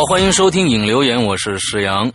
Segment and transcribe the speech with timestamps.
[0.00, 2.10] 好，欢迎收听影留言，我是石阳。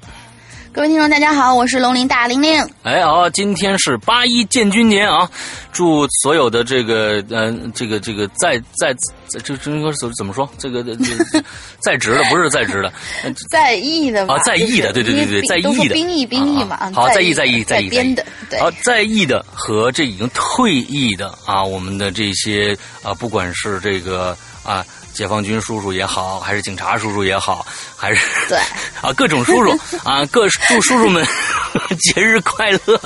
[0.73, 2.67] 各位听众，大家好，我是龙鳞大玲玲。
[2.81, 5.29] 哎，好，今天是八一建军节啊！
[5.71, 8.91] 祝所有的这个，嗯，这个这个在在
[9.27, 10.49] 在这这个怎怎么说？
[10.57, 10.95] 这个这
[11.77, 12.91] 在职的不是在职的，
[13.51, 18.25] 在役的啊，在役的，对对对对，在役的兵役兵役嘛，好，在役在役在役编的，
[18.59, 24.83] 好，在役的和这已经退役的啊，我们的这些啊，不管是这个啊。
[25.15, 27.65] 解放军叔叔也好，还是警察叔叔也好，
[27.95, 28.57] 还是对
[29.01, 29.71] 啊，各种叔叔
[30.03, 31.25] 啊，各祝叔叔们
[31.99, 32.99] 节日快乐。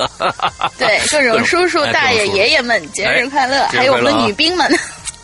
[0.76, 4.68] 对，各种叔叔大爷爷爷们节日快乐，还有我们的女兵们。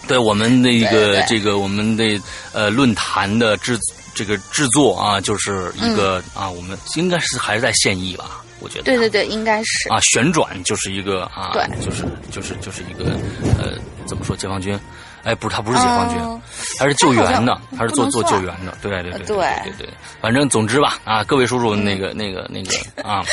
[0.09, 2.05] 对我们的一个这个我们的
[2.53, 3.77] 呃论坛的制
[4.15, 8.85] 这个制作啊，就是一个啊，我们应该是还是在现役吧，我觉得。
[8.85, 13.19] 对对对，应该是啊，旋转就是一个啊，对，就是就是就是一个
[13.59, 13.73] 呃，
[14.07, 14.79] 怎么说解放军。
[15.27, 16.41] 哎，不是，他不是解放军，
[16.79, 19.89] 他是救援的，他是做做救援的，对对对对对对。
[20.21, 22.73] 反正总之吧，啊，各位叔叔，那个那个那个
[23.03, 23.25] 啊，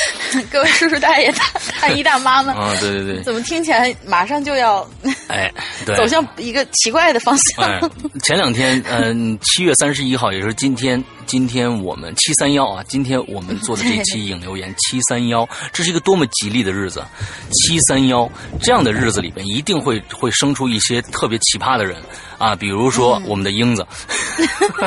[0.50, 1.44] 各位叔叔大爷大
[1.80, 4.84] 大姨大妈们啊，对对对，怎么听起来马上就要
[5.28, 5.48] 哎，
[5.86, 7.90] 对走向一个奇怪的方向？
[8.24, 11.02] 前两天，嗯，七月三十一号，也就是今天。
[11.26, 17.04] 今天我们七三幺啊，今天我们做的这期影留言 七三幺，这是一个多么吉利的日子！
[17.50, 18.30] 七三幺
[18.60, 22.02] 这样的日子里边，一定会会生出一些特别奇葩的人
[22.44, 23.86] 啊，比如说我们的英子，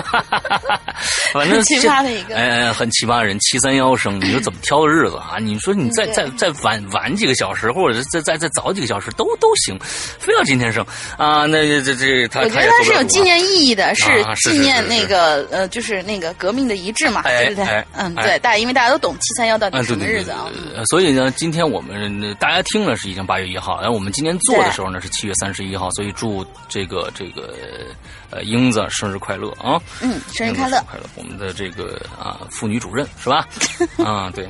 [1.33, 3.37] 反正奇葩的一个，哎，很奇葩的人。
[3.39, 5.37] 七三幺生，你说怎么挑的日子啊？
[5.39, 9.77] 你说你再再再晚晚几个小时，或者再再再早几个小时都都行，
[10.19, 10.85] 非要今天生
[11.17, 11.45] 啊？
[11.45, 16.27] 那这这他我觉得他是有纪念意义的，是纪念那个呃，就是那个。
[16.37, 17.83] 革命的一致嘛，对不对？
[17.93, 20.45] 嗯，对，大因为大家都懂七三幺到底什么日子啊？
[20.89, 27.46] 所以呢，今天我们大家听了是已经八月一号，然后我们今天做的时候呢是七月三十一号，所以祝这个这个
[28.29, 29.81] 呃英子生日快乐啊！
[30.01, 31.05] 嗯，生日快乐，快乐！
[31.15, 33.47] 我们的这个啊妇女主任是吧？
[34.03, 34.47] 啊，对。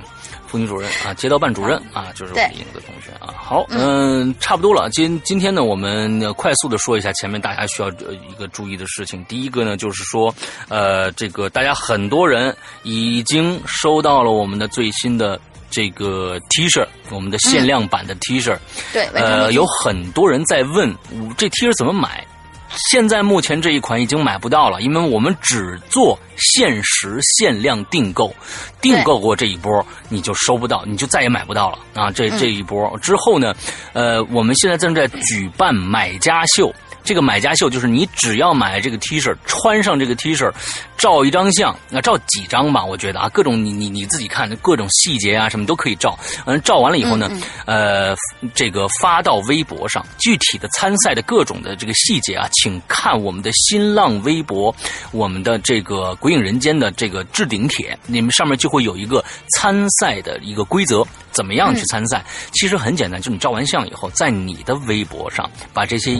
[0.49, 3.33] 妇女主任啊，街道办主任啊，就是我们英子同学啊。
[3.35, 4.89] 好，嗯，差不多了。
[4.91, 9.21] 今今天呢，我们快速的说一下前面大家需要一个注意的事情。
[9.25, 10.33] 第一个呢，就是说，
[10.69, 15.38] 呃，这个大家很多人已经收到了我们的最新的
[15.69, 18.57] 这个 T 恤，我们的限量版的 T 恤。
[18.94, 20.95] 对，呃，有很多人在问，
[21.35, 22.25] 这 T 恤怎么买？
[22.69, 28.33] 现在目前这一款已经买不到了，因为我们只做限时限量订购，
[28.81, 32.11] 订购过这一波你就收不到，你就再也买不到了啊！
[32.11, 33.53] 这这一波之后呢，
[33.93, 36.73] 呃，我们现在正在举办买家秀，
[37.07, 40.51] 这个买家秀就是你只要买这个 T 恤，穿上这个 T 恤，
[40.98, 42.83] 照一张相，那照几张吧？
[42.83, 46.19] 我觉得啊，各种你你你自己看，各种细节啊什么都可以照。
[46.45, 47.31] 嗯，照完了以后呢，
[47.65, 48.13] 呃，
[48.54, 54.75] 这个发到微博上，具体的参赛的各种的这个细节啊，请看我们的新浪微博，
[55.13, 59.24] 我们的这个《鬼影人间》的这个置顶帖，你们上面就会有一个
[59.56, 61.07] 参赛的一个规则。
[61.30, 62.25] 怎么样去参赛？
[62.51, 66.19] 其实很简单，就你照完相以后，在你的微博上把这些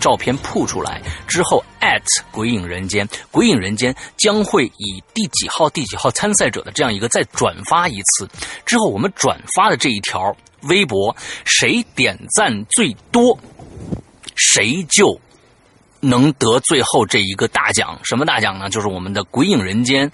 [0.00, 1.62] 照片铺出来之后，@
[2.32, 8.26] 鬼影人间，鬼影人间将会以第几号、第几号参赛者的这样一个再转发一次。
[8.64, 11.14] 之后我们转发的这一条微博，
[11.44, 13.38] 谁点赞最多，
[14.34, 15.20] 谁就
[16.00, 17.98] 能得最后这一个大奖。
[18.02, 18.70] 什么大奖呢？
[18.70, 20.10] 就是我们的鬼影人间，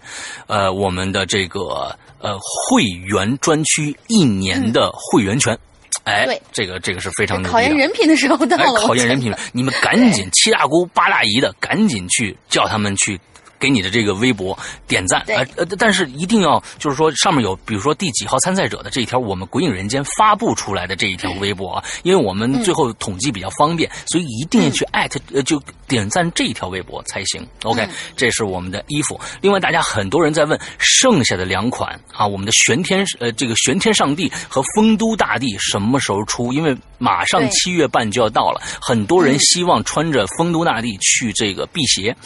[0.49, 1.97] 呃，我们的这个。
[2.25, 5.59] 呃，会员专区一年的会员权，
[6.05, 13.21] 哎，这个这个是非常考验人品的时候到了，考验人品，你们赶紧七大姑八大姨的，赶紧去叫他们去。
[13.63, 27.47] 给你的这个微博点赞，呃呃，但是一定要就是说上面有，比如说第几号参赛者的这一条，我们鬼影人间发布出来的这一条微博啊，因为我们最后统计比较方便，所以一定要去艾特，呃，就点赞这一条微博才行。
[27.63, 29.21] OK，这是我们的衣服。
[29.41, 36.53] 另外，大家很多人在问剩下的两款啊，我们的玄天呃这个玄天上帝和丰都大帝什么时候出？
[36.53, 42.17] 因为马上七月半就要到了，很多人希望穿着丰都大帝去这个辟邪，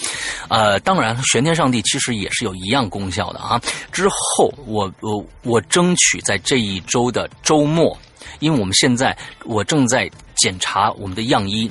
[0.49, 1.15] 呃，当然。
[1.32, 3.61] 玄天上帝其实也是有一样功效的啊！
[3.93, 7.96] 之后我我我争取在这一周的周末，
[8.38, 11.70] 因为我们现在我正在检查我们的样衣，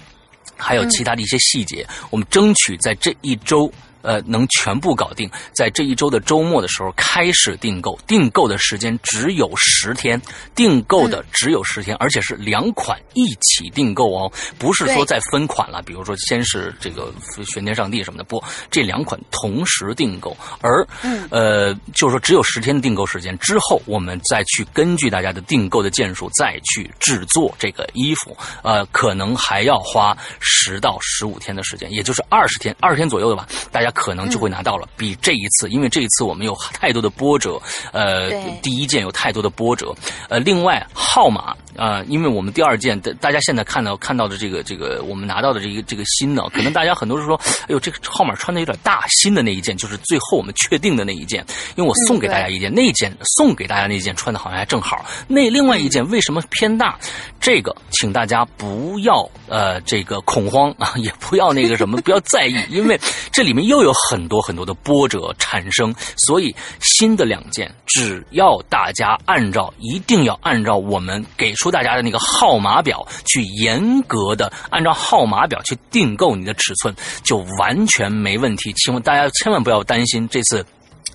[0.58, 3.72] 还有其他的一些细节，我们争取在这一周。
[4.06, 10.22] 呃，能全部搞定，在这一周的周末的时候开始订购，订购的时间只有十天，
[10.54, 17.12] 订购的只有十天，而且是两款一起订购哦，不是说再分款了，比如说先是这个
[17.46, 33.95] 玄天上帝什么的，不，这两款同时订购，而嗯呃，就是说只有十天的订购时间，之后我们再去根据大家的订购的件数再去制作这个衣服，呃，可能还要花十到十五天的时间，也就是二十天，二十天左右的吧，大家。
[33.96, 37.60] 可能就会拿到了，比这一次，因为这一次我们有太多的波折，
[37.94, 38.30] 呃，
[38.62, 39.96] 第一件有太多的波折，
[40.30, 51.46] 呃，另外号码啊，因为我们第二件，大家现在看到看到的这个这个我们拿到的这个这个新的，可能大家很多是说，哎呦，这个号码穿的有点大，新的那一件就是最后我们确定的那一件，
[51.76, 56.98] 因为我送给大家一件，那件送给大家那件穿的好像还正好，那另外一件为什么偏大？
[57.40, 63.00] 这个请大家不要呃这个恐慌啊， 也不要那个什么，不要在意， 因为
[63.32, 65.94] 这里面又有很多很多的波折产生，
[66.26, 78.74] 所以新的两件，只要大家按照一定要按照我们给出大家的那个号码表去严格的按照号码表去订购你的尺寸，就完全没问题。
[78.74, 80.66] 请问大家千万不要担心这次。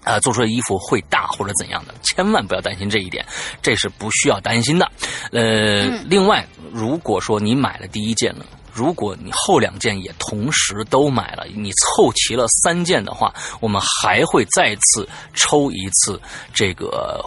[0.03, 3.23] 啊，做出的衣服会大或者怎样的，千万不要担心这一点，
[3.61, 4.91] 这是不需要担心的。
[5.31, 16.19] 呃，另外，如果说你买了第一件了，如果你后两件也同时都买了，你凑齐了三件的话，我们还会再次抽一次
[16.55, 17.23] 这个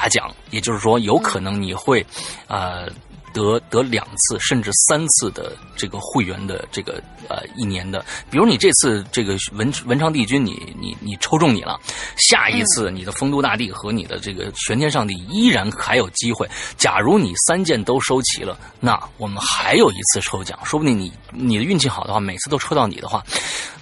[0.00, 2.04] 大奖，也就是说，有可能你会，
[2.48, 2.88] 呃。
[3.32, 11.78] 得得两次甚至三次的这个会员的这个呃一年的，比如你这次这个文文昌帝君你你你抽中你了，
[12.16, 16.48] 下一次你的丰都大帝和你的这个玄天上帝依然还有机会。
[16.76, 23.24] 假如你三件都收齐了，那我们还有一次抽奖，说不定你你的运气好的话，每次都抽到你的话。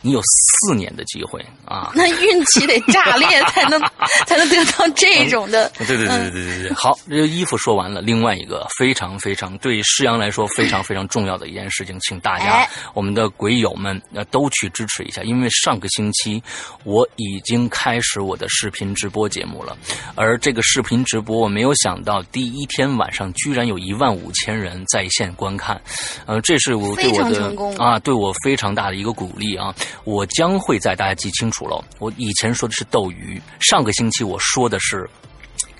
[0.01, 1.91] 你有四年的机会啊！
[1.93, 3.83] 那运气得炸裂才能
[4.29, 5.69] 才能得到这种的。
[5.71, 6.73] 对对对对对对对。
[6.73, 8.01] 好，这个衣服说完了。
[8.01, 16.43] 另外一个非常非常对施阳来说非常 非常重要的一件事情，请大家我们的鬼友们呃都去支持一下，因为上个星期
[16.85, 19.77] 我已经开始我的视频直播节目了，
[20.15, 25.81] 而这个视频直播我没有想到第一天晚上居然有一万五千人在线观看，
[26.27, 29.75] 呃，这是我对我的啊对我非常大的一个鼓励啊。
[30.05, 31.85] 我将会在大家记清楚了。
[31.99, 35.09] 我以前说的是斗鱼，上个星期我说的是，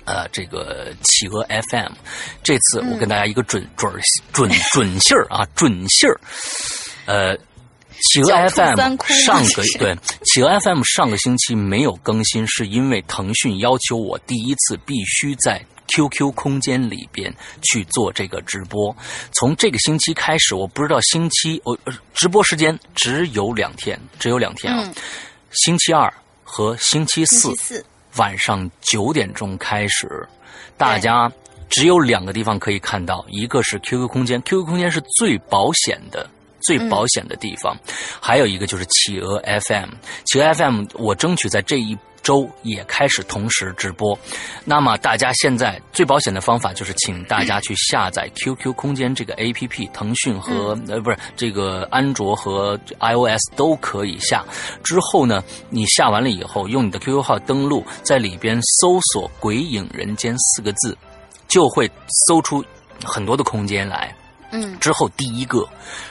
[0.09, 1.93] 呃，这个企鹅 FM。
[2.41, 3.93] 这次我跟大家一个准准
[4.33, 6.19] 准准信儿啊，准信儿。
[7.05, 7.37] 呃，
[8.01, 15.63] 企鹅 FM 上个对企鹅 FM 上个星期没有更新，是因为腾讯要求我第一次必须在。
[15.91, 18.95] QQ 空间里边去做这个直播，
[19.31, 21.75] 从这个星期开始，我不知道星期我
[22.13, 24.87] 直播时间只有两天，只有两天啊，
[25.51, 26.13] 星期二
[26.43, 27.83] 和星期四
[28.19, 30.27] 晚上九点钟开始，
[30.77, 31.31] 大家
[31.69, 37.73] 只有两个地方可以看到，一个是 QQ 空间，QQ 空间是最保险的最保险的地方。
[38.19, 39.89] 还有一个就是企鹅 FM，
[40.25, 41.97] 企鹅 FM 我争取在这一。
[42.29, 44.15] 周也开始同时直播，
[44.63, 54.45] 那么大家现在最保险的方法就是请大家去下载 QQ 空间这个 APP，腾讯和呃不是这个安卓和 iOS 都可以下。
[54.83, 60.95] 之后呢，你下完了以后，用你的 QQ 号登录，在里边搜索“鬼影人间”四个字，
[61.47, 61.89] 就会
[62.27, 62.63] 搜出
[63.03, 64.15] 很多的空间来。
[64.51, 65.67] 嗯，之后第一个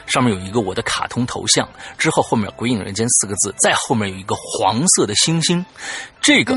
[0.06, 5.64] 上面有一个我的卡通头像，之后后面“鬼影人间”四个字，再后面有一个黄色的星星，
[6.20, 6.56] 这个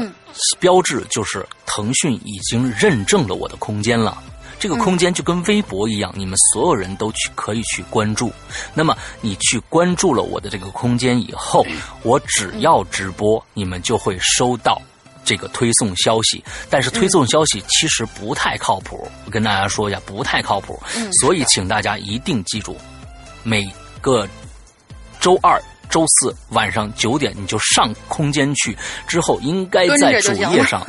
[0.59, 4.21] 标志就是腾讯已经认证了我的空间了。
[4.59, 8.31] 这个空间就跟微博一样，你们所有人都去可以去关注。
[8.75, 11.65] 那么你去关注了我的这个空间以后，
[12.03, 14.79] 我只要直播，你们就会收到。
[15.23, 19.07] 这个推送消息，但是推送消息其实不太靠谱。
[19.25, 20.81] 我跟大家说一下，不太靠谱。
[21.21, 22.77] 所以请大家一定记住，
[23.43, 23.63] 每
[24.01, 24.27] 个
[25.19, 30.85] 周二、周四晚上九点你就上空间去，之后应该在主页上，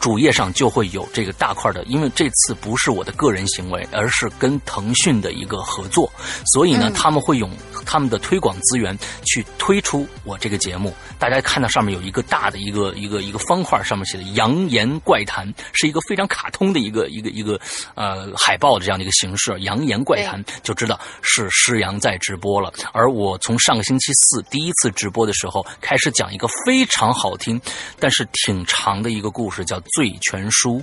[0.00, 1.82] 主页上就会有这个大块的。
[1.84, 6.10] 因为这次不是我的个人行为，而是跟腾讯的一个合作，
[6.52, 7.50] 所以呢，他们会用。
[7.86, 17.58] 他们的推广资源去推出我这个节目，大家看到上面有一个大的一个一个一个方块，上面写的“扬言怪谈”，是一个非常卡通的一个一个一个
[17.94, 22.72] 呃海报的这样的一个形式，“扬言怪谈”就知道是施阳在直播了。
[22.92, 27.60] 而我从上个星期四第一次直播的时候开始讲一个非常好听，
[27.98, 30.80] 但是挺长的一个故事，叫《醉拳书》，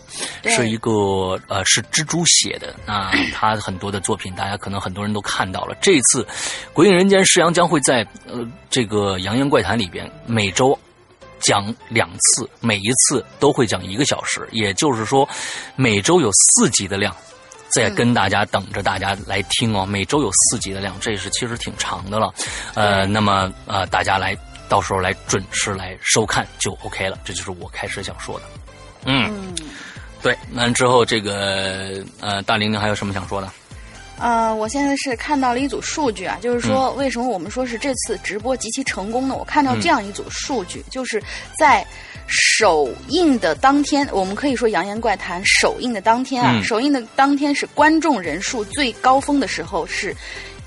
[0.53, 2.75] 是一个呃是蜘蛛写的。
[2.85, 5.73] 那他很多的作品，大家可能很多人都看到了。
[5.81, 6.27] 这次
[6.73, 6.97] 鬼影。
[6.99, 10.75] 《人间》世阳将会在呃这个《扬言怪谈》里边每周
[11.39, 15.29] 讲两次，每一次都会讲一个小时，也就是说
[15.75, 17.15] 每周有四集的量，
[17.69, 19.85] 在跟大家等着大家来听哦。
[19.85, 22.33] 每周有四集的量，这是其实挺长的了。
[22.73, 24.35] 呃，那么呃大家来
[24.67, 27.19] 到时候来准时来收看就 OK 了。
[27.23, 28.45] 这就是我开始想说的。
[29.07, 29.55] 嗯，
[30.21, 30.37] 对。
[30.51, 33.51] 那之后这个呃大玲玲还有什么想说的？
[34.19, 39.35] 呃，我现在是看到了一组数据啊，就是说为什么我们说是这次直播极其成功呢？
[39.35, 41.21] 我看到这样一组数据，就是
[41.55, 41.85] 在
[42.25, 50.15] 首映的当天，我们可以说《扬言怪谈》首映的当天啊，首映的当天是观众人数最高峰的时候，是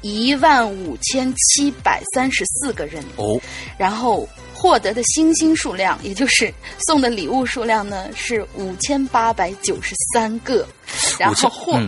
[0.00, 3.36] 一万五千七百三十四个人哦，
[3.76, 4.28] 然后
[4.60, 6.52] 获得的星星数量，也就是
[6.86, 10.68] 送的礼物数量呢，是五千八百九十三个，
[11.18, 11.80] 然后获。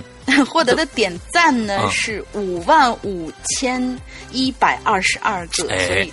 [0.48, 4.00] 获得的点赞呢是五万五千
[4.30, 6.12] 一百二十二个，所以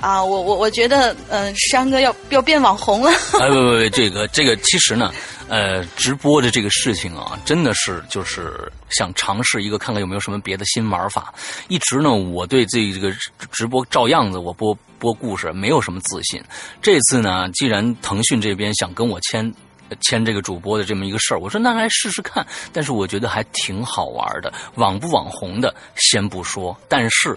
[0.00, 3.10] 啊，我我我觉得，嗯，山哥要要变网红了。
[3.40, 5.12] 哎不不不，这个这个其实呢，
[5.48, 11.32] 呃，直播的这个事情啊，真的是就是想尝试一个，看看有没有什么别的新玩法。
[11.68, 13.10] 一直呢，我对这这个
[13.50, 16.42] 直播照样子我播播故事没有什么自信。
[16.82, 19.52] 这次呢，既然腾讯这边想跟我签。
[20.00, 27.36] 签这个主播的这么一个事儿，我说那来试试看，但是我觉得还挺好玩的，网不网红的先不说，但是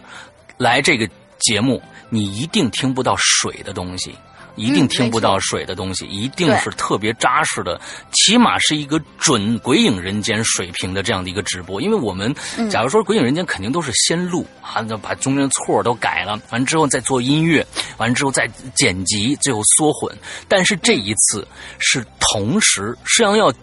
[0.57, 1.07] 来这个
[1.39, 4.15] 节目你一定听不到水的东西。
[4.59, 7.79] 一定听不到水的东西，一定是特别扎实的，
[8.11, 11.79] 起码是一个准鬼影人间水平的这样的一个直播。
[11.79, 12.33] 因为我们
[12.67, 17.63] 假如说鬼影人间肯定都是先录啊，把中间的错都改了，完之后再做音乐，
[17.97, 20.11] 完之后再剪辑，最后缩混。
[20.47, 23.53] 但是这一次是同时，实际上要。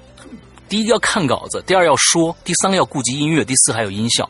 [0.75, 4.29] 第一个要看稿子，第二要说，第三个要顾及音乐，第四还有音效，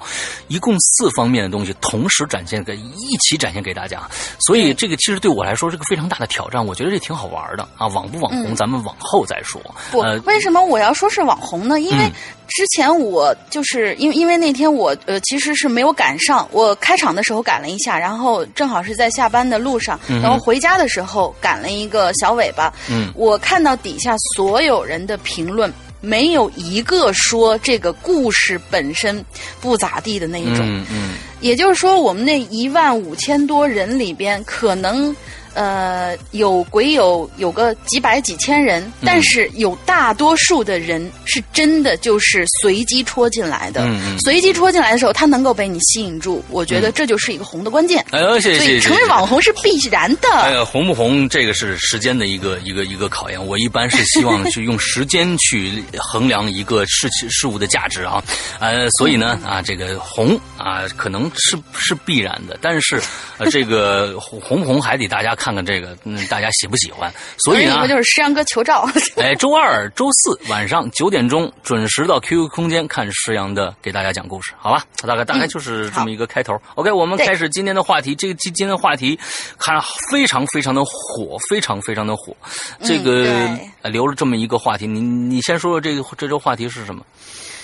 [0.48, 4.02] 一共四方面的东西同时展现给一起展现给大家。
[4.40, 6.62] 所以这个其实对我来说是个非常大的挑战。
[6.62, 9.58] 我觉得这挺好玩的啊，网不网红咱们往后再说。
[9.90, 11.80] 不，为什么我要说是网红呢？
[11.80, 12.12] 因为
[12.46, 22.70] 之前我就是因为因为那天我呃其实是没有赶上，我开场的时候赶了一下，然后正好是在下班的路上，然后回家的时候赶了一个小尾巴。
[22.90, 25.72] 嗯，我看到底下所有人的评论。
[26.04, 29.24] 没有一个说这个故事本身
[29.60, 35.14] 不咋地的那一种，嗯嗯，也就是说，我们那一万五千多人里边，可能。
[35.54, 43.88] 呃，有鬼有有个几百几千人，但是有大多数的人是真的就是随机戳进来的。
[44.24, 48.04] 随机戳进来的时候，他能够被你吸引住，我觉得这就是一个红的关键。
[48.10, 48.58] 哎呦，谢谢。
[48.58, 50.28] 所以成为网红是必然的。
[50.32, 53.46] 哎呀，红不红，这个是时间的一个一个一个考验。
[53.46, 58.20] 我一般是希望去用时间去衡量一个事情事物的价值啊。
[58.58, 63.00] 呃，所以呢啊，这个红啊，可能是是必然的，但是
[63.38, 65.43] 呃，这个红不红还得大家看。
[65.44, 67.12] 看看这个，嗯，大家喜不喜欢？
[67.36, 68.88] 所以呢，就是石阳哥求照。
[69.20, 74.82] 哎，周二、周四晚上九点钟准时到 QQ 空间看石阳的给大家讲故事，好吧？
[75.06, 76.58] 大概大概就是这么一个开头。
[76.76, 78.14] OK，我们开始今天的话题。
[78.14, 79.18] 这个今今天的话题
[79.58, 79.78] 看
[80.10, 82.34] 非常非常的火，非常非常的火。
[82.82, 83.50] 这个
[83.82, 87.04] 留了这么一个话题，你你先说说这个这周话题是什么？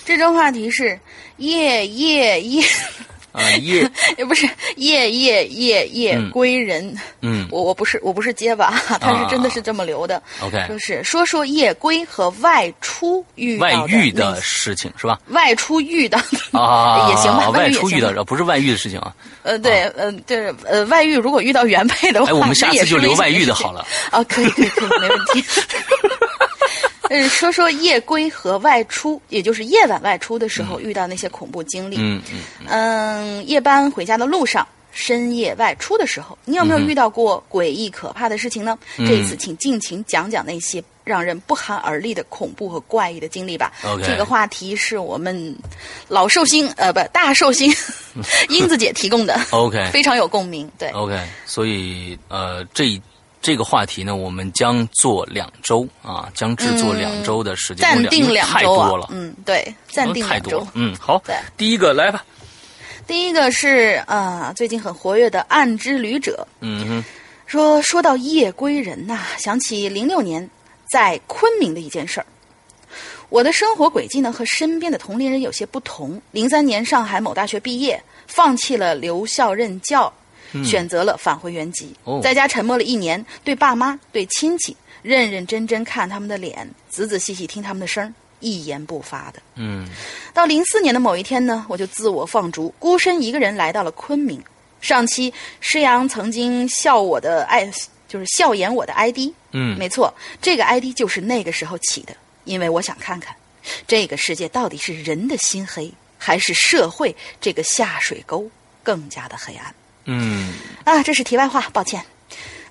[0.05, 1.01] 这周话题是
[1.39, 2.63] 夜夜夜。
[3.33, 6.95] 啊，夜 也不是夜夜夜夜归人。
[7.23, 8.71] 嗯，我我不是我不是结巴，
[9.01, 10.21] 他是真的是这么留的。
[10.43, 15.19] OK，就是说说夜归和外出遇外遇的事情是吧？
[15.29, 16.19] 外出遇到
[16.53, 19.15] 啊 也行吧，外出遇到不是外遇的事情啊。
[19.43, 23.87] 呃，对，呃，对，呃，外遇如果遇到原配的话，哎，我们下次就留外遇的好了。
[24.11, 25.45] 啊，可以可以可以，没问题。
[27.12, 31.97] 嗯，说说夜归和外出，也就是夜晚外出的时候遇到那些恐怖经历。
[31.99, 38.79] 嗯嗯嗯，夜班回家的路上，深夜外出的时候，你有没有遇到过诡异可怕的事情呢？
[38.99, 43.73] 这一次，请尽情讲讲那些让人不寒而栗的恐怖和怪异的经历吧。
[44.05, 45.57] 这个话题是我们
[46.07, 47.75] 老寿星呃不大寿星
[48.50, 49.40] 英子姐提供的。
[49.50, 50.71] OK，非常有共鸣。
[50.79, 53.00] 对，OK，所以呃这。
[53.42, 61.23] 这个话题呢，我们将做两周啊，将制作两周的时间，暂定两周啊，嗯，对，暂定两周，嗯，好，
[61.56, 62.23] 第一个来吧，
[63.06, 67.04] 第一个是啊，最近很活跃的暗之旅者，嗯哼，
[67.47, 70.49] 说说到夜归人呐，想起零六年
[70.90, 72.26] 在昆明的一件事儿，
[73.30, 80.12] 我的生活轨迹呢和身边的同龄人有些不同，零三年上海某大学毕业，放弃了留校任教。
[80.64, 89.40] 选择了返回原籍，在家沉默了一年，对爸妈、对亲戚，认认真真看他们的脸，仔仔细细听他们的声一言不发的。
[89.57, 89.88] 嗯，
[90.33, 94.42] 到零四年的某一天呢，我就自我放逐，孤身一个人来到了昆明。
[94.80, 97.71] 上期施阳曾经笑我的爱，
[98.09, 99.30] 就是笑言我的 ID。
[99.52, 103.37] 嗯，没错，这个 ID 就是那个时候起的，因为我想看看，
[103.87, 108.49] 这个世界到底是人的心黑，还是社会这个下水沟
[108.83, 109.75] 更加的黑暗。
[110.04, 110.52] 嗯
[110.85, 112.04] 啊，这是题外话，抱歉。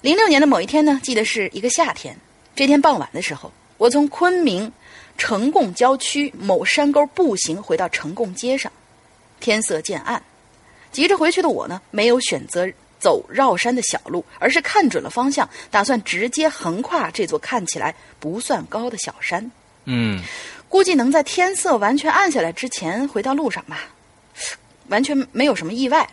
[0.02, 2.18] 零六年的某一天呢，记得是一个夏天。
[2.56, 4.72] 这天傍晚的时候，我从昆明
[5.18, 8.72] 呈贡郊区某山沟步行回到呈贡街上，
[9.40, 10.22] 天色渐暗，
[10.92, 12.68] 急着回去的我呢，没有选择
[13.00, 19.50] 走绕山的小路，而是看准了方向，打算直接横跨这座看起来不算高的小山。
[19.86, 20.22] 嗯，
[20.68, 23.86] 估计能在天色完全暗下来之前回到路上吧，
[24.88, 26.10] 完全没有什么意外。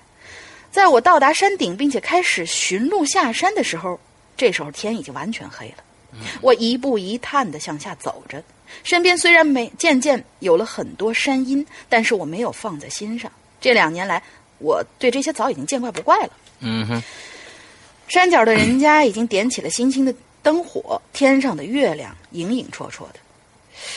[0.77, 3.99] 在我到达山顶，并且开始寻路下山的时候，
[4.37, 5.83] 这时候天已经完全黑了。
[6.43, 8.45] 我一步一探的向下走着，
[8.85, 13.33] 身边虽然没渐渐有了很多山阴，但是我没有放在心上。
[13.59, 14.23] 这两年来，
[14.59, 16.31] 我对这些早已经见怪不怪了。
[16.61, 17.03] 嗯哼，
[18.07, 23.19] 山脚的人家已经点起了星星的灯火，天上的月亮影影绰绰的。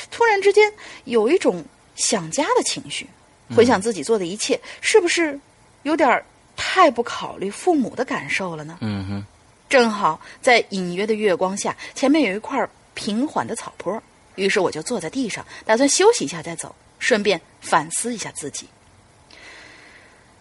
[0.10, 0.72] 突然之间，
[1.04, 1.62] 有一种
[1.98, 3.06] 想家的情绪，
[3.54, 5.38] 回想自己做的一切，是不是
[5.84, 6.24] 有点？
[6.62, 8.80] 太不考虑父母的感受了呢。
[8.82, 9.26] 嗯哼，
[9.70, 14.04] 正好在隐约的月光下，前面有一块平缓的草坡，
[14.36, 18.68] 于是我就坐在地上，打算休息一下再走，顺便反思一下自己。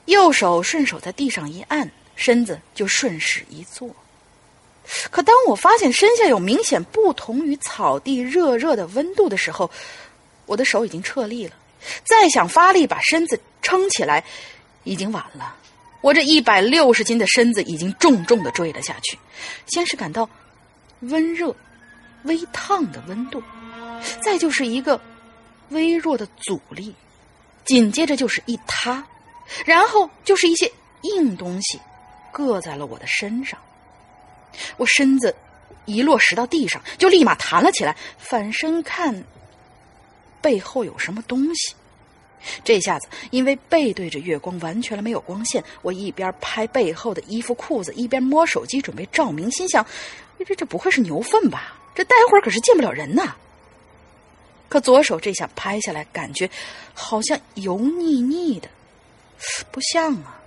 [0.06, 3.88] 右手顺手在地上一按，身子就顺势一坐。
[5.10, 9.70] 可当我发现身下有明显不同于草地热热的温度的时候，
[10.46, 11.54] 我的手已经撤力了，
[12.02, 14.24] 再想发力把身子撑起来，
[14.82, 15.54] 已经晚了。
[16.00, 19.18] 我这一百六十斤的身子已经重重的坠了下去，
[19.66, 20.28] 先是感到
[21.00, 21.54] 温热、
[22.22, 23.42] 微烫的温度，
[24.22, 25.00] 再就是一个
[25.70, 26.94] 微弱的阻力，
[27.64, 29.04] 紧接着就是一塌，
[29.64, 30.70] 然后就是一些
[31.02, 31.80] 硬东西
[32.32, 33.58] 硌在了我的身上。
[34.76, 35.34] 我身子
[35.84, 39.24] 一落实到地上，就立马弹了起来，反身看
[40.40, 41.74] 背后有什么东西。
[42.64, 45.62] 这下子，因为背对着月光，完全了没有光线。
[45.82, 49.84] 我一边拍背后的衣服裤子，一边摸手机准备照明，心想：
[50.46, 51.74] 这这不会是牛粪吧？
[51.94, 53.34] 这待会儿可是见不了人呐！
[54.68, 56.48] 可左手这下拍下来，感觉
[56.94, 58.68] 好像油腻腻的，
[59.70, 60.40] 不像啊！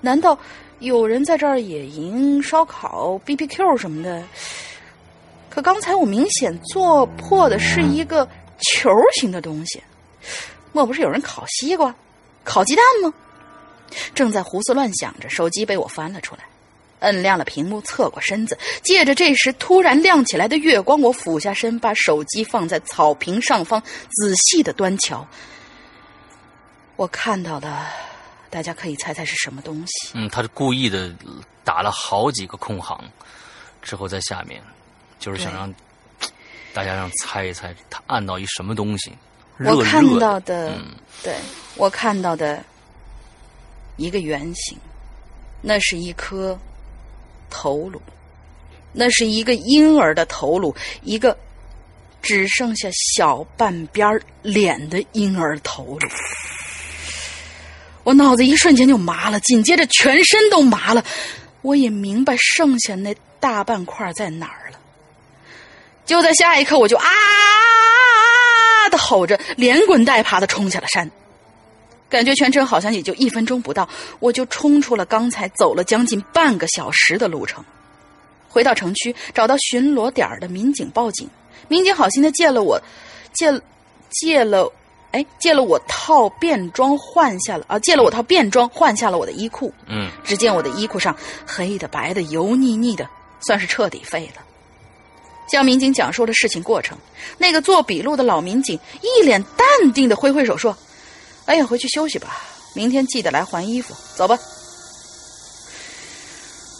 [0.00, 0.38] 难道
[0.80, 4.24] 有人在这儿野营、烧烤、B B Q 什么的？
[5.48, 9.80] 可刚才我明显做破的是一个球形的东西。
[10.74, 11.94] 莫不是有人烤西瓜、
[12.42, 13.14] 烤鸡蛋吗？
[14.12, 16.42] 正在胡思乱想着，手机被我翻了出来，
[17.00, 25.24] 摁亮了屏幕，侧过身子，借着这时突然亮起来的月光，我俯下身，把手机放在草坪上方，仔细的端瞧。
[26.96, 27.86] 我看到的，
[28.50, 30.10] 大家可以猜猜是什么东西？
[30.14, 31.14] 嗯，他是故意的，
[31.62, 32.98] 打了好几个空行，
[33.80, 34.60] 之后在下面，
[35.20, 35.72] 就是想让
[36.72, 39.12] 大家让猜一猜，他按到一什么东西。
[39.58, 40.76] 我看到的，
[41.22, 41.34] 对
[41.76, 42.64] 我看到的
[43.96, 44.76] 一个圆形，
[45.60, 46.58] 那是一颗
[47.48, 48.02] 头颅，
[48.92, 51.36] 那是一个婴儿的头颅，一个
[52.20, 56.08] 只剩下小半边脸的婴儿头颅。
[58.02, 61.04] 我脑子一瞬间就麻了，紧接着全身都麻了。
[61.62, 64.78] 我也明白剩下那大半块在哪儿了。
[66.04, 67.06] 就在下一刻，我就啊！
[68.94, 71.10] 的吼着，连滚带爬的冲下了山，
[72.08, 73.88] 感觉全程好像也就一分钟不到，
[74.20, 77.64] 我就冲出了刚才走了将近半个小时的路程。
[78.48, 81.28] 回到城区，找到巡逻点的民警报警，
[81.66, 82.80] 民警好心的借了我，
[83.32, 83.50] 借
[84.10, 84.72] 借了，
[85.10, 89.74] 哎，借了我套便装换下了啊，借了我套便装换下了我的衣裤。
[89.88, 93.08] 嗯，只见我的衣裤上黑的白的油腻腻的，
[93.40, 94.42] 算是彻底废了。
[95.46, 96.98] 向民警讲述了事情过程，
[97.38, 100.76] 那个做笔录的老民警一脸淡定的挥挥手说
[101.46, 102.40] ：“哎呀，回去休息吧，
[102.74, 104.38] 明天记得来还衣服，走吧。”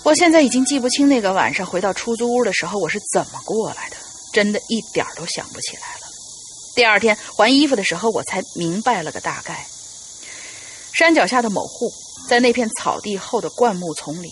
[0.05, 3.97] 我现在已经记不清那个晚上回到出租屋的时候我是怎么过来的，
[4.33, 6.07] 真的一点都想不起来了。
[6.75, 9.65] 第二天还衣服的时候，我才明白了个大概：
[10.93, 11.91] 山脚下的某户，
[12.29, 14.29] 在那片草地后的灌木丛里，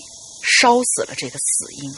[0.60, 1.94] 烧死了这个死婴。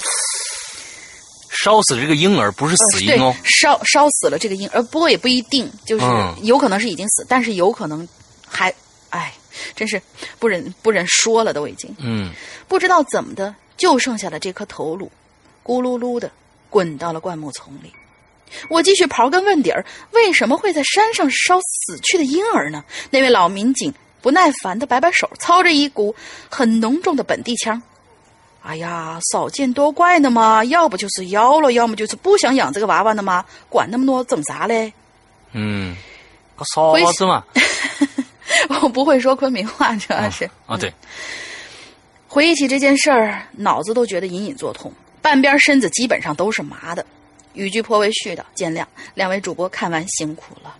[1.64, 6.05] 烧死这个婴儿不是死婴哦，烧烧死了这个婴儿，不过也不一定，就是
[6.42, 8.07] 有可能是已经死，但是有可能
[8.46, 8.70] 还，
[9.09, 9.33] 哎，
[9.74, 9.98] 真是
[10.38, 12.31] 不忍不忍说了，都已经，嗯，
[12.68, 15.11] 不知道怎么的，就剩下了这颗头颅，
[15.64, 16.31] 咕噜噜的
[16.68, 17.90] 滚到了灌木丛里。
[18.68, 22.85] 我继续刨根问底儿，为什么会在山上烧死去的婴儿呢？
[23.09, 26.14] 那位老民警不耐烦的摆摆手，操着一股
[26.50, 27.83] 很浓重的本地腔。
[28.66, 34.90] 哎呀，少见多怪的嘛，要不就是妖了，要么就是不想养这个娃娃的嘛，管那么多整啥嘞？
[35.53, 35.94] 嗯，
[36.74, 37.44] 啥子嘛？
[38.83, 40.90] 我不会说昆明话，主要是啊，对。
[42.27, 47.05] 回忆起这件事儿，脑子都觉得隐隐作痛，半边身子基本上都是麻的。
[47.53, 48.85] 语句颇为絮叨，见谅。
[49.14, 50.74] 两位主播看完辛苦了。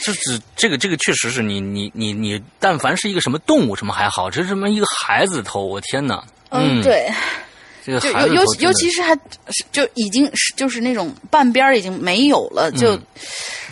[0.00, 6.24] 这这这个这个确实是你你你你，但凡是一个什么动物什么还好，这什么一个孩子的头，我天哪！
[6.52, 7.10] 嗯，对，
[7.84, 9.18] 这个就尤尤尤其是还
[9.72, 12.92] 就已经是就是那种半边已经没有了，就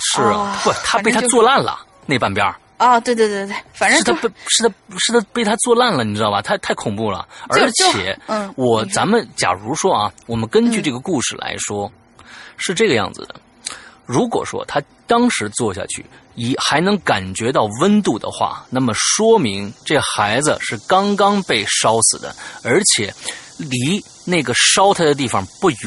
[0.01, 2.45] 是啊，不，他被他做烂了那半边
[2.79, 6.41] 啊，对对对对，反正是他被是他是他被他做烂了，你知道吧？
[6.41, 11.93] 太太恐怖了，而且，嗯，我咱们假如说啊，我们根据这个故事来说，
[12.57, 13.35] 是这个样子的。
[14.11, 23.15] 如果说他当时坐下去，以还能感觉到温度的话，那么说明这孩子是刚刚被烧死的，而且
[23.57, 25.79] 离那个烧他的地方不远。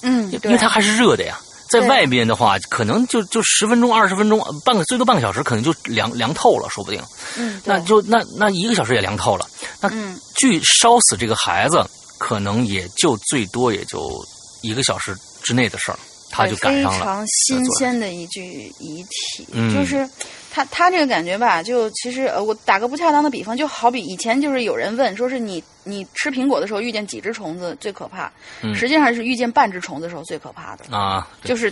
[0.00, 1.38] 嗯，因为他还是热的呀。
[1.68, 7.02] 在外边的话，可能就就十分钟、二十分钟，半个最多半个小时，可能就凉凉透了，说不定。
[7.36, 9.46] 嗯，那就那那一个小时也凉透了。
[9.80, 9.90] 那
[10.36, 11.84] 据烧死这个孩子，
[12.18, 14.10] 可能也就最多也就
[14.62, 15.98] 一个小时之内的事儿。
[16.32, 20.08] 他就赶上了，非常新鲜的一具遗体，就是
[20.50, 28.32] 他他这个感觉吧，就其实呃，我打个不恰当的比方，就好比以前就是有人问，说是你你吃苹果的时候遇见几只虫子最可怕，
[28.74, 31.70] 实际上是遇见半只虫子的时候最可怕的啊，就是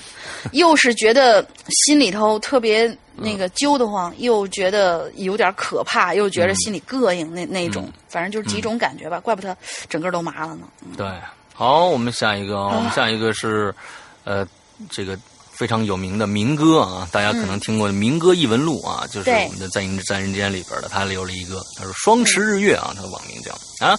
[0.52, 1.44] 又是觉得
[1.86, 9.56] 心里头特别那个揪得慌，又觉得有点可怕，又觉得心里膈应那那种，反正就是几种感觉吧，怪不得
[9.88, 10.66] 整个都麻了呢。
[10.98, 11.06] 对，
[11.54, 13.74] 好，我们下一个，我们下一个是。
[14.24, 14.46] 呃，
[14.90, 15.18] 这个
[15.50, 23.52] 非常有名的民歌啊，大家可能听过《民歌异闻录》啊，就是我们的《在人在人间》里边的，他留了一个，他说“双持日月”啊，他的网名叫
[23.84, 23.94] 啊，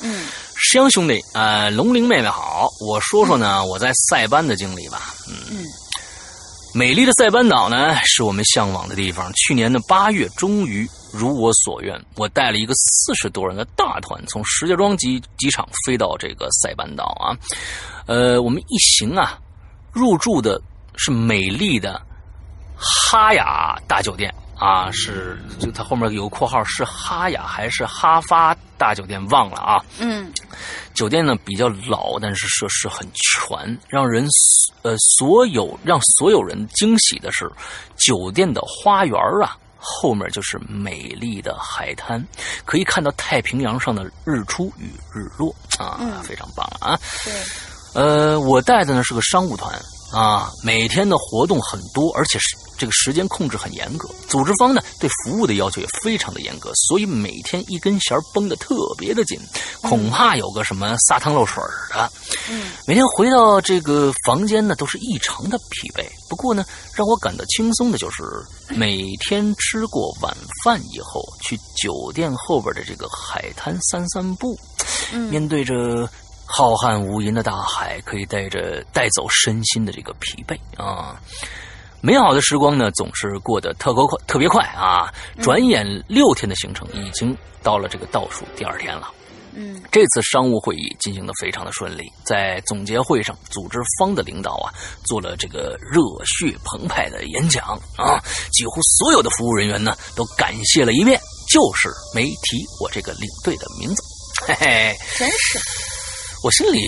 [0.55, 5.63] 师兄兄弟啊，龙鳞妹妹好，我说说呢，我在塞班的经历吧，嗯，
[6.73, 9.31] 美丽的塞班岛呢，是我们向往的地方。
[9.33, 17.37] 去年的八月，终于如我所愿，我带了一个四十多人的大团，从石家庄机机场飞到这个塞班岛啊，
[18.07, 19.37] 呃，我们一行啊。
[19.91, 20.61] 入住的
[20.95, 22.01] 是美丽的
[22.75, 29.23] 哈雅大酒店啊，是就它后面有个括号，是哈雅还是哈发大酒店？
[29.29, 29.83] 忘了啊。
[29.99, 30.31] 嗯，
[30.93, 34.25] 酒店呢比较老，但是设施很全，让人
[34.83, 37.51] 呃所有让所有人惊喜的是，
[37.97, 42.23] 酒店的花园啊后面就是美丽的海滩，
[42.65, 46.99] 可以看到太平洋上的日出与日落啊，非常棒啊。
[47.23, 47.33] 对。
[47.93, 49.73] 呃，我带的呢是个商务团，
[50.11, 54.09] 啊，每天的活动很多，而且是这个时间控制很严格。
[54.27, 59.37] 组织方呢对服务的要求也非常的严格，所以每天一根弦绷得特别的紧，
[59.81, 62.09] 恐怕有个什么撒汤漏水的。
[62.49, 66.05] 嗯，每天回到这个房间呢，都是异常的疲惫。
[66.29, 68.23] 不过呢，让我感到轻松的就是
[68.69, 74.57] 每天吃过晚饭以后，去酒店后边的这个海滩散散步，
[75.29, 76.09] 面对着。
[76.53, 81.15] 浩瀚无垠的大海，可以带着带走身心的这个疲惫啊！
[82.01, 85.13] 美好的时光呢，总是过得特别快，特别快啊！
[85.41, 89.07] 转眼六天的行程已经到了这个倒数第二天了。
[89.53, 94.73] 嗯，这次商务会议进行的非常的顺利，在总结会上，组织方的领导啊
[95.05, 97.63] 做了这个热血澎湃的演讲
[97.97, 98.19] 啊，
[98.51, 104.03] 几乎所有的服务人员呢都感谢了一遍，就是没提我这个领队的名字，
[104.47, 105.59] 嘿嘿，真是。
[106.43, 106.79] 我心里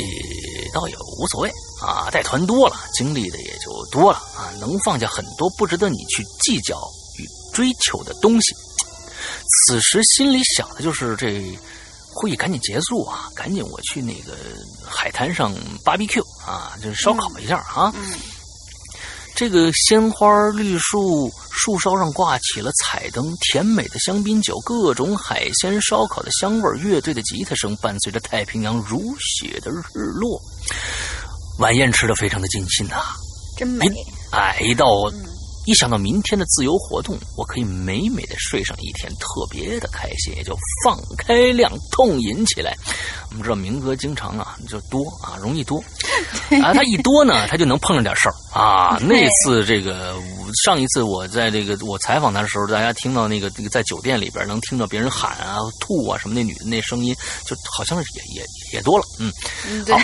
[0.74, 6.76] 倒也无所谓啊，带团多了，经历的也就多了啊，能放下很多不值得你去计较
[7.20, 8.56] 与追求的东西。
[9.68, 11.58] 此时心里想的就是这
[12.12, 14.36] 会议赶紧结束啊，赶紧我去那个
[14.86, 17.94] 海滩上 BBQ 啊，就是烧烤一下啊。
[19.36, 30.40] 这个鲜花绿树树梢上挂起了彩灯，甜美的香槟酒，各种海鲜烧烤的香味，乐队的吉他声伴随着太平洋如血的日落。
[31.58, 33.02] 晚宴吃的非常的尽兴呐，
[33.58, 33.88] 真美！
[34.32, 34.86] 哎，一到
[35.66, 42.78] 一想到明天的自由活动，我可以美美的睡上一天，特别的开心，也就放开量痛饮起来。
[43.34, 45.84] 我们知道明哥经常啊 就多啊容易多。
[46.62, 48.36] 啊，他一多呢 他就能碰上点事儿。
[48.54, 48.98] 啊。
[49.02, 50.16] 那次这个
[50.64, 57.16] 上一次我在这个我采访他的时候，大家听到那个这个在酒店里边能听到别人喊啊吐啊什么那女的那声音，
[57.46, 59.06] 就好像也也也多了。
[59.20, 59.34] 嗯，
[59.90, 59.98] 好，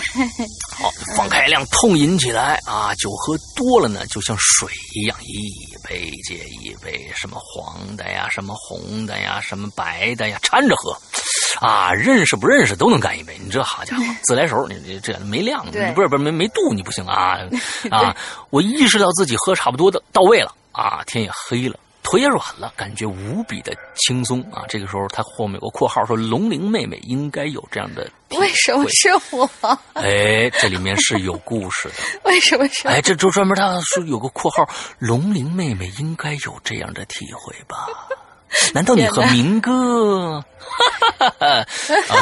[0.84, 2.60] 好 放开量痛饮起来。
[2.64, 5.48] 啊，酒喝多了呢就像水一样一
[5.86, 10.96] 杯接一杯，什么黄的呀，什么红的呀，什么白的呀，掺着喝。
[11.60, 17.38] 啊，认识不认识都能干一杯，你这好家伙， 自来熟，你你这没量，你不是不是没没度，你不行啊
[17.90, 18.16] 啊！
[18.50, 24.62] 我意识到自己喝差不多的到位了啊，天也黑了，腿也软了，感觉无比的轻松啊。
[24.68, 28.08] 这个时候他后面有个括号说：“龙玲妹妹应该有这样的，
[28.38, 29.50] 为什么是我？
[29.94, 32.86] 哎，这里面是有故事的，为什么是？
[32.86, 37.86] 哎，这就专门他说有个括号，龙玲妹妹应该有这样的体会吧。”
[38.74, 40.42] 难道你和明哥？
[41.38, 41.64] 啊，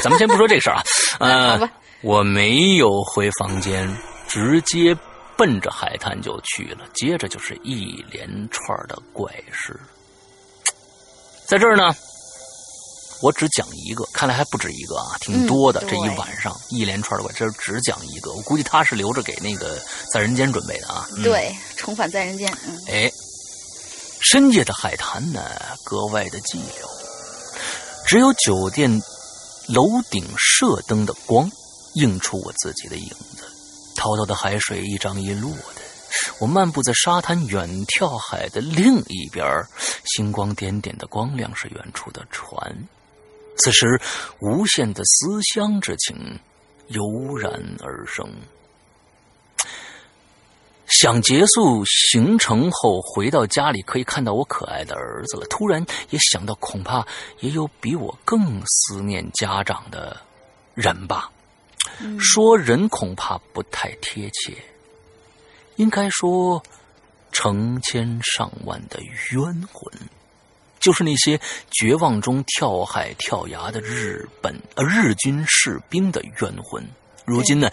[0.03, 0.83] 咱们先不说这个事儿啊。
[1.21, 1.71] 呃，
[2.03, 3.89] 我没有回房间，
[4.27, 4.97] 直接
[5.37, 6.85] 奔着海滩就去了。
[6.95, 9.79] 接着就是一连串的怪事。
[11.47, 11.95] 在这儿呢，
[13.23, 15.83] 我只讲一个，看来还不止一个啊，挺多的。
[15.89, 18.33] 这一晚上一连串的怪，这只讲一个。
[18.33, 19.79] 我估计他是留着给那个
[20.13, 21.07] 在人间准备的啊。
[21.23, 22.53] 对，重返在人间。
[22.67, 23.11] 嗯，哎。
[24.21, 25.43] 深夜的海滩呢，
[25.85, 28.91] 格外的寂寥，只有酒店
[29.69, 31.51] 楼顶射灯的光
[31.95, 33.45] 映出我自己的影子。
[33.97, 35.83] 滔滔的海水一涨一落的，
[36.41, 39.47] 我漫步在沙滩远眺海的另一边，
[40.05, 42.57] 星光点点的光亮是远处的船。
[43.57, 44.01] 此时，
[44.41, 46.39] 无限的思乡之情
[46.89, 47.51] 油然
[47.83, 48.33] 而生。
[50.89, 55.47] 想结束行程后回到家里可以看到我可爱的儿子了。
[55.49, 57.07] 突然也想到，恐怕
[57.41, 60.17] 也有比我更思念家长的
[60.75, 61.31] 人吧。
[62.19, 64.55] 说人恐怕不太贴切，
[65.77, 66.63] 应该说
[67.33, 69.01] 成千上万的
[69.33, 69.93] 冤魂，
[70.81, 76.83] 就是那些绝望中跳海跳崖的日本呃日军士兵的冤魂。
[77.25, 77.71] 如今呢？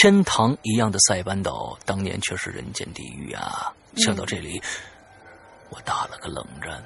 [0.00, 3.74] 天堂一样的塞班岛，当年却是人间地狱啊！
[3.96, 4.62] 想到这里，
[5.70, 6.80] 我打了个冷战。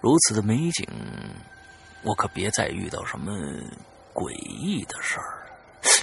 [0.00, 0.88] 如此的美景，
[2.02, 3.34] 我可别再遇到什么
[4.14, 5.46] 诡异的事儿。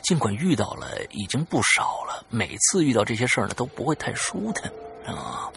[0.03, 2.23] 尽管遇到了，已经不少了。
[2.29, 4.71] 每次遇到这些事儿呢，都不会太舒坦
[5.07, 5.51] 啊。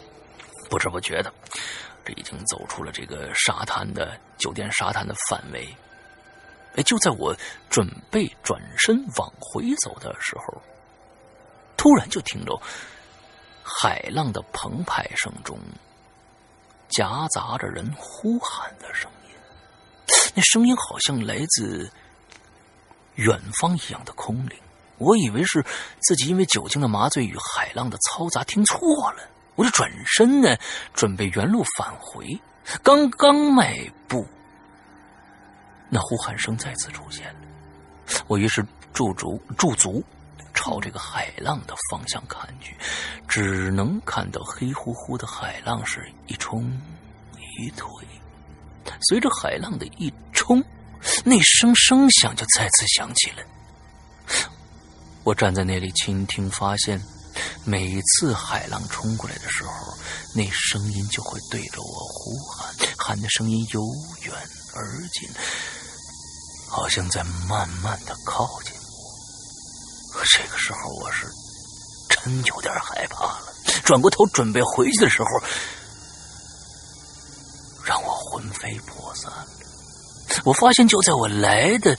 [0.71, 1.31] 不知不觉的，
[2.03, 5.69] 这已经走出了这个沙滩的酒店沙滩的范围。
[6.77, 7.35] 哎，就在我
[7.71, 10.63] 准备转身往回走的时候，
[11.77, 12.61] 突然就听着
[13.63, 15.59] 海浪的澎湃声中，
[16.89, 19.35] 夹杂着人呼喊的声音。
[20.35, 21.91] 那声音好像来自
[23.15, 24.57] 远方一样的空灵。
[24.99, 25.65] 我以为是
[26.01, 29.23] 自己因为酒精的麻醉与海浪的嘈杂听错了，
[29.55, 30.57] 我就转身呢，
[30.95, 32.39] 准备原路返回。
[32.83, 34.27] 刚刚迈步。
[35.89, 37.41] 那呼喊声再次出现了，
[38.27, 40.03] 我于是驻足驻足，
[40.55, 42.77] 朝这个海浪的方向看去，
[43.29, 46.65] 只能看到黑乎乎的海浪是一冲
[47.59, 47.89] 一退。
[49.09, 50.63] 随着海浪的一冲，
[51.25, 53.45] 那声声响就再次响起来。
[55.25, 57.01] 我站在那里倾听，发现
[57.65, 59.71] 每次海浪冲过来的时候，
[60.35, 63.83] 那声音就会对着我呼喊，喊的声音由
[64.23, 64.35] 远
[64.75, 65.29] 而近，
[66.77, 70.23] 好像在慢慢的靠近我。
[70.35, 71.27] 这个时候，我是
[72.11, 73.47] 真有点害怕了。
[73.83, 75.29] 转过头准备回去的时候，
[77.83, 79.47] 让我魂飞魄散了。
[80.45, 81.97] 我发现就在我来的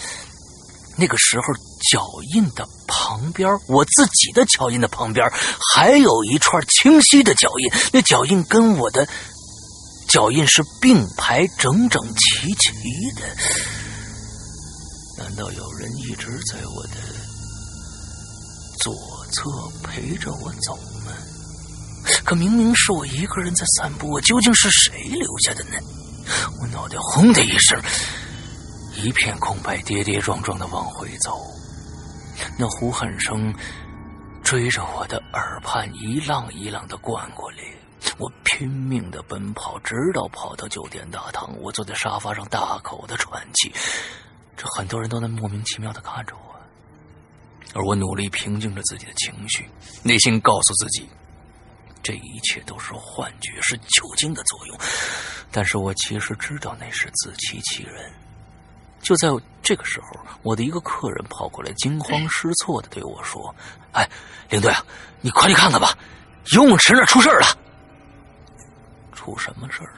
[0.96, 1.46] 那个时候，
[1.92, 5.28] 脚印的旁边，我自己的脚印的旁边，
[5.74, 7.90] 还有一串清晰的脚印。
[7.92, 9.10] 那脚印跟我的
[10.08, 12.72] 脚印是并排、整整齐齐
[13.20, 13.24] 的。
[15.18, 16.96] 难道有人一直在我的
[18.80, 18.94] 左
[19.32, 19.50] 侧
[19.84, 20.76] 陪着我走
[21.06, 21.12] 吗？
[22.24, 25.72] 可明明是我一个人在散步，我究竟是谁留下的呢？
[26.62, 27.82] 我脑袋轰的一声，
[28.96, 31.36] 一片空白，跌跌撞撞的往回走。
[32.58, 33.54] 那呼喊声
[34.44, 37.58] 追着我的耳畔一浪一浪的灌过来，
[38.20, 41.54] 我拼命的奔跑，直到跑到酒店大堂。
[41.60, 43.74] 我坐在沙发上，大口的喘气。
[44.58, 46.56] 这很多人都在莫名其妙的看着我，
[47.76, 49.70] 而我努力平静着自己的情绪，
[50.02, 51.08] 内心告诉自己。
[52.02, 54.78] 这一切都是幻觉，是酒精的作用。
[55.52, 58.12] 但是我其实知道那是自欺欺人。
[59.02, 59.28] 就在
[59.62, 60.08] 这个时候，
[60.42, 63.54] 我的一个客人跑过来，惊慌失措的对我说
[63.94, 64.10] ：“哎，
[64.50, 64.84] 领队啊，
[65.22, 65.98] 你快去看看吧，
[66.54, 67.58] 游泳池那出事了。
[69.14, 69.98] 出什么事了？”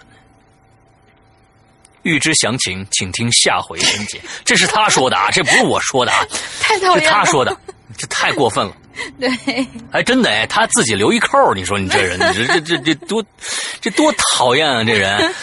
[2.09, 4.19] 欲知详情，请听下回分解。
[4.43, 6.25] 这是他说的啊，这不是我说的啊，
[6.59, 7.01] 太讨厌了。
[7.03, 7.55] 是他说的，
[7.97, 8.73] 这太过分了。
[9.17, 9.29] 对，
[9.91, 13.23] 哎，真的哎，他自己留一扣，你说你这人，这这这这多，
[13.79, 14.83] 这多讨厌啊！
[14.83, 15.33] 这人，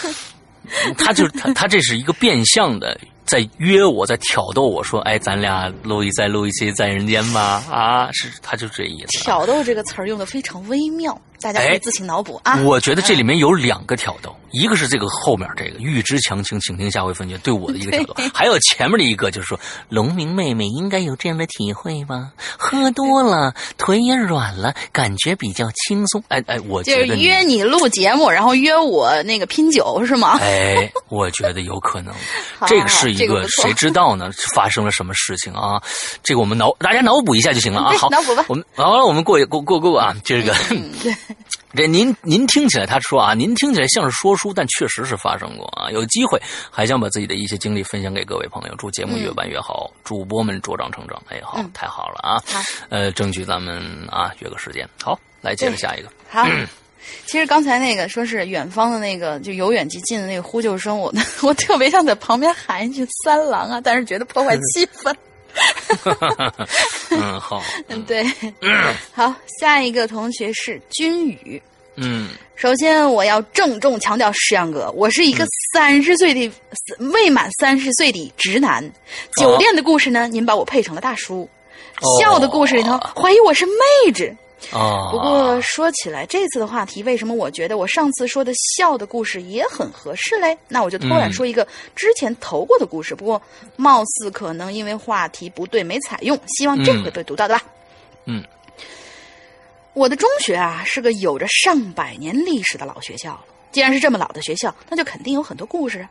[0.95, 7.63] 他就是他，他这是一个变相的在约我，在挑逗我说，哎，咱俩录一再录一期在人间吧？
[7.71, 9.23] 啊，是，他就这意思。
[9.23, 12.59] 挑逗这个词儿用的非常微妙，大家可以自行脑补啊。
[12.61, 22.31] 我觉得这里面有两个挑逗，一个是这个后面这个预知详情，请听下回分解对我的一个挑逗，还有前面的一个就是说，龙明妹妹应该有这样的体会吧？
[22.57, 26.23] 喝多了，腿也软了，感觉比较轻松。
[26.29, 30.37] 哎哎，我觉得就是约你录节目，然后约我那个拼酒是吗？
[30.41, 32.13] 哎，我觉得有可能，
[32.67, 34.29] 这个是一个谁知道呢？
[34.53, 35.81] 发生了什么事情啊？
[36.23, 37.93] 这个我们脑大家脑补一下就行了啊。
[37.97, 40.53] 好，脑补吧我们好了，我们过过过过啊，这个。
[40.71, 41.15] 嗯，对，
[41.75, 45.91] 这您您听起来，他说啊，您听起来像是说书，但确实是发生过啊。
[45.91, 51.21] 有机会还想把自己的一些经历分享给各位朋友，祝节目越办越好，主播们茁壮成长。
[51.29, 52.41] 哎，好，嗯太好了啊！
[52.47, 54.87] 好，呃，争取咱们啊约个时间。
[55.03, 56.09] 好，来接着下一个。
[56.29, 56.47] 好。
[57.25, 65.15] 其实刚才那个说是远方的那个就由远及近的那个呼救声，我 我特别想在旁边喊一句“三郎啊”，但是觉得破坏气氛。
[67.11, 68.25] 嗯，好，嗯，对。
[69.13, 71.61] 好，下一个同学是君宇。
[71.99, 76.51] 嗯首先，我要郑重强调，石阳哥，我是一个三十岁的、
[77.13, 78.83] 未满三十岁的直男。
[79.39, 81.47] 酒店的故事呢，您把我配成了大叔；
[82.01, 84.35] 哦笑的故事里头，怀疑我是妹纸。
[84.71, 90.57] 啊，不过说起来，这次的话题，为什么我觉得我上次说的笑的故事也很合适嘞？
[90.67, 91.65] 那我就突然说一个
[91.95, 93.41] 之前投过的故事，不过
[93.75, 97.63] 貌似可能因为话题不对没采用，希望这回被读到的吧。
[98.25, 98.43] 嗯，
[99.93, 103.45] 我的中学啊是个有着上百年历史的老学校了。
[103.71, 106.09] 既然是这么老的学校，那就肯定有很多故事啊。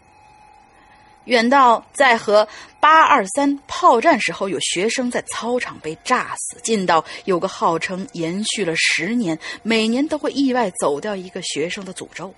[1.27, 2.47] 远到在和
[2.81, 12.35] 八二三炮战时候，有学生在操场被炸死；近到有个号称延续了十年，每年都会意外走掉一个学生的诅咒。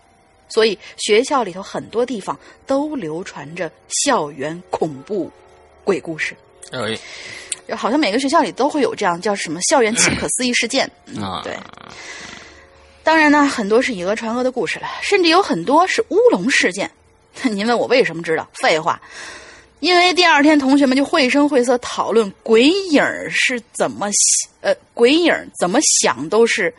[0.48, 3.70] 所以学校里头很多地方都流传着
[4.04, 5.30] 校园恐怖
[5.84, 6.34] 鬼故事。
[6.72, 6.98] 哎，
[7.68, 10.90] 就好像每个学校里都会有这样叫什么校园奇不可思议事件。
[11.06, 11.54] 嗯啊，对。
[13.02, 16.90] 当然呢，很多是以讹传讹的故事了，甚至有很多是乌龙事件。
[17.50, 18.48] 您问我为什么知道？
[18.54, 19.00] 废话，
[19.80, 26.72] 因为第二天同学们就绘声绘色讨论鬼影儿是怎么想呃鬼影儿怎么想都是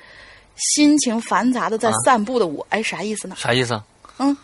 [0.56, 3.36] 心情繁杂的在啊散步的我，哎，啥意思呢？
[3.38, 3.84] 啥意思啊？
[4.18, 4.38] 嗯。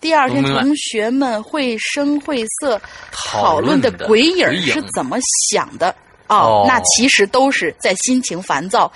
[0.00, 2.78] 第二天，同学们绘声绘色
[3.10, 5.16] 讨讨论的鬼影是怎么
[5.50, 5.88] 想的？
[6.26, 8.90] 哦哦，那其实都是在心情烦躁，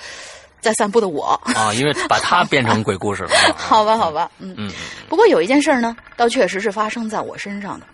[0.60, 1.40] 在散步的我。
[1.54, 3.30] 啊，因为把它变成鬼故事了。
[3.36, 4.54] 啊好吧，好吧，嗯。
[4.58, 4.70] 嗯
[5.08, 7.86] 不过有一件事儿呢，倒确实是发生在我身上的。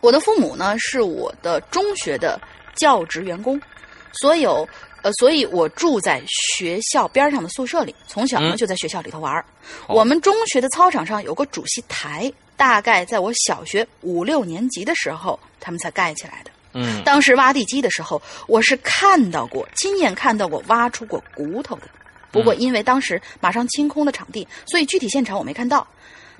[0.00, 2.40] 我的父母呢是我的中学的
[2.74, 3.60] 教职员工，
[4.20, 4.68] 所有
[5.02, 9.44] 呃，所以我住在学校边上的宿舍里，从小呢嗯就在学校里头玩
[9.86, 16.50] 我们中学的操场上有个主席台，大概在我小学五六年级的时候，他们才盖起来的。
[16.74, 21.82] 嗯当时挖地基的时候，我是看到过，亲眼看到过挖出过骨头的。
[22.30, 25.86] 不过因为当时马上清空了场地，所以具体现场我没看到，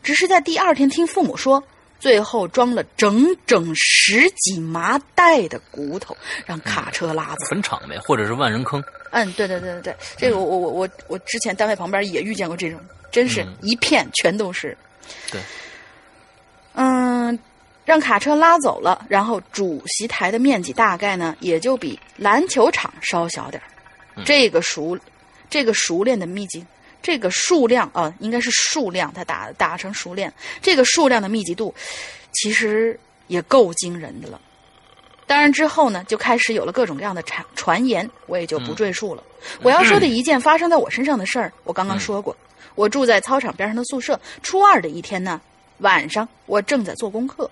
[0.02, 1.62] 只是在第二天听父母说，
[1.98, 6.14] 最后装了整整十几麻袋的骨头，
[6.44, 7.46] 让卡车拉走。
[7.48, 8.84] 坟场呗，或者是万人坑。
[9.10, 12.78] 嗯，对对对对对，这个我我我我我之前单位旁边也遇见过这种，
[13.10, 14.76] 真是嗯一片全都是。
[15.32, 15.40] 对，
[16.74, 17.07] 嗯，
[17.88, 23.64] 让卡车拉走了，然后主席台的面积大概呢也就比篮球场稍小点儿。
[24.14, 24.94] 嗯这个熟，
[25.48, 26.62] 这个熟练的密集，
[27.00, 30.30] 这个数量啊、应该是数量，他打打成熟练，
[30.60, 31.74] 这个数量的密集度，
[32.32, 34.38] 其实也够惊人的了。
[35.26, 39.24] 当然之后呢，就开始有了各种各样的传传言，我也就不赘述了。
[39.62, 42.36] 我要说的一件发生在我身上的事儿，我刚刚说过。
[42.74, 45.40] 我住在操场边上的宿舍，初二的一天呢，
[45.78, 47.50] 晚上我正在做功课，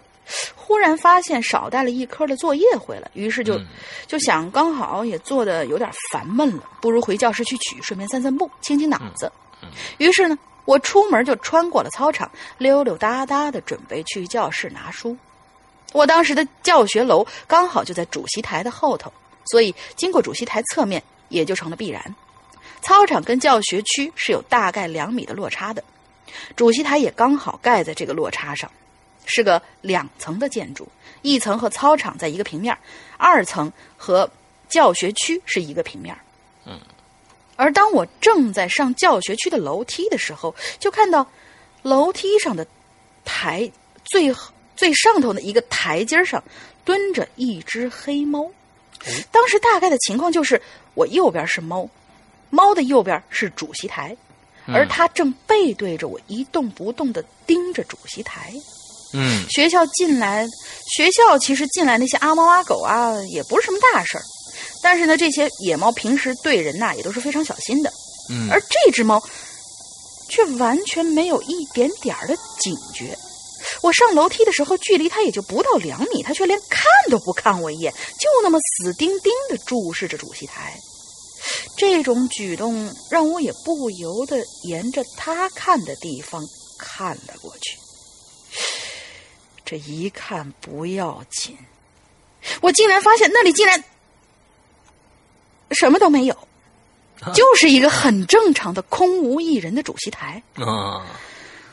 [0.54, 3.66] 忽然发现少带了一科的作业回来，于是就、嗯
[4.06, 9.30] 就想，刚好也做的有点烦闷了，不如回教室去取，顺便散散步，清清脑子。
[9.98, 15.16] 于是呢，我出门就穿过了操场，溜溜达达的准备去教室拿书。
[15.92, 19.12] 我当时的教学楼刚好就在主席台的后头，
[19.46, 22.14] 所以经过主席台侧面也就成了必然。
[22.82, 25.82] 操场跟教学区是有大概两米的落差的，
[26.54, 28.70] 主席台也刚好盖在这个落差上，
[29.26, 30.88] 是个两层的建筑，
[31.22, 32.76] 一层和操场在一个平面，
[33.18, 34.28] 二层和
[34.68, 36.16] 教学区是一个平面。
[36.64, 36.80] 嗯，
[37.56, 41.26] 而当我正在上教学区的楼梯的时候，就看到
[41.82, 42.66] 楼梯上的
[43.24, 43.70] 台
[44.04, 44.34] 最
[44.74, 46.42] 最上头的一个台阶上
[46.84, 48.50] 蹲着一只黑猫。
[49.30, 50.60] 当时大概的情况就是，
[50.94, 51.88] 我右边是猫，
[52.50, 54.16] 猫的右边是主席台，
[54.66, 58.52] 而它正背对着我，一动不动的盯着主席台。
[59.12, 60.46] 嗯学校进来，
[60.94, 64.22] 学校其实进来那些阿猫阿狗啊，也不是什么大事儿。
[64.82, 67.92] 但是呢，这些野猫平时对人呐也都是非常小心的，
[68.30, 69.22] 嗯，而这只猫
[70.28, 73.16] 却完全没有一点点儿的警觉。
[73.82, 80.78] 我上楼梯的时候，距离它也就不到两米，它却连看都不看我一眼，就那么死盯盯的注视着主席台。
[81.76, 86.46] 这种举动让我也不由得沿着他看的地方
[86.78, 87.78] 看了过去。
[89.66, 91.58] 这一看不要紧，
[92.62, 93.82] 我竟然发现那里竟然
[95.72, 96.48] 什么都没有，
[97.34, 100.40] 就是一个很正常的空无一人的主席台。
[100.54, 101.04] 啊，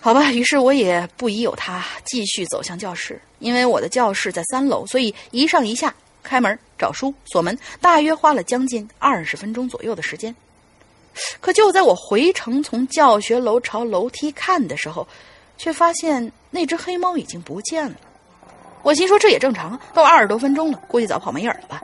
[0.01, 3.21] 好吧，于是我也不疑有他，继续走向教室。
[3.37, 10.35] 因为我的教室在三楼，所以一上一下，开门、找书、锁门，大约花了将近二十分钟左右的时间。
[11.39, 15.07] 可就在我回程从教学楼朝楼梯看的时候，
[15.57, 17.95] 却发现那只黑猫已经不见了。
[18.81, 21.81] 我心说这也正常，都二十多分钟了，估计早跑没影了吧。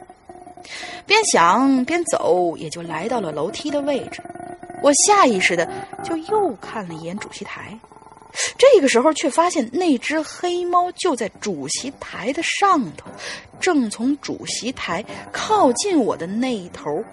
[1.06, 4.22] 边想边走，也就来到了楼梯的位置。
[4.82, 5.68] 我下意识的
[6.04, 7.78] 就又看了一眼主席台，
[8.58, 13.10] 这个时候却发现那只黑猫就在主席台的上头，
[13.60, 17.04] 正从主席台靠近我的那一头，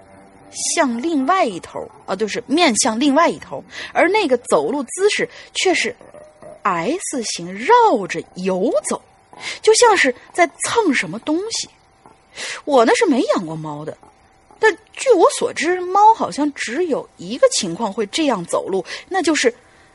[0.75, 5.95] 向另外一头啊，就是面向另外一头，而那个走路姿势却是
[6.75, 9.01] S 型绕着游走，
[9.63, 11.69] 就像是在蹭什么东西。
[12.65, 13.97] 我呢是没养过猫的，
[14.59, 19.55] 但据我所知，猫好像只有一个情况会这样走路，那就是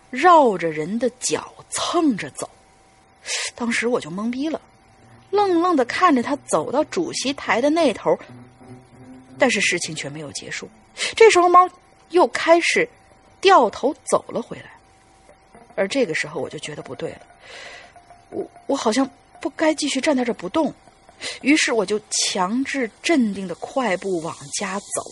[0.09, 2.49] 绕着人的脚蹭着走。
[3.53, 4.59] 当时我就懵逼了，
[5.30, 8.17] 愣愣的看着它走到主席台的那头，
[9.38, 10.67] 但是事情却没有结束。
[11.15, 11.69] 这时候猫
[12.09, 12.89] 又开始
[13.39, 14.72] 掉头走了回来，
[15.76, 17.22] 而这个时候我就觉得不对了，
[18.30, 19.09] 我我好像
[19.41, 20.74] 不该继续站在这不动。
[21.41, 25.03] 于是我就强制镇定的快步往家走。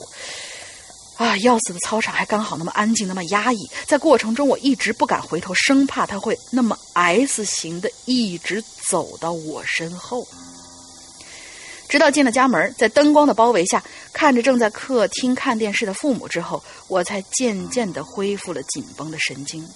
[1.18, 3.58] 啊，要死的操场还刚好那么安静，那么压抑。
[3.86, 10.26] 在过程中，我一直不敢回头，生怕他会那么 S 型的一直走到我身后。
[11.90, 13.84] 直到进了家门，在灯光的包围下，
[14.14, 19.68] 看着正在客厅看电视的父母之后，我才渐渐的恢复了紧绷的神经。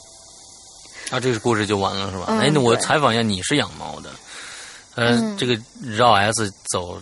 [1.14, 2.26] 啊，这个故事就完了是吧？
[2.30, 4.09] 嗯哎，那我采访一下，你是养猫的，
[4.95, 5.55] 呃，嗯这个
[5.95, 6.99] 绕 S 走，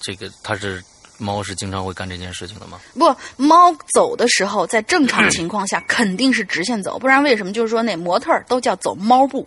[0.00, 0.80] 这个它是
[1.16, 2.78] 猫是经常会干这件事情的吗？
[2.96, 9.44] 不，猫走的时候，在正常情况下肯定是直线走，不然为什么就是说那模特都叫走猫步？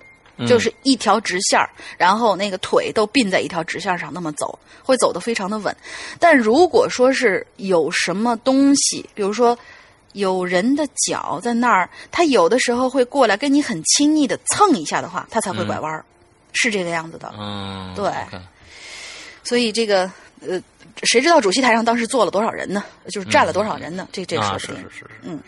[0.47, 5.75] 就是一条直线儿，然后那个腿都并在一条直线上，那么走会走得非常的稳。
[6.19, 9.55] 但如果说是有什么东西，比如说
[10.13, 16.03] 有人的脚在那儿，他有的时候会过来跟你很亲昵的蹭一下的话，他才会拐弯儿，
[16.53, 17.33] 是这个样子的。
[17.37, 18.11] 嗯，对
[19.43, 20.09] 所以这个
[20.41, 20.61] 呃，
[21.03, 22.83] 谁知道主席台上当时坐了多少人呢？
[23.09, 24.07] 就是站了多少人呢？
[24.11, 24.75] 这这个说啊，不定。
[24.75, 25.39] 是是是嗯，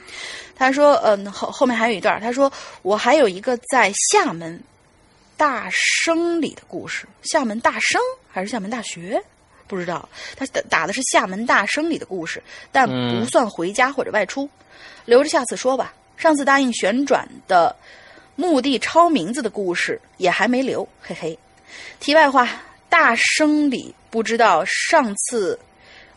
[0.56, 2.52] 他说，嗯，后后面还有一段，他说
[2.82, 4.62] 我还有一个在厦门
[5.36, 8.02] 大生里的故事，厦门大生
[8.32, 9.22] 还是厦门大学？
[9.74, 14.48] 不知道，他打打的是厦门大生里的故事，但不算回家或者外出，
[15.06, 15.94] 留着下次说吧。
[16.16, 17.76] 上次答应旋转的
[18.36, 21.38] 墓地抄名字的故事也还没留，嘿嘿。
[22.00, 22.48] 题外话，
[22.88, 25.60] 大生里不知道上次，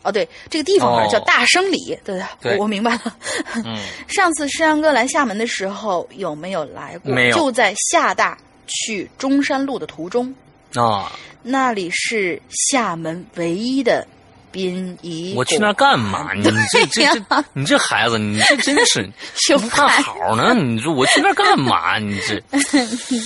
[0.03, 3.17] 哦对，这个地方好像叫哦大生里，对对我我明白了。
[3.65, 3.75] 嗯，
[4.07, 7.11] 上次山羊哥来厦门的时候有没有来过？
[7.11, 8.37] 没有就在厦大
[8.67, 10.33] 去中山路的途中，
[10.77, 11.11] 啊，
[11.43, 14.05] 那里是厦门唯一的
[14.51, 15.37] 殡仪馆。
[15.37, 16.33] 我去那干嘛？
[16.33, 19.09] 你这 这这，你这孩子，你这真是
[19.47, 20.53] 就不看好呢？
[20.53, 21.97] 你说我去那干嘛？
[21.97, 22.39] 你这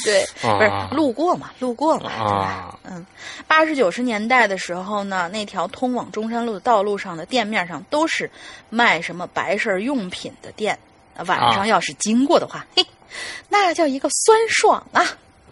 [0.04, 2.12] 对，啊不是路过嘛，路过嘛。
[2.12, 3.06] 啊，嗯，
[3.48, 8.30] 八十九十年代的时候呢，那条通往中山路的道路上的店面上都是
[8.70, 10.78] 卖什么白事用品的店。
[11.28, 12.84] 晚啊上要是经过的话，嘿，
[13.50, 15.06] 那叫一个酸爽啊！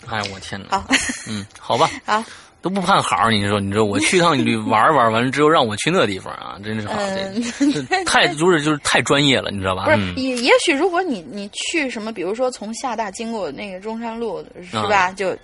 [0.08, 0.78] 哎，我天哪！
[0.80, 0.86] 好，
[1.28, 2.24] 嗯，好吧，好，
[2.62, 6.88] 都不盼好，你说，你说我去趟旅玩玩，完了之后让我去那地方啊， 真是
[8.06, 9.86] 太就是就是太专业了，你知道吧？
[9.86, 15.12] 不是，嗯也也许如果你你去什么，比如说从厦大经过那个中山路，是啊吧？
[15.14, 15.36] 就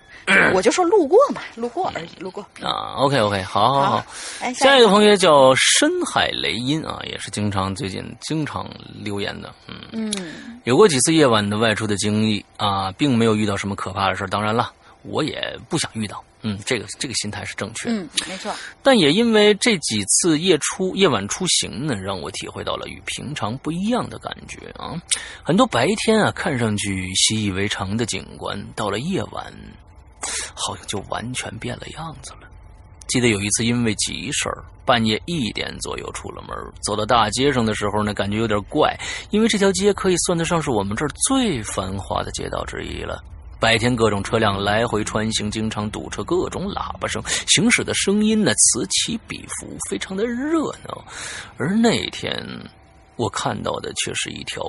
[0.54, 2.44] 我就说路过嘛，路过而已，路过。
[2.62, 4.06] 啊，OK OK，好好好。
[4.42, 14.72] 哎，下一个，个同学叫深海雷音啊，也是经常最近经常留言的，嗯，嗯有过几次夜晚的外出的经历啊，并没有遇到什么可怕的事儿当然了，
[15.04, 17.96] 我也不想遇到，嗯，这个这个心态是正确的。
[17.96, 24.94] 嗯，没错，但也因为这几次夜出夜晚出行呢，让我体会到了与平常不一样的感觉啊。
[25.42, 29.52] 很多白天啊看上去习以为常的景观，到了夜晚，
[30.54, 32.48] 好像就完全变了样子了。
[33.08, 38.96] 记得有一次因为急事儿，半夜一点左右出了门，走到大街上的时候呢，感觉有点怪，
[39.32, 43.24] 因为这条街可以算得上是我们这儿最繁华的街道之一了。
[43.66, 51.04] 白天各种车辆来回穿行，经常堵车，各种喇叭声，行驶的声音呢此起彼伏，非常的热闹。
[51.58, 52.32] 而那天
[53.16, 54.64] 我看到的却是一条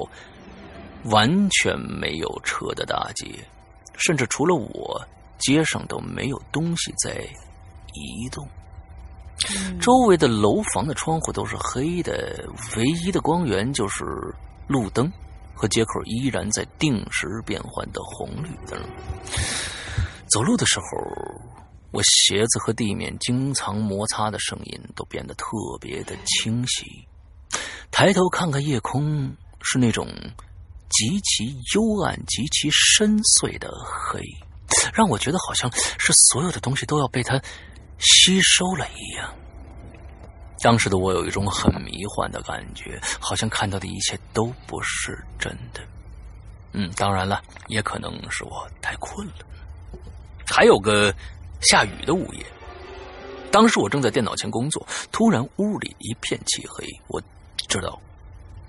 [1.10, 3.26] 完全没有车的大街，
[3.98, 4.98] 甚至除了我，
[5.38, 7.20] 街上都没有东西在
[7.92, 8.48] 移动。
[9.78, 14.06] 周围的楼房的窗户都是黑的，唯一的光源就是
[14.66, 15.12] 路灯
[15.56, 18.78] 和街口依然在定时变换的红绿灯。
[20.28, 20.86] 走路的时候，
[21.92, 25.46] 我鞋子和地面经常摩擦的声音都变得特
[25.80, 26.84] 别的清晰。
[27.90, 30.06] 抬头看看夜空，是那种
[30.90, 34.20] 极其幽暗、极其深邃的黑，
[34.92, 37.40] 让我觉得好像是所有的东西都要被它
[37.98, 39.32] 吸收了一样。
[40.60, 45.80] 当时的我有一种很迷幻的感觉，好像看到的一切都不是真的。
[46.72, 49.34] 嗯，当然了，也可能是我太困了。
[50.46, 51.14] 还有个
[51.60, 52.44] 下雨的午夜，
[53.50, 57.22] 当时我正在电脑前工作，突然屋里一片漆黑，我
[57.68, 57.98] 知道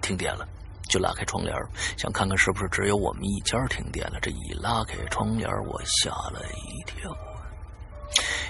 [0.01, 0.47] 停电了，
[0.87, 1.55] 就拉开窗帘，
[1.97, 4.19] 想看看是不是只有我们一家停电了。
[4.21, 7.15] 这一拉开窗帘，我吓了一跳。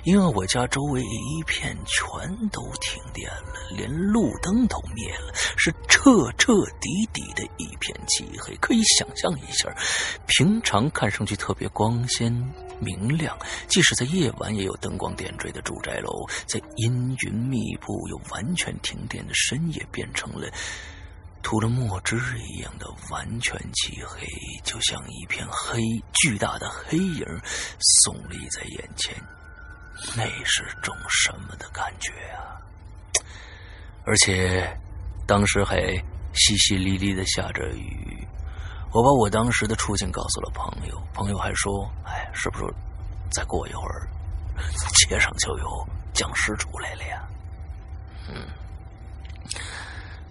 [0.03, 8.55] 因为我家周围一片全都停电了，连路灯都灭了，是彻彻底底的一片漆黑。
[8.57, 9.69] 可以想象一下，
[10.27, 12.31] 平常看上去特别光鲜
[12.79, 13.37] 明亮，
[13.67, 20.47] 即使在夜晚也有灯光点缀的住宅楼，在阴云密布又完全停电的深夜，变成了
[21.43, 24.25] 涂了墨汁一样的完全漆黑，
[24.63, 25.81] 就像一片黑
[26.13, 27.25] 巨大的黑影
[28.03, 29.15] 耸立在眼前。
[30.15, 32.57] 那是种什么的感觉啊！
[34.05, 34.65] 而且
[35.25, 38.27] 当时还淅淅沥沥的下着雨。
[38.93, 42.65] 我把我当时的处境告诉了朋友，朋友还说：“哎，是不是
[43.29, 44.07] 再过一会儿，
[44.95, 47.27] 街上就有僵尸出来了呀？”
[48.29, 48.47] 嗯。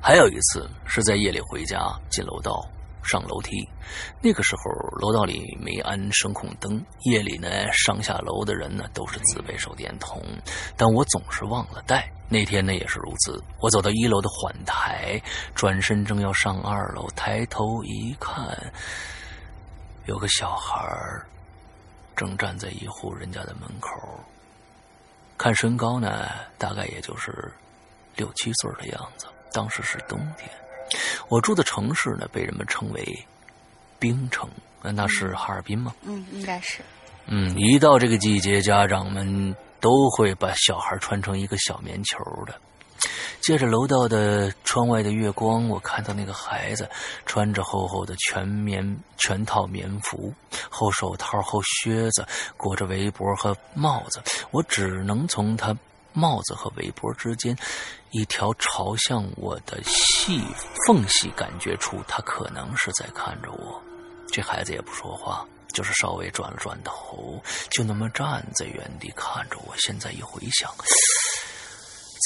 [0.01, 2.67] 还有一次是在夜里回家，进楼道。
[3.07, 3.69] 上楼梯，
[4.21, 4.63] 那个时候
[4.99, 10.23] 楼道里没安声控灯，夜里呢上下楼的人呢都是自备手电筒，
[10.77, 12.11] 但我总是忘了带。
[12.29, 15.21] 那天呢也是如此，我走到一楼的缓台，
[15.55, 18.73] 转身正要上二楼，抬头一看，
[20.07, 20.85] 有个小孩
[22.17, 23.91] 正站在一户人家的门口。
[25.39, 26.29] 看身高呢，
[26.59, 27.53] 大概也就是
[28.17, 29.27] 六七岁的样子。
[29.53, 30.51] 当时是冬天，
[31.28, 33.26] 我住的城市呢，被人们称为
[33.99, 34.49] 冰城，
[34.82, 35.95] 那是哈尔滨吗？
[36.03, 36.80] 嗯，应该是。
[37.26, 42.55] 嗯，一到这个季节，家长们都会把小孩穿成一个小棉球的。
[43.41, 46.89] 借着楼道的窗外的月光，我看到那个孩子
[47.26, 50.32] 穿着厚厚的全棉全套棉服，
[50.68, 52.26] 厚手套、厚靴子，
[52.57, 54.20] 裹着围脖和帽子。
[54.51, 55.76] 我只能从他
[56.17, 57.57] 帽子和围脖之间
[58.11, 60.43] 一条朝向我的细
[60.87, 63.81] 缝隙感觉出，他可能是在看着我。
[64.33, 67.41] 这孩子也不说话，就是稍微转了转头，
[67.71, 69.75] 就那么站在原地看着我。
[69.77, 70.75] 现在一回想。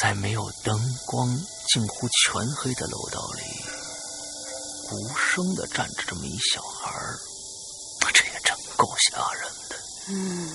[0.00, 1.28] 在没有灯光、
[1.68, 3.42] 近乎全黑的楼道里，
[4.92, 7.18] 无声的站着这么一小孩儿，
[8.14, 9.76] 这也真够吓人的。
[10.08, 10.48] 嗯，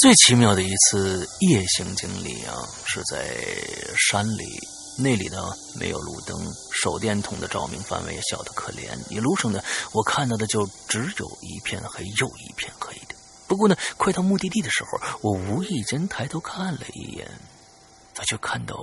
[0.00, 3.36] 最奇妙的一次夜行经历啊，是在
[4.08, 4.46] 山里，
[4.98, 6.34] 那里呢没有路灯，
[6.72, 8.96] 手电筒的照明范围也小得可怜。
[9.10, 13.14] 一路上呢，我看到的就只有一片黑，又一片黑的。
[13.46, 17.30] 不过呢，快到目的地的时候，我无意间抬头看了一眼。
[18.14, 18.74] 他就看到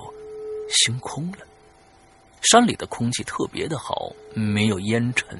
[0.70, 1.38] 星空了，
[2.42, 5.36] 山里的空气特别的好，没有烟尘，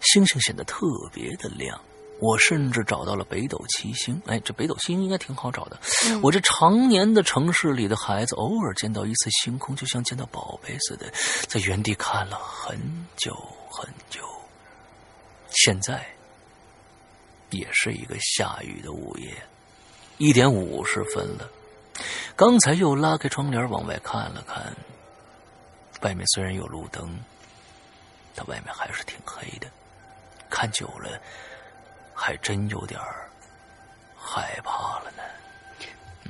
[0.00, 1.80] 星星显得特别的亮。
[2.20, 5.78] 我甚至找到了北斗七星，哎，这北斗七星应该挺好找的。
[6.22, 11.12] 我这常年的城市里的孩子，偶尔见到一次星空，就像见到宝贝似的，
[11.46, 12.76] 在原地看了很
[13.16, 13.32] 久
[13.70, 14.20] 很久。
[15.50, 16.04] 现在
[17.50, 19.32] 也是一个下雨的午夜，
[20.18, 21.48] 一点五十分了。
[22.36, 24.76] 刚才又拉开窗帘往外看了看，
[26.02, 27.18] 外面虽然有路灯，
[28.34, 29.66] 但外面还是挺黑的。
[30.50, 31.20] 看久了，
[32.20, 32.98] 还真有点
[34.16, 35.22] 害怕了呢。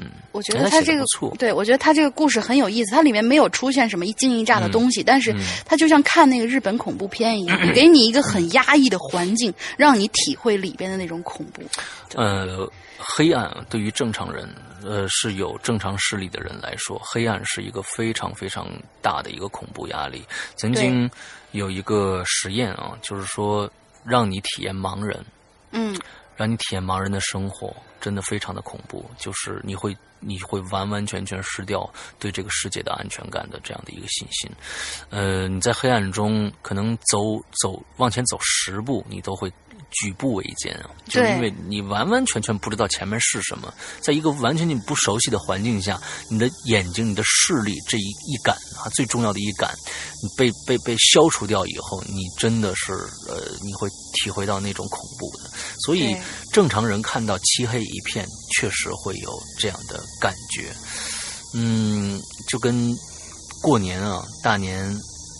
[0.01, 1.05] 嗯，我觉得他这个
[1.39, 2.93] 对我觉得他这个故事很有意思。
[2.93, 5.35] 它里面没有出现什么一惊一乍的东西，但是
[5.65, 11.63] 它就像看那个日本恐怖片一样， 给你一个很压抑的环境，让你体会里边的那种恐怖。
[12.15, 14.49] 呃，黑暗对于正常人。
[14.85, 18.69] 呃，是有正常视力的人来说，黑暗是一个非常非常
[19.03, 20.25] 大的一个恐怖压力。
[20.55, 21.11] 曾经
[21.51, 23.69] 有一个实验啊，就是说
[24.05, 25.21] 让你体验盲人，
[25.71, 25.99] 嗯，
[26.37, 29.05] 让你体验盲人的生活，真的非常的恐怖。
[29.19, 31.89] 就是你会你会完完全全失掉
[32.19, 34.51] 对这个世界的安全感的这样的一个信心。
[35.11, 37.19] 呃，你在黑暗中可能走
[37.63, 39.53] 走往前走十步，你都会。
[39.91, 49.75] 举步维艰啊，就因为你完完全全不知道前面是什么，在一个完全你不熟悉的环境下，你的眼睛、你的视力这一一感啊，最重要的一感，
[50.23, 52.93] 你被被被消除掉以后，你真的是
[53.29, 55.51] 呃，你会体会到那种恐怖的。
[55.81, 56.17] 所以
[56.53, 58.27] 正常人看到漆黑一片，
[58.57, 60.71] 确实会有这样的感觉。
[61.55, 62.95] 嗯，就跟
[63.63, 64.95] 过年啊，大年，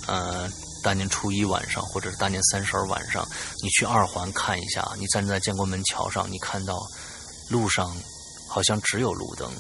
[0.07, 0.51] 呃。
[0.83, 3.27] 大年初一晚上，或者是大年三十儿晚上，
[3.63, 6.79] 你去二环看一下，你站在建国门桥上，你看到
[7.51, 7.95] 路上
[8.47, 9.51] 好像只有路灯，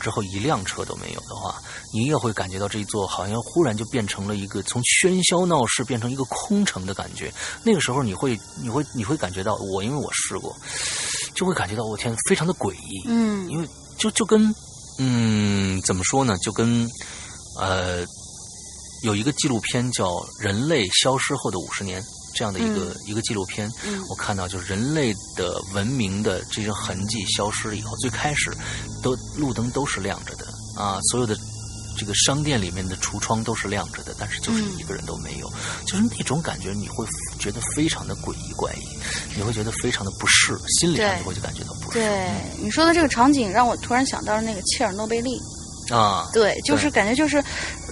[0.00, 1.60] 之后一辆车都没有的话，
[1.92, 7.32] 你也会感觉到这一座好像忽然就变成了一个从喧嚣闹市变成一个空城的感觉。
[7.64, 10.56] 那个时候，你会你会你会感觉到我，因为我试过，
[11.34, 13.02] 就会感觉到我天，非常的诡异。
[13.06, 14.54] 嗯，因为就就跟
[14.98, 16.88] 嗯怎么说呢，就跟
[17.58, 18.06] 呃。
[19.02, 20.06] 有一个纪录片叫
[20.38, 22.02] 《人类消失后的五十年》
[22.34, 23.70] 这样的一个一个纪录片，
[24.08, 28.52] 我看到就是人类的文明的这些痕迹消失了以后，最开始
[29.02, 30.46] 都路灯都是亮着的
[30.76, 31.36] 啊，所有的
[31.96, 35.50] 这个商店里面的橱窗都是亮着的，但是就是一个人都没有，
[35.86, 37.04] 就是那种感觉，你会
[37.38, 38.98] 觉得非常的诡异怪异，
[39.36, 41.98] 你会觉得非常的不适，心理上你会就感觉到不适。
[41.98, 42.28] 对
[42.60, 45.40] 你说的这个场景，让我突然想到了那个切尔诺贝利。
[45.90, 47.42] 啊，对，就是感觉就是。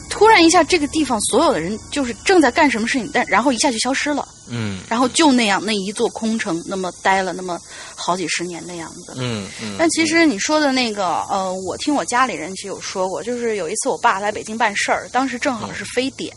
[0.08, 4.26] 突然一下，这个地方所有的人就是正在干什么事情，但然后一下就消失了。
[4.48, 7.58] 嗯，然后就那样，那一座空城，那么待了那么
[7.94, 9.12] 好几十年的样子。
[9.16, 9.74] 嗯嗯。
[9.78, 16.32] 但其实你说的那个，呃，我听我家里人其实有说过，就是有一次我爸来北京办事儿，当时正好是非典，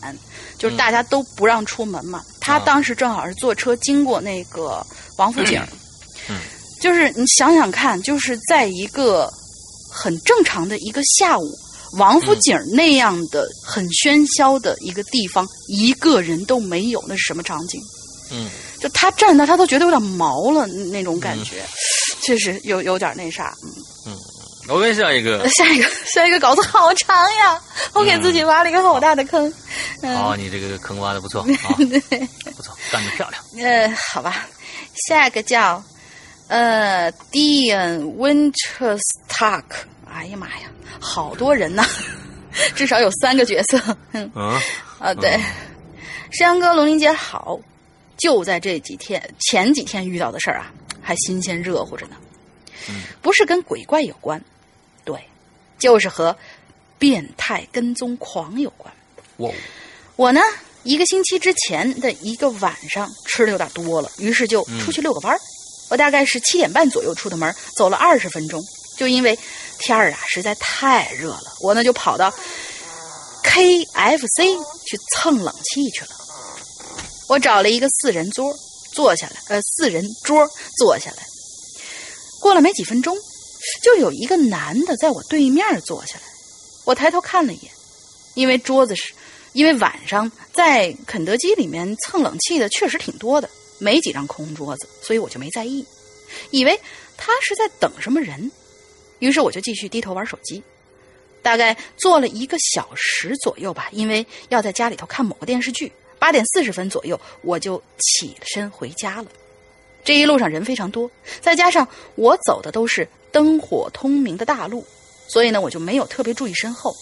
[0.58, 2.24] 就是大家都不让出门嘛。
[2.42, 4.86] 他当时正好是坐车经过那个
[5.18, 5.62] 王府井。
[6.28, 6.40] 嗯。
[6.82, 9.30] 就是你想想看，就是在一个
[9.92, 11.56] 很正常的一个下午。
[11.94, 17.82] 王府井那样的很喧嚣的一个地方，一个人都没有，那是什么场景？
[18.32, 21.64] 嗯，就他站那，他都觉得有点毛了那种感觉，
[22.22, 23.54] 确实有有点那啥。
[23.66, 23.74] 嗯。
[24.08, 24.18] 嗯，
[24.68, 27.60] 我问下一个， 下一个，下一个稿子好长呀，
[27.94, 29.52] 我给自己挖了一个好大的坑。
[30.16, 31.44] 好，你这个坑挖的不错，
[31.78, 32.20] 对，
[32.56, 33.44] 不错，干得漂亮。
[33.66, 34.48] 呃，好吧，
[35.08, 35.84] 下一个叫
[36.48, 39.64] 呃，Dean Winterstock，
[40.14, 41.86] 哎呀妈呀，好多人呐，
[42.76, 43.80] 至少有三个角色。
[44.12, 44.60] 嗯嗯
[45.00, 45.32] 啊，对，
[46.32, 47.60] 山羊哥，龙鳞姐好。
[48.18, 50.70] 就在这几天，前几天遇到的事儿啊，
[51.02, 52.18] 还新鲜热乎着呢。
[53.22, 54.44] 不是跟鬼怪有关，
[55.06, 55.18] 对，
[55.78, 56.36] 就是和
[56.98, 58.94] 变态跟踪狂有关。
[59.38, 59.54] 我，
[60.18, 60.42] 我呢，
[60.84, 65.40] 一个星期之前的一个晚上吃的有点多了，于是就出去遛个弯儿。
[65.90, 68.62] 我大概是七点半左右出的门，走了二十分钟，
[68.98, 69.40] 就因为
[69.80, 72.34] 天儿啊实在太热了，我呢就跑到
[73.44, 76.10] KFC 去蹭冷气去了。
[77.28, 78.54] 我找了一个四人桌
[78.94, 81.18] 坐下来，呃，四人桌坐下来。
[82.42, 83.16] 过了没几分钟，
[83.84, 86.24] 就有一个男的在我对面坐下来。
[86.86, 87.72] 我抬头看了一眼，
[88.34, 89.14] 因为桌子是，
[89.54, 95.86] 因为晚上在肯德基里面蹭冷气的确实挺多的，没几张空桌子，所以我就没在意，
[96.50, 96.80] 以为
[97.16, 98.52] 他是在等什么人。
[99.20, 100.62] 于是我就继续低头玩手机，
[101.42, 105.92] 大概坐了一个小时左右吧，因为要在家里头看某个电视剧。
[106.18, 109.28] 八点四十分左右，我就起身回家了。
[110.04, 111.10] 这一路上人非常多，
[111.40, 114.86] 再加上我走的都是灯火通明的大路，
[115.30, 116.94] 所以呢，我就没有特别注意身后。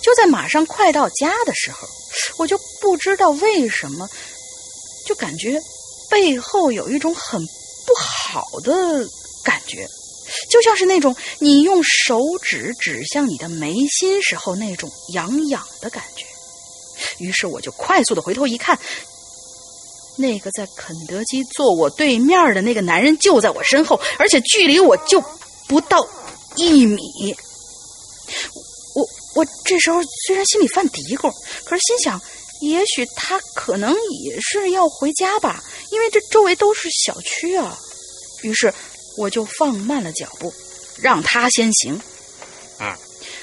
[0.00, 1.88] 就在马上快到家的时候，
[2.38, 4.08] 我就不知道为什么，
[5.04, 5.60] 就感觉
[6.08, 9.04] 背后有一种很不好的
[9.42, 9.84] 感觉，
[10.48, 16.24] 就像是那种你用手指指向你的眉心时候那种痒痒的感觉。
[17.18, 18.78] 于是我就快速的回头一看，
[20.16, 25.22] 那个在肯德基坐我对面的那个男人就在我身后，而且距离我就
[25.68, 26.06] 不到
[26.56, 27.00] 一米。
[28.94, 31.32] 我我这时候虽然心里犯嘀咕，
[31.64, 32.20] 可是心想，
[32.60, 37.76] 也许他可能也是要回家吧，因为这周围都是小区啊。
[38.42, 38.72] 于是
[39.16, 40.52] 我就放慢了脚步，
[41.00, 42.00] 让他先行。
[42.80, 42.96] 嗯，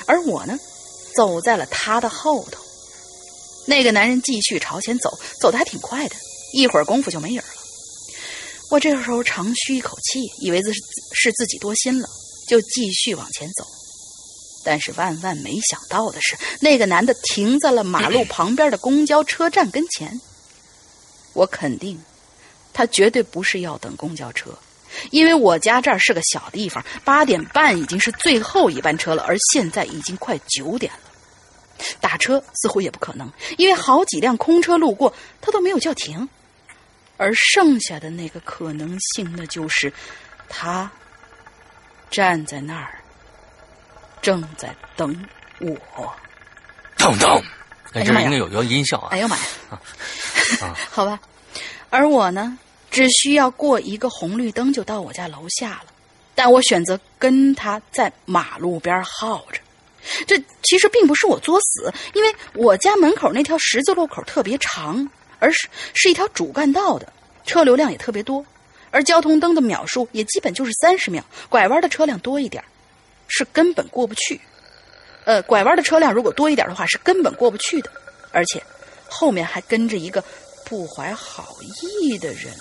[0.05, 0.57] 而我呢，
[1.15, 2.63] 走在了他的后头。
[3.65, 6.15] 那个男人继续朝前走，走的还挺快的，
[6.53, 7.47] 一会儿功夫就没影了。
[8.71, 10.79] 我这时候长吁一口气，以为这是
[11.13, 12.07] 是自己多心了，
[12.47, 13.65] 就继续往前走。
[14.63, 20.19] 但是万万没想到的是，那个男的停在了马路 旁边的公交车站跟前。
[21.33, 22.03] 我肯定，
[22.73, 24.51] 他绝对不是要等公交车，
[25.11, 30.99] 因为我家这儿是个小地方，八点半已经是最后一班车了，而现在已经快九点了。
[32.01, 36.27] 打车似乎也不可能，因为好几辆空车路过，他都没有叫停。
[37.17, 39.91] 而剩下的那个可能性，那就是
[40.47, 40.89] 他
[42.09, 42.97] 站在那儿，
[44.21, 45.13] 正在等
[45.59, 45.75] 我。
[46.95, 47.43] 等等，
[47.91, 49.17] 哎，这应该有一个音效啊哎。
[49.17, 49.43] 呦妈呀！
[50.61, 51.19] 啊 好吧，
[51.89, 52.57] 而我呢，
[52.89, 55.85] 只需要过一个红绿灯就到我家楼下了，
[56.35, 59.59] 但我选择跟他在马路边耗着。
[60.25, 65.07] 这其实并不是我作死，因为我家门口那条十字路口特别长，
[65.39, 67.11] 而是是一条主干道的，
[67.45, 68.43] 车流量也特别多，
[68.91, 72.63] 而交通灯的秒数也基本就是三十秒，拐弯的车辆多一点，
[73.27, 74.39] 是根本过不去。
[75.25, 77.91] 呃，拐弯的车辆如果多一点的话，是根本过不去的，
[78.31, 78.63] 而且
[79.09, 80.23] 后面还跟着一个
[80.65, 82.51] 不怀好意的人。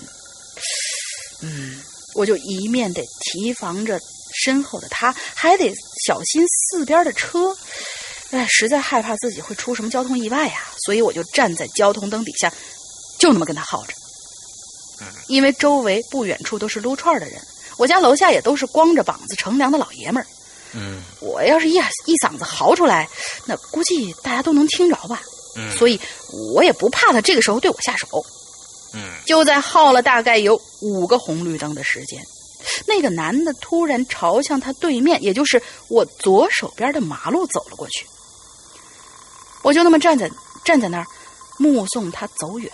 [1.43, 1.81] 嗯，
[2.15, 3.99] 我就一面得提防着
[4.35, 5.73] 身后的他，还得
[6.07, 7.57] 小心四边的车。
[8.31, 12.53] 哎，实在害怕自己会出什么交通意外呀、所以我就站在交通灯底下，
[13.19, 13.95] 就那么跟他耗着。
[15.29, 17.41] 因为周围不远处都是撸串的人，
[17.77, 20.27] 我家楼下也都是光着膀子乘凉的老爷们儿。
[20.75, 23.09] 嗯我要是一一嗓子嚎出来，
[23.47, 25.23] 那估计大家都能听着吧。
[25.57, 25.99] 嗯所以
[26.53, 28.07] 我也不怕他这个时候对我下手。
[28.95, 32.23] 嗯就在耗了大概有五个红绿灯的时间，
[32.87, 38.07] 那个男的突然朝向他对面，也就是我左手边的马路走了过去。
[39.63, 40.31] 我就那么站在
[40.65, 41.07] 站在那儿，
[41.59, 42.71] 目送他走远。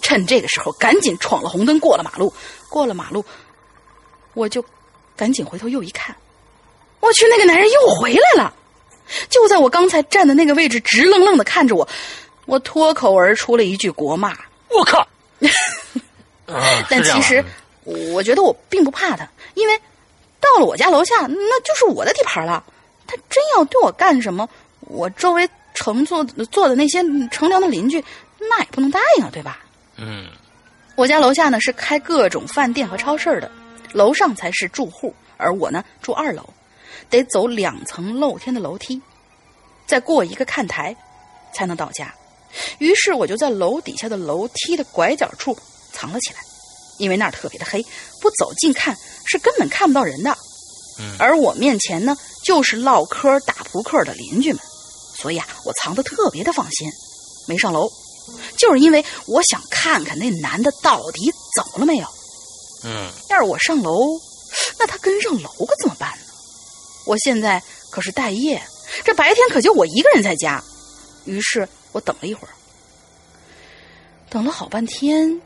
[0.00, 2.32] 趁这个时候，赶紧闯了红灯，过了马路。
[2.68, 3.24] 过了马路，
[4.34, 4.64] 我就
[5.16, 6.14] 赶紧回头又一看，
[7.00, 8.54] 我去，那个男人又回来了，
[9.28, 11.88] 就在我刚才站的那个位置，直愣愣的看着我。
[12.44, 14.36] 我脱口而出了一句国骂。
[14.68, 15.06] 我靠！
[16.46, 17.44] 啊但其实啊，
[18.12, 19.78] 我觉得我并不怕他，因为
[20.40, 22.64] 到了我家楼下，那就是我的地盘了。
[23.06, 24.48] 他真要对我干什么，
[24.80, 28.04] 我周围乘坐坐的那些乘凉的邻居，
[28.38, 29.60] 那也不能答应啊，对吧？
[29.96, 30.26] 嗯
[30.94, 33.50] 我家楼下呢是开各种饭店和超市的，
[33.92, 36.48] 楼上才是住户，而我呢住二楼，
[37.10, 39.00] 得走两层露天的楼梯，
[39.86, 40.96] 再过一个看台，
[41.52, 42.12] 才能到家。
[42.78, 45.56] 于是我就在楼底下的楼梯的拐角处
[45.92, 46.40] 藏了起来。
[46.98, 47.84] 因为那儿特别的黑，
[48.22, 48.96] 不走近看
[49.26, 50.34] 是根本看不到人的。
[50.98, 54.62] 嗯而我面前呢，就是唠嗑、打扑克的邻居们，
[55.14, 56.90] 所以啊，我藏得特别的放心，
[57.46, 57.86] 没上楼，
[58.56, 62.06] 就是因为我想看看那男的到底走了没有。
[62.84, 64.18] 嗯要是我上楼，
[64.78, 66.24] 那他跟上楼可怎么办呢？
[67.04, 68.62] 我现在可是待业，
[69.04, 70.64] 这白天可就我一个人在家。
[71.26, 72.52] 于是我等了一会儿，
[74.28, 75.40] 等了好半天，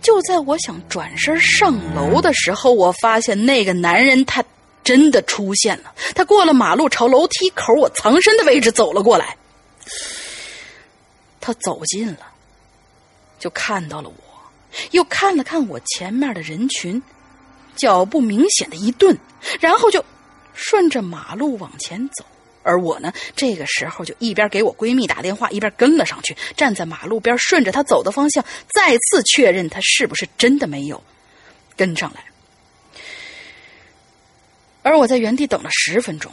[0.00, 4.42] 就在我想转身上楼的时候，我发现那个男人他
[4.82, 5.94] 真的出现了。
[6.14, 9.36] 他过了马路，朝楼梯口我藏身的位置走了过来。
[11.42, 12.26] 他走近了，
[13.38, 14.16] 就看到了我。
[14.92, 17.02] 又看了看我前面的人群，
[17.76, 19.18] 脚步明显的一顿，
[19.60, 20.02] 然后就
[20.54, 22.24] 顺着马路往前走。
[22.62, 28.44] 而我呢，这个时候就一边给我闺蜜打电话，一边跟了上去，站在马路边，顺着她走的方向，
[28.74, 31.02] 再次确认她是不是真的没有
[31.76, 32.24] 跟上来。
[34.82, 36.32] 而我在原地等了十分钟，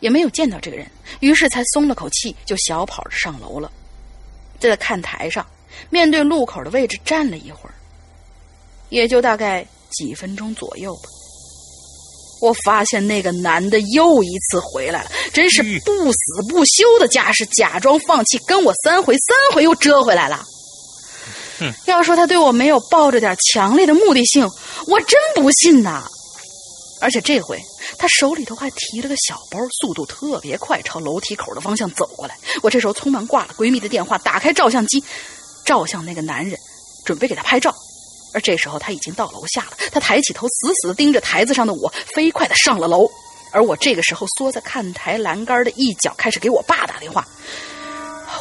[0.00, 0.86] 也没有见到这个人，
[1.20, 3.70] 于是才松了口气，就小跑着上楼了。
[4.58, 5.46] 在看台上，
[5.90, 7.74] 面对路口的位置站了一会儿，
[8.88, 11.02] 也就大概几分钟左右吧。
[12.40, 20.44] 我发现那个男的又一次回来了，真是不死不休的架势，假装放弃，跟我三回，三回又折回来了。
[21.86, 24.44] 要说他对我没有抱着点强烈的目的性，
[24.86, 26.04] 我真不信呐。
[27.00, 27.60] 而且这回
[27.98, 32.36] 他手里头还提了个小包，速度特别快，朝楼梯口的方向走过来。
[32.62, 35.02] 我这时候匆忙挂了闺蜜的电话，打开照相机，
[35.64, 36.58] 照向那个男人，
[37.04, 37.74] 准备给他拍照。
[38.34, 43.08] 而这时候他已经到楼下了，他抬起头，死死的盯着台子上的我，飞快的上了楼。
[43.52, 47.24] 而我这个时候缩在看台栏杆的一角，开始给我爸打电话。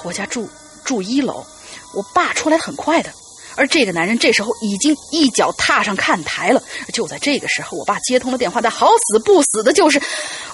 [0.03, 0.49] 我家住
[0.83, 1.45] 住一楼，
[1.93, 3.11] 我爸出来很快的。
[3.55, 6.59] 而这个男人这时候已经一脚踏上看台了。
[6.91, 10.01] 就在这个时候，我爸接通了电话，但好死不死的就是，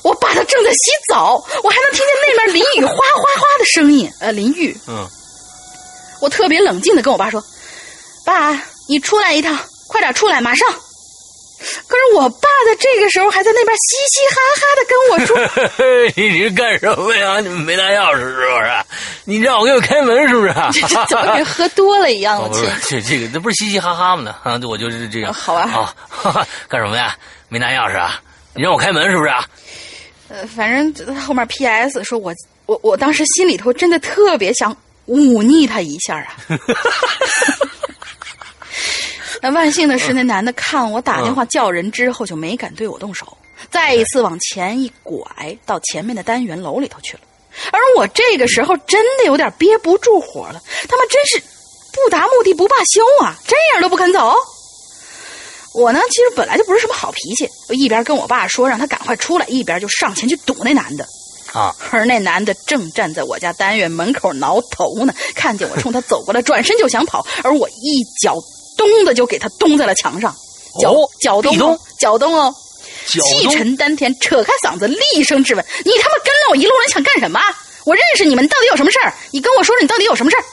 [0.01, 4.77] 我爸他正在洗澡，我还能听见那边淋雨哗哗哗的声音，呃，淋浴。
[4.89, 5.07] 嗯，
[6.19, 7.41] 我特别冷静的跟我爸说
[8.25, 10.67] ：“爸，你出来一趟，快点出来，马上。”
[11.87, 17.41] 可是我爸在这个时候还在那边嘻嘻哈哈的跟我说 你是干什么呀？
[17.41, 18.71] 你们没拿钥匙是不是？
[19.25, 20.53] 你让我给我开门是不是？
[20.87, 22.37] 这 怎么跟喝多了一样？
[22.39, 24.33] 哦、我不亲是，这这个这不是嘻嘻哈哈吗呢？
[24.43, 25.33] 啊，我就是这样。
[25.33, 27.13] 好吧啊、哈哈 干什么呀？
[27.49, 28.21] 没拿钥匙啊？
[28.55, 29.29] 你让我开门是不是？
[30.29, 32.01] 呃，反正后面 P.S.
[32.05, 32.33] 说我
[32.67, 34.75] 我我当时心里头真的特别想
[35.07, 36.37] 忤逆他一下啊。
[39.41, 43.37] 那万幸的是，那男的看我打电话叫人之后，就没敢对我动手，
[43.71, 45.23] 再一次往前一拐，
[45.65, 47.21] 到前面的单元楼里头去了。
[47.71, 51.39] 而我这个时候真的有点憋不住火了，他们真是
[51.91, 54.33] 不达目的不罢休啊，这样都不肯走。
[55.73, 61.05] 我呢，其实本来就不是什么好脾气，我一边跟我爸说让他赶快出来，一边就上前去堵那男的。
[61.53, 68.35] 啊，而那男的正站在我家单元门口挠头呢，看见我冲他走过来，转身就想跑，而我一脚
[68.79, 70.33] 咚的就给他咚在了墙上，
[70.81, 72.55] 脚、哦脚咚脚咚哦，
[73.05, 73.19] 气
[73.49, 77.39] 沉丹田，扯开嗓子厉声质问：“你他妈跟了我一路人想干什么？
[77.85, 79.13] 我认识你们，你到底有什么事儿？
[79.31, 80.43] 你跟我说说你到底有什么事儿？”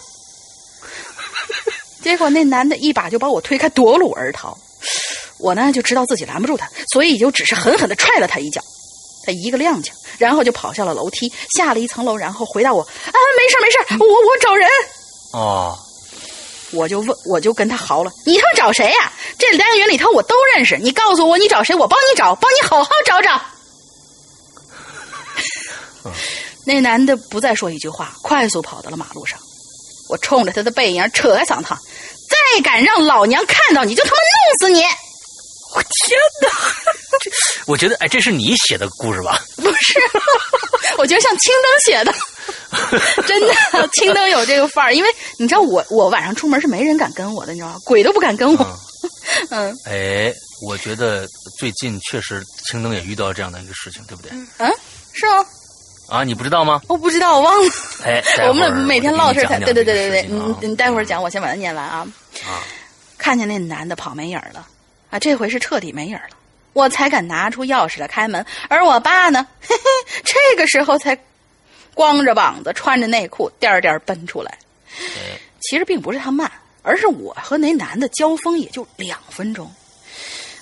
[2.03, 4.57] 结果那男的一把就把我推开，夺路而逃。
[5.39, 8.61] 我呢就知道自己拦不住他，所以就只是狠狠的踹了他一脚。
[9.25, 12.89] 他一个踉跄，然后就跑下了楼梯，下了一层楼，然后回答我：“啊，
[13.37, 14.69] 没事儿没事儿，我我找人。”
[15.35, 15.77] 哦，
[16.77, 23.41] 我就问，我就跟他嚎了：“你他妈找谁呀、这单元里头我都认识，你告诉我你找谁，我帮你找，帮你好好找找。
[26.65, 29.39] ”那男的不再说一句话，快速跑到了马路上。
[30.09, 31.75] 我冲着他的背影扯开嗓子
[32.31, 34.85] ：“再敢让老娘看到你，就他妈弄死你！”
[35.75, 36.49] 我天哪！
[37.67, 39.43] 我觉得哎，这是你写的故事吧？
[39.57, 40.01] 不是，
[40.97, 42.15] 我觉得像青灯写的，
[43.27, 44.95] 真的，青灯有这个范儿。
[44.95, 47.79] 因为你知道我，我晚上出门是没人敢跟我的，你知道吗？
[47.85, 48.79] 鬼都不敢跟我。
[49.51, 50.33] 嗯哎，
[50.67, 51.27] 我觉得
[51.59, 54.31] 最近确实青灯也遇到这样的一个事情，对不对？
[54.59, 54.73] 嗯，
[55.13, 55.45] 是吗？
[56.09, 56.81] 啊，你不知道吗？
[56.89, 57.71] 我不知道，我忘了。
[58.05, 62.07] 哎，我们每天唠事儿对对对对对，你你你待会儿讲，我先把它念完啊。
[62.47, 62.63] 啊，
[63.19, 64.67] 看见那男的跑没影儿了，
[65.11, 66.37] 啊，这回是彻底没影儿了，
[66.73, 68.45] 我才敢拿出钥匙来开门。
[68.69, 71.17] 而我爸呢， 嘿嘿，这个时候才
[71.97, 74.57] 光着膀子，穿着内裤，颠儿颠儿奔出来。
[75.01, 76.51] 哎，其实并不是他慢，
[76.83, 79.69] 而是我和那男的交锋也就两分钟。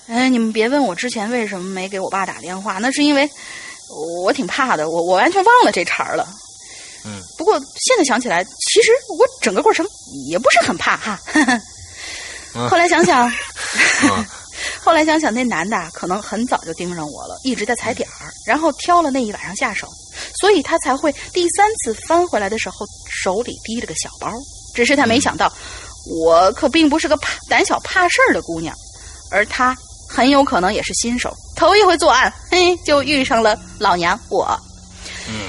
[0.07, 3.29] 哎，你们别问我之前为什么没给我爸打电话，那是因为
[4.23, 6.25] 我挺怕的，我我完全忘了这茬儿了。
[7.05, 9.85] 嗯，不过现在想起来，其实我整个过程
[10.29, 11.21] 也不是很怕哈。
[11.37, 11.61] 嗯
[12.71, 13.29] 后来想想，
[14.81, 19.89] 后来想想，那男的可能很早就盯上我了，一直在踩点儿，然后挑了那一晚上下手，
[20.41, 22.87] 所以他才会第三次翻回来的时候
[23.23, 24.31] 手里提着个小包。
[24.75, 25.53] 只是他没想到，
[26.07, 28.75] 我可并不是个怕胆小怕事儿的姑娘，
[29.31, 29.77] 而他
[30.09, 34.45] 很有可能也是新手，头一回作案，嘿，就遇上了老娘我。
[35.29, 35.49] 嗯，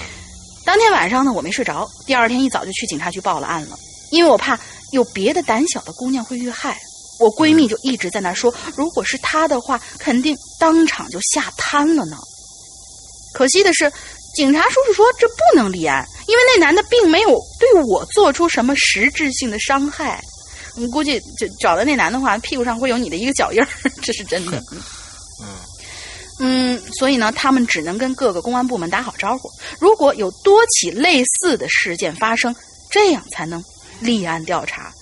[0.63, 3.75] 当天晚上呢，我没睡着，第二天一早就去警察局报了案了，
[4.11, 4.59] 因为我怕
[4.91, 6.77] 有别的胆小的姑娘会遇害。
[7.17, 12.17] 我闺蜜就一直在那说，如果是她的话，肯定当场就吓瘫了呢。
[13.33, 13.91] 可惜的是，
[14.35, 20.21] 警察叔叔说这不能立案，因为那男的并没有对我做出什么实质性的伤害。
[20.75, 23.67] 你估计就找到那男的话，屁股上会有你的一个脚印儿，
[24.03, 24.61] 这是真的。
[25.41, 25.47] 嗯
[26.37, 29.49] 嗯，所以呢，他们只能跟各个公安部门打好招呼。
[29.79, 32.53] 如果有多起类似的事件发生，
[32.91, 33.63] 这样才能
[34.01, 34.93] 立案调查。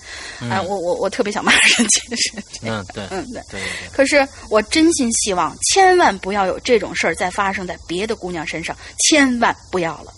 [0.50, 2.32] 啊，我我我特别想骂人，其实
[2.62, 3.42] 嗯，对，嗯对。
[3.50, 10.12] 对对对，可是我真心希望，千万不要有这种事儿再发生在别的姑娘身上，千万不要了。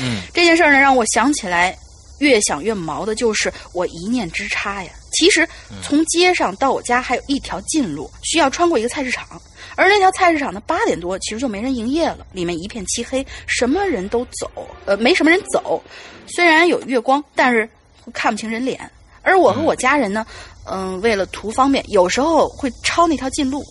[0.00, 1.76] 嗯这件事儿呢，让我想起来，
[2.18, 4.90] 越想越毛的就是我一念之差呀。
[5.12, 5.46] 其实
[5.82, 9.40] 从街上到我家还有一条近路，需要穿过一个菜市场，
[9.76, 14.50] 而那条菜市场呢，八点多其实就没人营业了，里面一片漆黑，什么人都走，
[14.86, 15.82] 呃，没什么人走。
[16.26, 17.68] 虽然有月光，但是
[18.14, 18.90] 看不清人脸。
[19.22, 20.26] 而我和我家人呢，
[20.64, 23.64] 嗯、为了图方便，有时候会抄那条近路。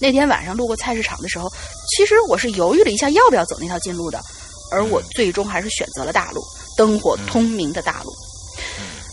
[0.00, 1.50] 那天晚上路过菜市场的时候，
[1.88, 4.20] 其实我是犹豫了一下要不要走那条近路的，
[4.70, 6.40] 而我最终还是选择了大路，
[6.76, 8.12] 灯火通明的大路。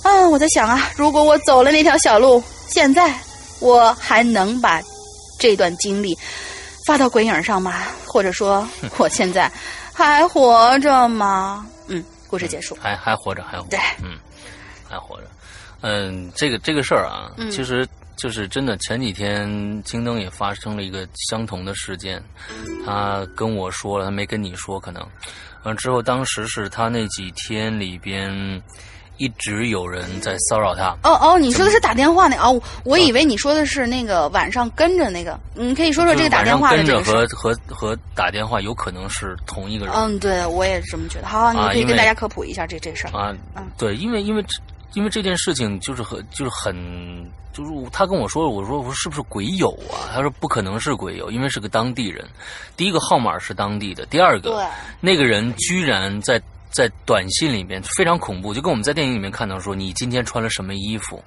[0.04, 3.12] 啊，我在想啊，如果我走了那条小路，现在
[3.60, 4.80] 我还能把
[5.40, 6.16] 这段经历
[6.86, 7.82] 发到鬼影上吗？
[8.06, 8.68] 或者说，
[8.98, 9.52] 我现在
[9.92, 11.66] 还活着吗？
[11.88, 12.78] 嗯，故事结束。
[12.80, 14.20] 还还活着，还活着对，嗯，
[14.88, 15.28] 还活着。
[15.88, 18.76] 嗯，这个这个事儿啊，嗯其实就是真的。
[18.78, 19.48] 前几天
[19.84, 22.20] 京灯也发生了一个相同的事件，
[22.84, 25.06] 他跟我说了，他没跟你说，可能
[25.64, 28.32] 完之后，当时是他那几天里边
[29.18, 30.90] 一直有人在骚扰他。
[31.04, 39.94] 哦哦，你说的是打电话那哦，我以为你说的是那个晚上跟着那个，你可以说说这个打电话跟着和和和打电话有可能是同一个人。
[39.96, 41.28] 嗯，对，我也是这么觉得。
[41.28, 43.12] 好，你可以跟大家科普一下这这事儿。
[43.18, 44.58] 啊嗯，对，因为因为这
[44.96, 46.74] 因为这件事情就是很就是很
[47.54, 50.10] 就是他跟我说，我说我说是不是鬼友啊？
[50.14, 52.26] 他说不可能是鬼友，因为是个当地人。
[52.76, 54.66] 第一个号码是当地的，第二个，
[55.00, 56.42] 那个人居然在
[56.72, 61.24] 在短信里面非常恐怖，就跟我们在电影里面看到说你今天穿了什么衣服。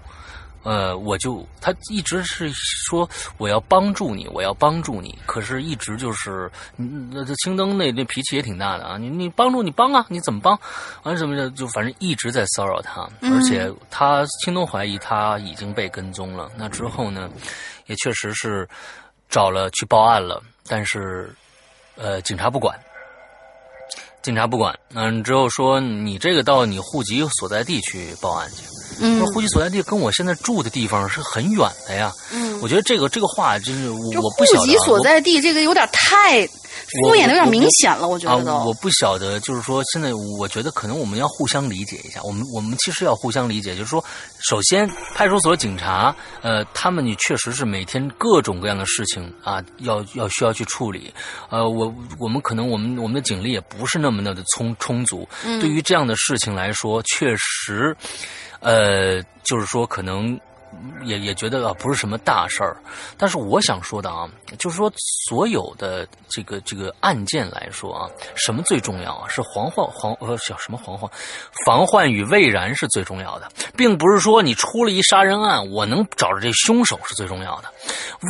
[0.63, 10.59] 呃，我就他一直是说我要帮助你，我要帮助你，可是一直就是，嗯那这青灯那那脾气也挺大的啊，你你帮助你帮啊，你怎么帮？
[11.05, 16.51] 完什么的，就反正一直在骚扰他，嗯而且他青灯怀疑他已经被跟踪了。
[16.57, 17.31] 那之后呢，
[17.87, 18.69] 也确实是
[19.29, 21.33] 找了去报案了，但是
[21.97, 22.79] 呃，警察不管。
[24.29, 28.63] 警察不管，嗯，之后说你这个到你户籍所在地去报案去。
[29.01, 32.13] 嗯说户籍所在地跟我现在住的地方是很远的呀。
[32.31, 34.61] 嗯，我觉得这个这个话真是我不晓得啊。
[34.61, 36.47] 户籍所在地这个有点太
[37.03, 38.53] 敷衍的有点明显了，我觉啊得，都。
[38.65, 42.21] 我不晓得，就是说，现在我觉得可能我们要互相理解一下。
[42.23, 44.03] 我们我们其实要互相理解，就是说，
[44.49, 51.13] 首先派出所警察，呃，他们你确实是每天各种各样的事情啊，要要需要去处理。
[51.51, 55.29] 呃，我我们可能我们我们的警力也不是那么的充充足。
[55.45, 57.97] 嗯对于这样的事情来说，确实，
[58.61, 60.39] 呃，就是说可能。
[61.05, 62.77] 也也觉得啊不是什么大事儿，
[63.17, 69.29] 但是我想说的啊，就是说所有的这个这个案件来说啊，什么最重要啊？
[69.29, 71.11] 是防患防呃叫什么防患，
[71.65, 77.69] 防患于未然是最重要的，并不是说你出了一杀人案，我能找着这凶手是最重要的。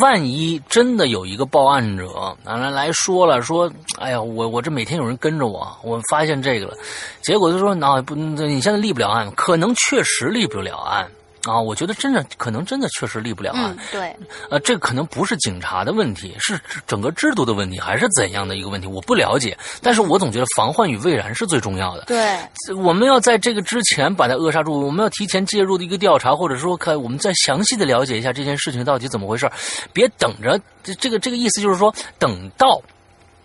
[0.01, 6.76] 万一真的有一个报案者啊来来说了说，哎呀，我我这每天有人跟着我，我发现这个了，
[7.22, 11.11] 结果就说那不你现在立不了案，可能确实立不了案。
[11.49, 14.16] 啊，我觉得真的可能真的确实立不了案，嗯，对，
[14.51, 18.86] 呃，这可能不是警察的问题，是整个制度的问题，还是怎样的一个问题？
[18.86, 22.05] 我不了解，但是我总觉得防患于未然是最重要的。
[22.07, 22.38] 对，
[22.76, 29.51] 我们要在这个之前把它扼杀住，我们要提前介入的一个调查，或者说看我们再详细的了解一下这件事情到底怎么回事，
[29.92, 32.80] 别等着这这个这个意思就是说，等到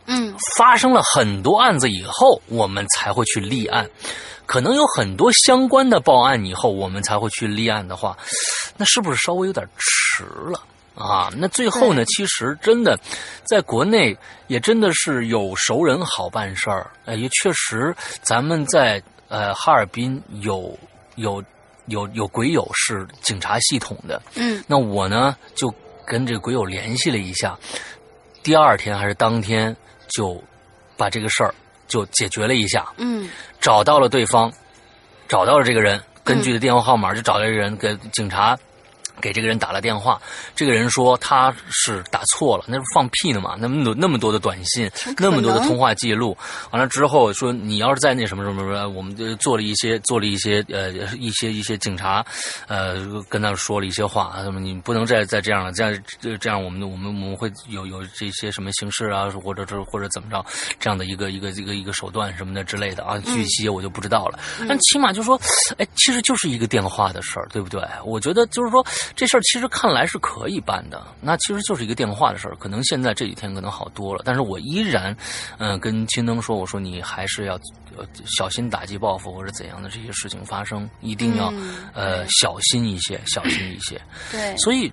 [0.06, 0.36] 嗯。
[0.58, 3.90] 发生了很多案子以后，我们才会去立案。
[4.46, 8.18] 可能有很多相关的报案以后，我们才会去立案的话，
[8.76, 10.60] 那是不是稍微有点迟了？
[10.96, 11.32] 啊？
[11.38, 13.00] 那最后呢，其实真的，
[13.46, 14.16] 在国内
[14.48, 20.78] 也真的是有熟人好办事儿，哎，也确实咱们在呃哈尔滨有
[21.16, 21.42] 有
[21.88, 24.64] 有有鬼友是警察系统的，嗯。
[24.68, 25.74] 那我呢就
[26.06, 27.58] 跟这个鬼友联系了一下，
[28.44, 29.76] 第二天还是当天
[30.16, 30.42] 就
[30.96, 31.54] 把这个事儿
[31.88, 33.30] 就解决了一下，嗯。
[33.60, 34.52] 找到了对方，
[35.28, 38.58] 找到了这个人，根据的电话号码就找到这个人，给警察
[39.22, 40.22] 给这个人打了电话。
[40.56, 43.56] 这个人说他是打错了，那是放屁呢嘛？
[43.60, 46.38] 那么多那么多的短信，那么多的通话记录，
[46.72, 52.26] 完了之后说你要是在那什么什么什么，我们就做了一些做了一些呃一些一些警察
[52.68, 60.44] 呃跟他说了一些话，那么你不能再再这样了，这样这这样我们我们我们会有有这些什么形式啊，或者是或者怎么着
[60.80, 64.40] 这样的一个一个一个一个手段什么的之类的啊，具体我就不知道了。
[64.68, 65.40] 但起码就说，
[65.78, 67.82] 哎，其实就是一个电话的事儿，对不对？
[68.06, 68.86] 我觉得就是说
[69.16, 72.56] 这事儿其实看来是可以办的，那其实就是一个电话的事儿。
[72.58, 75.16] 可能现在这几天可能好多了，但是我依然，
[75.58, 77.56] 嗯、跟青灯说，我说你还是要
[77.96, 84.02] 呃小心打击报复或者怎样的这些事情发生，一定要、嗯呃小心一些，小心一些。
[84.32, 84.92] 对，所以。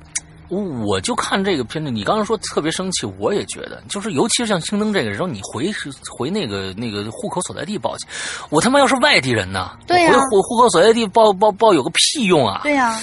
[0.53, 5.73] 我我就看这个片子，你刚刚说特别生气，我也觉得，就是尤其是像青灯这个时候，你回
[6.11, 8.09] 回那个那个户口所在地报去，
[8.49, 12.63] 我他妈要是外地人呢，对呀我回户户口所在地报报报有个屁用啊！
[12.65, 13.01] 对呀、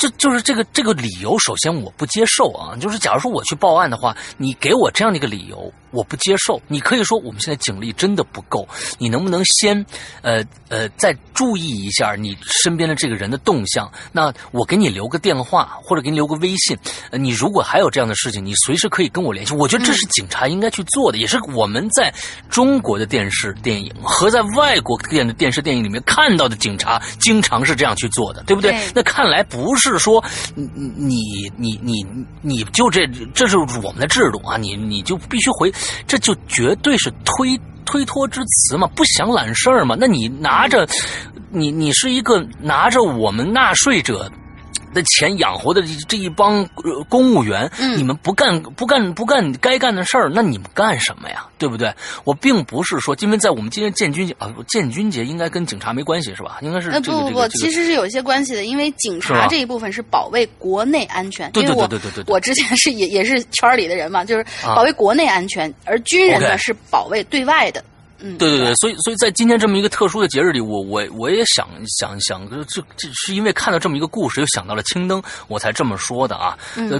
[0.00, 2.74] 这就是这个这个理由，首先我不接受啊。
[2.80, 6.60] 就是假如说我去报案的话，你给我这样的一个理由，我不接受。
[6.68, 8.66] 你可以说我们现在警力真的不够，
[8.98, 9.84] 你能不能先
[10.22, 13.90] 呃呃再注意一下你身边的这个人的动向？
[14.12, 16.76] 那我给你留个电话，或者给你留个微信。
[17.10, 19.54] 呃，你如果还有这样的事情，你随时可以跟我联系。
[19.54, 22.12] 我觉得这是警察应该去做的，也是我们在
[22.48, 28.70] 中国的电视电影和在外国电的电视电影里面看到的警察，经常是这样去做的，对不对？
[28.72, 30.22] 对那看来不是说
[30.54, 32.04] 你你你你
[32.42, 35.72] 你就这这是我们的制度啊，你你就必须回，
[36.06, 39.96] 这就绝对是推推脱之词嘛，不想揽事儿嘛。
[39.98, 40.86] 那你拿着
[41.50, 44.30] 你你是一个拿着我们纳税者。
[44.92, 51.46] 的钱养活的这这一帮呃公务员，嗯你们不干不干不干该干的事儿，那你们干什么呀？
[51.58, 51.92] 对不对？
[52.24, 56.58] 我并不是说，因为在我们今天建军节啊，建军节应该跟警察没关系是吧？
[56.62, 61.50] 应该是不不不，这个其实是有一些关系的，因为警察这一部分是保卫国内安全。
[61.52, 67.84] 对对对对对对对我之前是也也是圈里的人嘛，就是啊保卫国内安全，而军人呢是保卫对外的。
[68.22, 71.68] 嗯，对对对，所以所以在今天这么一个特殊的节日里，我我我也想
[71.98, 76.56] 想想，这这这是因为看到这么一个故事，又想到了青灯，我才这么说的啊。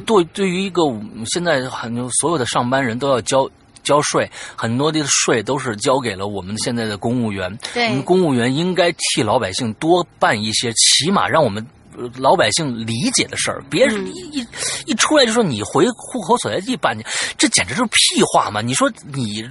[0.07, 0.83] 对对于一个
[1.27, 3.49] 现在很多所有的上班人都要交。
[3.83, 7.59] 交税，很多的税都是交给了我们现在的公务员。
[7.73, 11.80] 对我们公务员应该替老百姓多办一些，起码让我们呃
[12.17, 14.47] 老百姓理解的事儿，别嗯一一
[14.87, 17.05] 一出来就说你回户口所在地办去，
[17.37, 18.61] 这简直就是屁话嘛！
[18.61, 19.45] 你说你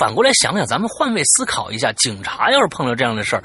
[0.00, 3.44] 反过来想想，咱们换位思考一下，警察要是碰到这样的事儿。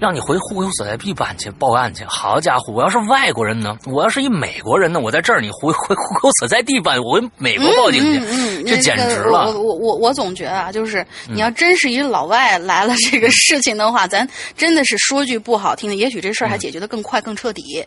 [0.00, 2.72] 让你回户口所在地办去报案去，好家伙！
[2.72, 3.76] 我要是外国人呢？
[3.86, 5.00] 我要是一美国人呢？
[5.00, 9.50] 我在这儿，你回 回户口所在地办，我回美国报警去，嗯嗯，这简直个了！
[9.50, 17.84] 我我我我总觉得啊，就是你要真是一老外来了这个事情的话，咱真的是说句不好听的，也许这事儿还解决的更快更彻底。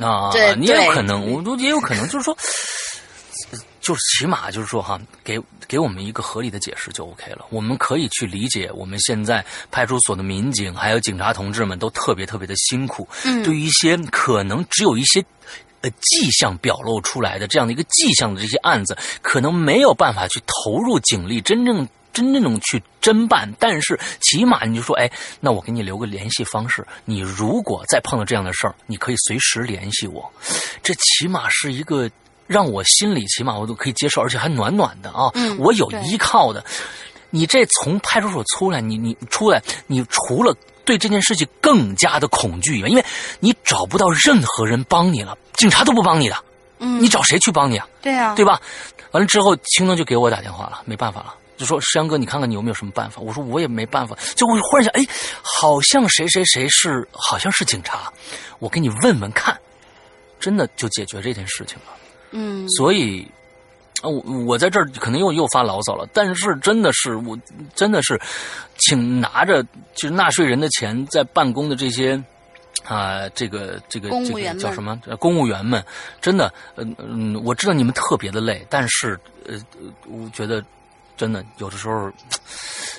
[0.00, 2.36] 啊，对你也有可能，我都也有可能，就是说，
[3.86, 7.46] 就是起码就是说哈，给给我们一个合理的解释就 OK 了。
[7.50, 15.24] 我们可以去理解，我们现在派出所的民警还有警察同志们都特别特别的辛苦，嗯对于一些可能只有一些。
[15.82, 23.52] 呃，迹象表露出来的这样的一个迹象的这些案子，可能没有办法去投入警力，真正真正去侦办。
[23.58, 30.32] 但是起码你就说，哎，那我给你留个联系方式，你如果再碰到这样的事儿，你可以随时联系我。
[30.82, 32.10] 这起码是一个
[32.46, 36.64] 让我心里起码我都可以接受，而且还暖暖的啊，嗯我有依靠的。
[37.30, 43.04] 你这从派出所出来，你你出来，你除了对这件事情更加的恐惧以外，因为
[43.40, 46.36] 你找不到任何人帮你了，警察都不帮你的，
[46.78, 47.86] 嗯，你找谁去帮你啊？
[48.00, 48.60] 对啊，对吧？
[49.10, 53.20] 完了之后，青灯就给我打电话了，没办法了，就说山哥，你看看你有没有什么办法？
[53.20, 54.16] 我说我也没办法。
[54.36, 55.04] 就我忽然想，哎，
[55.42, 58.12] 好像谁谁谁是好像是警察，
[58.60, 59.58] 我给你问问看，
[60.38, 61.92] 真的就解决这件事情了。
[62.30, 63.26] 嗯，所以，
[64.02, 67.38] 啊，我我在这儿可能又又发牢骚了，但是真的是我
[67.74, 68.20] 真的是，
[68.78, 69.62] 请拿着
[69.94, 72.22] 就是纳税人的钱在办公的这些。
[72.84, 75.00] 啊，这个这个这个叫什么？
[75.06, 75.84] 呃公务员们，
[76.20, 80.64] 真的，嗯嗯，我知道你们特别的累，但是呃，呃我觉得
[81.16, 82.10] 真的有的时候。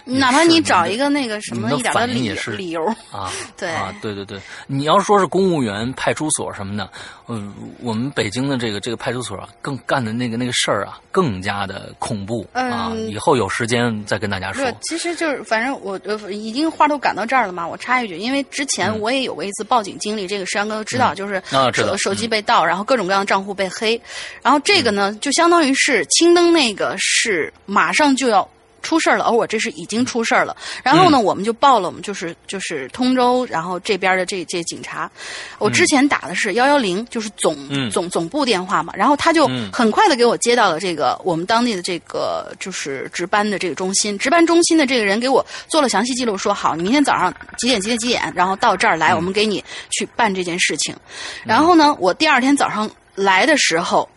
[0.09, 2.81] 哪怕你找一个那个什么一点的理理由
[3.11, 3.29] 啊，
[3.59, 6.89] 对啊，对对对，你要说是公务员、派出所什么的，
[7.27, 12.93] 嗯，我们北京的这个这个派出所啊，更干的那个那个事儿啊，更加的恐怖啊！
[13.09, 14.65] 以后有时间再跟大家说。
[14.83, 24.01] 其实就是反正我呃已经话都赶到这儿了嘛，我插一句，因为之前我也有过一次报警经历，这个石阳哥都知道，就是手手机被盗，然后各种各样的账户被黑，
[24.41, 28.47] 然后这个呢，就相当于是青灯那个是马上就要。
[28.83, 30.55] 出事儿了，而我这是已经出事儿了。
[30.81, 35.11] 然后呢，我们就报了，我们就是就是通州，然后这边的这这警察。
[35.57, 38.93] 我之前打的是幺幺零，就是总总总部电话嘛。
[38.95, 44.17] 然后他就很快的给我接到了这个我们当地的这个就是值班的这个中心。
[44.17, 50.95] 值班中心的这个人给我做了详细记录，说好，你明天早上几点几点几点，然后到这儿来，我们给你去办这件事情。
[51.43, 54.07] 然后呢，我第二天早上来的时候。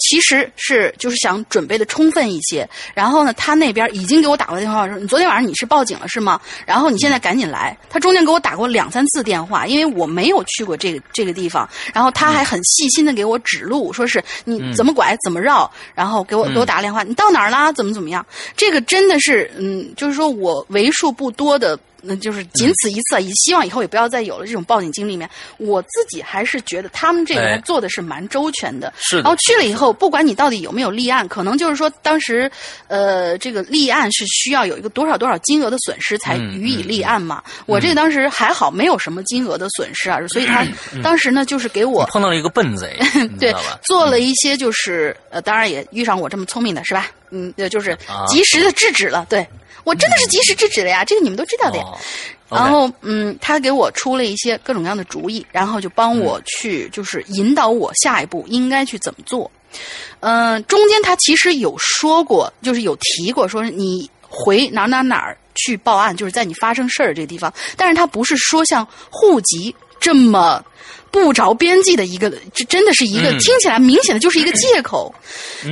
[0.00, 6.40] 其实是就是想准备的充分一些，然后呢，他那边已经给我打过电话说，你昨天晚上你是报警了是吗？
[6.66, 7.76] 然后你现在赶紧来。
[7.88, 17.70] 他中间给我打过两三次电话，因为我没有去过这个这个地方，然后他还很细心的给我指路，说是你怎么拐怎么绕，然后给我给我打个电话，你到哪儿啦？
[17.72, 18.24] 怎么怎么样？
[18.56, 21.78] 这个真的是，嗯，就是说我为数不多的。
[22.02, 25.16] 那就是仅此一次，也希望以后也不要再有了这种报警经历。
[25.16, 25.28] 面
[25.58, 28.92] 我自己还是觉得他们这个做的是蛮周全的。
[28.98, 29.16] 是。
[29.16, 32.50] 然后去了以后，不管你到底有没有立案，可能就是说当时，
[32.88, 37.42] 呃，这个立案是需要有一个多少多少金额的损失才予以立案嘛。
[37.66, 40.66] 我这个当时还好，没有什么金额的损失啊，所以他
[41.02, 42.98] 当时呢就是给我碰到了一个笨贼，
[43.38, 43.54] 对，
[43.84, 47.08] 做了一些就是呃，当然也遇上我这么聪明的是吧？
[47.30, 47.96] 嗯，就是
[48.26, 49.46] 及时的制止了，对。
[49.90, 51.84] 我真的是及时制止了呀，这个你们都知道的呀。
[52.48, 59.50] 然后，嗯，他给我出了一些各种各样的主意，然后就帮我去，就是引导我下一步应该去怎么做。
[60.20, 67.52] 嗯，中间他其实有说过，就是有提过，说你回哪哪哪儿去报案，就是在你发生事儿这个地方。
[67.76, 70.64] 但是他不是说像户籍这么
[71.10, 75.14] 不着边际的一个，这真的是一个听起来明显的就是一个借口。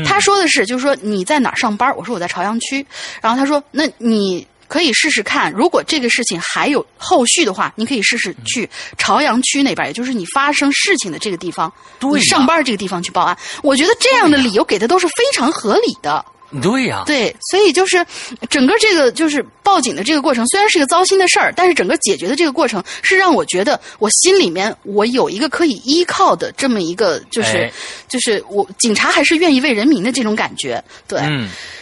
[0.05, 1.93] 他说的是，就是说你在哪儿上班？
[1.97, 2.87] 我说我在朝阳区。
[3.21, 4.47] 然后他说，那你。
[4.69, 8.69] 可以试试看，如果这个事情还有后续的话，你可以试试去
[8.99, 11.73] 朝阳区那边，也就是你发生事情的这个地方，
[12.03, 13.35] 你上班这个地方去报案。
[13.63, 16.23] 我觉得这样的理由给的都是非常合理的。
[16.63, 18.05] 对呀，对，所以就是
[18.49, 27.71] 整个这个就是报警的这个过程，虽然是个糟心的事儿，但是整个解决的这个过程是让我觉得我心里面我有一个可以依靠的这么一个，就是
[28.09, 31.21] 就是我警察还是愿意为人民的这种感觉，对，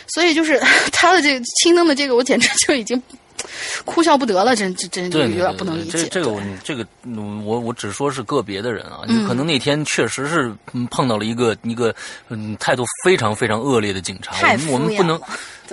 [0.09, 0.61] 所以就是
[0.93, 3.01] 他的这个青灯的这个，我简直就已经。
[3.85, 5.99] 哭笑不得了，真真真有点不能理解。
[5.99, 6.87] 这这个我这个
[7.45, 10.53] 我我只说是个别的人啊，可能那天确实是
[10.91, 11.95] 碰到了一个一个
[12.29, 15.21] 嗯态度非常非常恶劣的警察，我们我们不能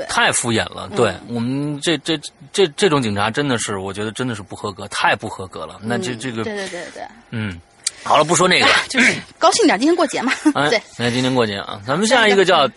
[0.09, 0.89] 太敷衍了。
[0.95, 2.19] 对我们这这
[2.51, 5.79] 这这种警察真的是，我觉得真的是不合格，太不合格了。
[5.81, 7.59] 那这这个对对对对，嗯，
[8.03, 10.33] 好了，不说那个，就是高兴点，今天过节嘛。
[10.69, 12.69] 对，那今天过节啊，咱们下一个叫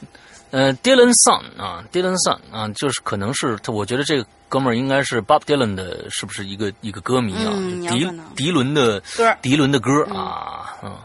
[0.51, 4.27] 呃 Dylan Sun 啊，Dylan Sun 啊，就是可能是他，我觉得这个。
[4.49, 7.53] 哥们儿应该是 Bob Dylan 的，是不是一个一个歌迷啊？
[7.91, 10.73] 迪迪伦的歌，迪伦的歌啊。
[10.85, 10.97] 嗯，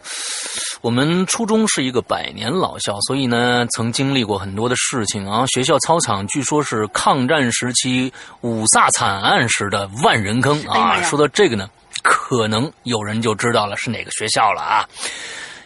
[0.82, 5.44] 我们初中是一个百年老校，所以呢，曾经历过很多的事情啊。
[5.48, 11.02] 学校操场据说是抗战时期五卅惨案时的万人坑啊。
[11.02, 11.68] 说到这个呢，
[12.04, 14.88] 可能有人就知道了是哪个学校了啊。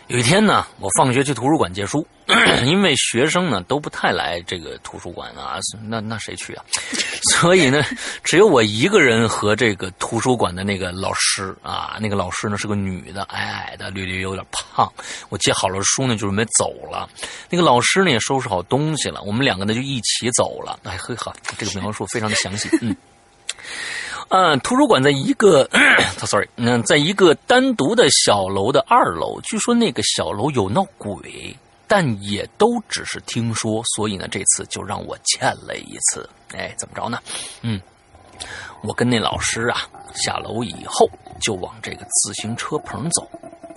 [0.08, 2.06] 有一天呢，我放学去图书馆借书，
[2.64, 6.64] 因为学生呢都不太来这个图书馆啊，那那谁去啊？
[7.34, 7.84] 所以呢，
[8.24, 14.92] 只有我一个人和这个图书馆的那个老师啊，那个老师呢是个女的，矮矮的，略略有点胖。
[15.30, 17.10] 我借好了书呢，就准备走了。
[17.50, 20.80] 那个老师呢也收拾好东西了，我们两个呢就一起走了。
[20.84, 22.96] 哎嘿呵，这个描述非常的详细，嗯。
[24.30, 25.70] 嗯，图书馆在一个，
[26.26, 29.40] sorry，嗯，在一个单独的小楼的二楼。
[29.42, 31.56] 据说那个小楼有闹鬼，
[31.88, 33.82] 但也都只是听说。
[33.96, 36.28] 所以呢，这次就让我欠了一次。
[36.54, 37.20] 哎，怎么着呢？
[37.62, 37.80] 嗯，
[38.82, 41.08] 我跟那老师啊，下楼以后
[41.40, 43.30] 就往这个自行车棚走，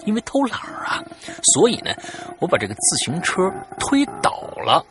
[0.07, 1.05] 因为偷懒啊，
[1.53, 1.93] 所以呢，
[2.41, 3.43] 我把这个自行车
[3.79, 4.85] 推倒了。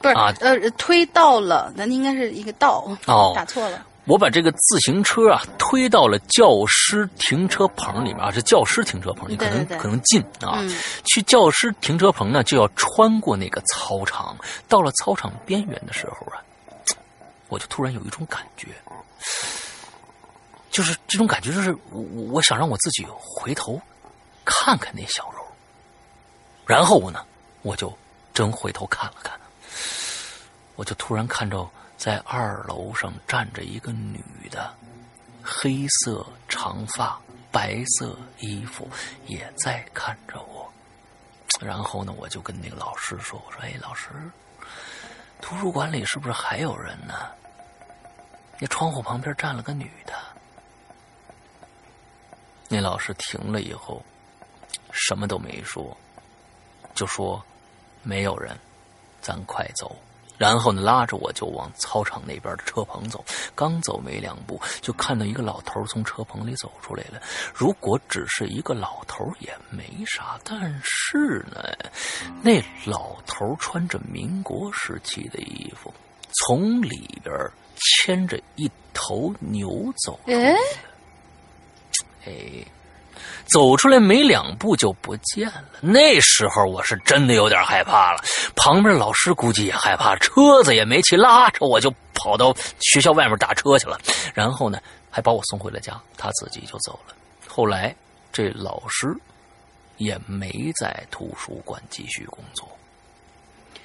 [0.00, 3.84] 不是啊，呃，推到了，那应该是一个倒哦，打错了。
[4.10, 10.58] 我把这个自行车啊推到了教师停车棚里面啊，是教师停车棚，你可能可能近啊。
[11.04, 14.36] 去教师停车棚呢，就要穿过那个操场。
[14.68, 16.42] 到了操场边缘的时候啊，
[17.46, 18.66] 我就突然有一种感觉，
[20.72, 23.80] 就是这种感觉，就是我我想让我自己回头
[24.44, 25.44] 看看那小楼。
[26.66, 27.24] 然后呢，
[27.62, 27.96] 我就
[28.34, 29.38] 真回头看了看，
[30.74, 31.64] 我就突然看着
[32.00, 34.74] 在二楼上站着一个女的，
[35.42, 37.20] 黑色长发，
[37.52, 38.88] 白色衣服，
[39.26, 40.72] 也在看着我。
[41.60, 44.08] 然后呢，我就跟那个老师说：“我说，哎，老师，
[45.42, 47.14] 图书馆里是不是还有人呢？
[48.58, 50.14] 那窗户旁边站了个女的。”
[52.66, 54.02] 那老师停了以后，
[54.90, 55.94] 什么都没说，
[56.94, 57.44] 就说
[58.02, 58.58] ：“没有人，
[59.20, 59.94] 咱快走。”
[60.40, 63.22] 然后呢，拉着我就往操场那边的车棚走。
[63.54, 67.20] 刚走没两步，就看到一个老头从车棚里走出来了。
[67.54, 71.62] 如果只是一个老头也没啥，但是呢，
[72.42, 75.92] 那老头穿着民国时期的衣服，
[76.32, 77.36] 从里边
[77.76, 80.58] 牵着一头牛走出来了。
[82.24, 82.64] 哎，
[83.46, 85.64] 走出来没两步就不见了。
[85.80, 88.22] 那时候我是真的有点害怕了，
[88.54, 93.98] 旁边老师估计也害怕，车子也没骑，拉着我就跑到学校外面打车去了。
[94.34, 94.78] 然后呢，
[95.10, 97.14] 还把我送回了家，他自己就走了。
[97.48, 97.94] 后来
[98.32, 99.08] 这老师
[99.96, 102.68] 也没在图书馆继续工作。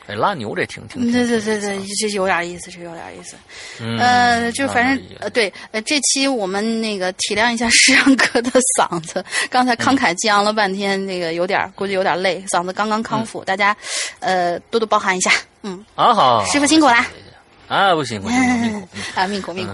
[0.08, 3.36] 哎，拉牛这挺挺，对对对对，这有点意思，这有点意思。
[3.80, 13.76] 嗯、呃，就反正呃，对，呃，这期我们那个体谅一下 石阳哥的嗓子，刚才慷慨激昂了半天，那个有点估计有点累，嗓子刚刚康复，大家
[14.20, 15.32] 呃多多包涵一下。
[15.64, 17.08] 嗯，啊好，师傅辛苦啦。
[17.68, 19.74] 啊，不辛苦，辛苦，啊，命 苦命苦，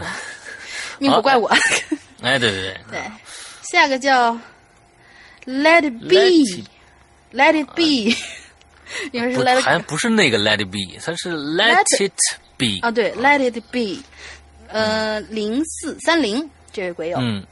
[0.97, 1.49] 命苦怪我。
[2.23, 3.01] 哎，对对对，对，
[3.69, 4.31] 下个叫
[5.45, 8.15] Let it be，Let it be。
[9.11, 12.11] 你说是 Let 像不是那个 Let it be，它是 Let it
[12.57, 14.01] be 啊，对，Let it be，
[14.67, 17.43] 呃，零四三零这位鬼友，嗯，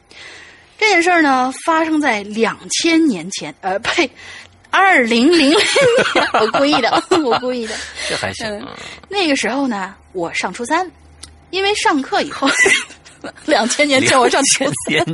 [0.78, 4.10] 这件事儿呢发生在两千年前，呃，呸，
[4.70, 7.76] 二零零零年，我故意的，我故意的，
[8.08, 8.68] 这还行、嗯。
[9.10, 10.90] 那个时候呢，我上初三，
[11.50, 12.48] 因为上课以后，
[13.46, 15.06] 两千年前我上初三，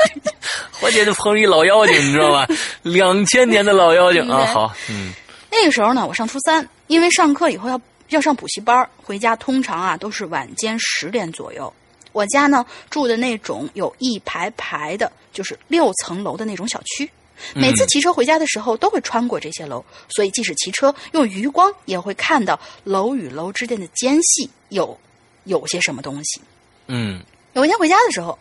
[0.82, 2.46] 我姐就碰一老妖精，你知道吧？
[2.82, 5.12] 两千年的老妖精啊，好，嗯。
[5.50, 11.72] 那个时候呢，我上初三，因为上课以后要要上补习班，回家通常啊都是晚间十点左右。
[12.12, 17.08] 我家呢住的那种有一排排的，就是六层楼的那种小区。
[17.54, 24.98] 每次骑车回家的时候，都会穿过这些楼，所以即使骑车用余光，也会看到楼与楼之间的间隙有
[25.44, 26.40] 有些什么东西。
[26.86, 27.22] 嗯，
[27.54, 28.38] 有一天回家的时候，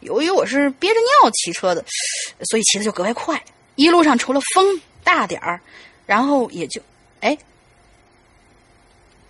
[0.00, 1.84] 由于我是憋着尿骑车的，
[2.50, 3.42] 所以骑的就格外快。
[3.76, 5.60] 一路上除了风大点儿。
[6.06, 6.80] 然后也就，
[7.20, 7.36] 哎，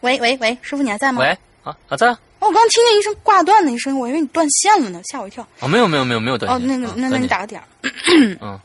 [0.00, 1.20] 喂喂喂，师傅你还在吗？
[1.20, 2.08] 喂，啊啊在。
[2.08, 5.46] 哦，我刚听见一声挂断的一声，我以为你断线了呢，吓我一跳。
[5.60, 6.60] 哦，没有没有没有没有断线。
[6.60, 7.66] 哦，那个那那你打个点儿。
[8.42, 8.58] 嗯。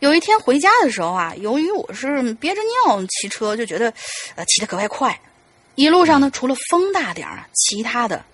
[0.00, 3.92] 有一天回家的时候啊，由于我是憋着尿骑车，就觉得
[4.36, 5.18] 呃骑得格外快。
[5.74, 8.24] 一路上呢，除了风大点儿啊，其他的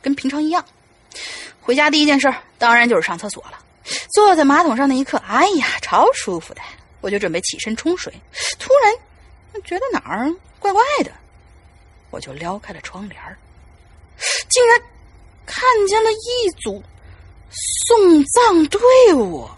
[0.00, 0.64] 跟平常一样。
[1.60, 3.58] 回家第一件事当然就是上厕所了。
[4.14, 6.60] 坐在马桶上那一刻，哎呀，超舒服的。
[7.00, 8.12] 我就准备起身冲水，
[8.58, 11.10] 突然觉得哪儿怪怪的，
[12.10, 13.20] 我就撩开了窗帘
[14.48, 14.80] 竟然
[15.46, 16.82] 看见了一组
[17.86, 18.80] 送葬队
[19.14, 19.48] 伍。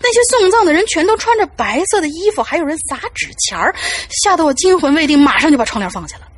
[0.00, 3.74] 那些送葬的人全都穿着白色的衣服，还有人撒纸钱儿，
[4.10, 6.28] 吓得我惊魂未定，马上就把窗帘放下了。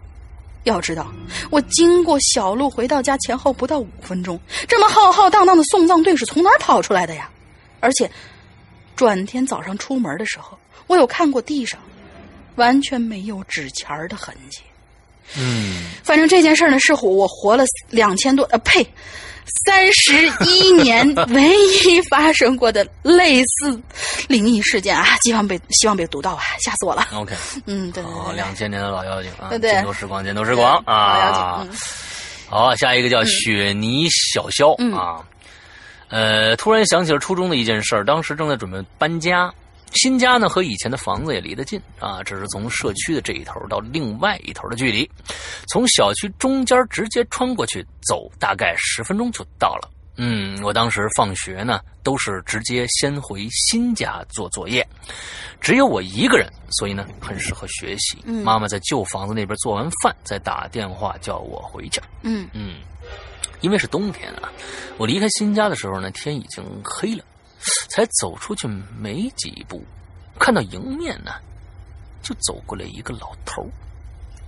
[0.65, 1.13] 要知道，
[1.51, 7.31] 我经过小路回到家前后不到五分钟，这么浩浩荡荡的送葬队是从哪儿跑出来的呀？
[7.81, 8.11] 而且。
[8.97, 10.59] 转天早上出门的时候，
[10.89, 11.79] 我有看过地上
[12.57, 14.61] 完全没有纸钱的痕迹。
[15.37, 18.87] 嗯，反正这件事呢，是我活了两千多呃呸，
[19.67, 21.51] 三十一年唯
[21.85, 23.81] 一发生过的类似
[24.29, 25.17] 灵异事件啊！
[25.25, 26.43] 希望被希望被读到啊！
[26.61, 27.09] 吓死我了。
[27.13, 27.35] OK，
[27.67, 31.19] 嗯，对对对，两千年的老妖精啊，对对，见多识广，见多识广啊。
[31.19, 31.73] 老妖精，
[32.49, 35.27] 好，下一个叫雪泥小肖啊。
[36.09, 39.53] 呃，突然想起了初中的一件事儿，当时正在准备搬家，
[39.93, 45.11] 新家呢和以前的房子也离得近啊，只是从社区的这一头到另外一头的距离，
[45.69, 49.91] 从小区中间直接穿过去走，大概十分钟就到了。
[50.19, 54.87] 嗯，我当时放学呢都是直接先回新家做作业，
[55.61, 58.17] 只有我一个人，所以呢很适合学习。
[58.25, 62.01] 嗯、妈妈在旧房子那边做完饭，再打电话叫我回家。
[62.23, 62.77] 嗯嗯。
[63.61, 64.53] 因为是冬天啊，
[64.99, 67.25] 我离开新家的时候呢，天已经黑了，
[67.89, 68.69] 才走出去
[68.99, 69.83] 没几步，
[70.39, 71.33] 看到迎面呢，
[72.23, 73.67] 就走过来一个老头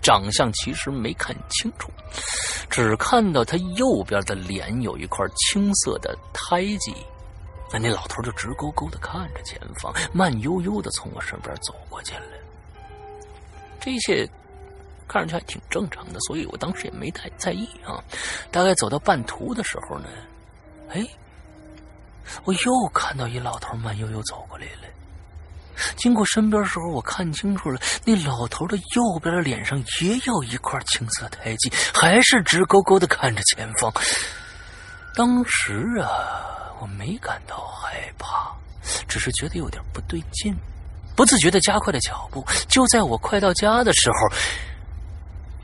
[0.02, 1.90] 长相其实没看清楚，
[2.70, 6.94] 只看到他右边的脸有一块青色的胎记，
[7.72, 12.22] 那那老头就直勾勾的看着前方，慢悠悠的从我身边走过去了。
[13.80, 14.28] 这一切
[15.08, 17.98] 看上去还挺正常的，所以我当时也没太在意啊。
[18.50, 20.08] 大概走到半途的时候呢，
[20.90, 21.04] 哎，
[22.44, 24.88] 我又看到一老头慢悠悠走过来了。
[25.96, 33.92] 经过身边的时候，我看清楚了，那老头的右边的脸上也有一块青色胎记，还是直勾勾的看着前方。
[35.14, 38.52] 当时啊，我没感到害怕，
[39.06, 40.52] 只是觉得有点不对劲，
[41.14, 42.44] 不自觉的加快了脚步。
[42.66, 44.16] 就在我快到家的时候，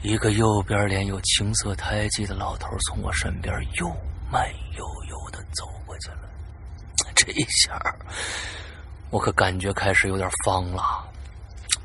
[0.05, 3.89] 一个右边脸有青色胎记的老头从我身边又
[4.31, 6.29] 慢悠悠的走过去了。
[7.17, 7.81] 这一下。
[9.09, 11.09] 我可感觉开始有点慌了，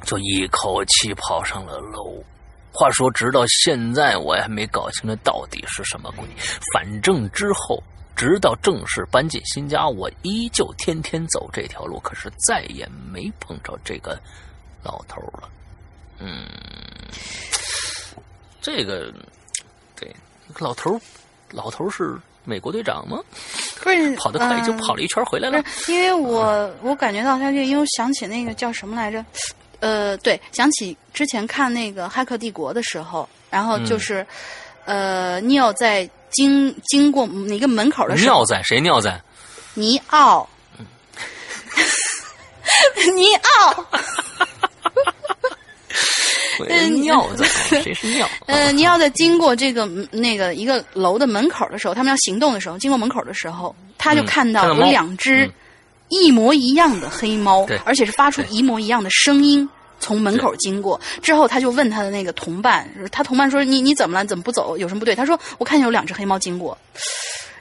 [0.03, 2.21] 就一口气跑上了楼。
[2.73, 6.27] 话说，直到现在我还没搞清楚到底是什么鬼。
[6.73, 7.81] 反正之后，
[8.17, 14.19] 直到正式搬进新家，我依旧天天走这条路，可是再也没碰着这个
[14.83, 15.47] 老头了。
[16.17, 16.45] 嗯，
[18.61, 19.11] 这个
[19.95, 20.13] 对，
[20.57, 20.99] 老头，
[21.51, 23.19] 老头是美国队长吗？
[23.81, 25.63] 不是跑得快就跑了一圈回来了。
[25.87, 29.23] 因为我我感觉到他这，因为想起那个叫什么来着？
[29.79, 34.25] 呃，对，想起之前看那个《骇客帝国》的时候，然后就是
[34.85, 39.21] 呃，尿在经经过哪个门口的时候，尿在谁尿在？
[39.75, 40.47] 尼奥，
[43.15, 43.85] 尼奥。
[46.67, 48.29] 嗯， 尿在谁是尿？
[48.47, 55.49] 呃，你要在经过这个那个一个楼的门口的时候，他们要行动的时候，经过门口的时候，他就看到有两只
[56.09, 59.67] 一模一样的黑猫，而且是发出一模一样的声音
[59.99, 60.99] 从门口经过。
[61.21, 64.25] 之后他就问他的那个同伴，他同伴说：“你你怎么了？
[64.25, 64.77] 怎么不走？
[64.77, 66.77] 有什么不对？”他说：“我看见有两只黑猫经过。”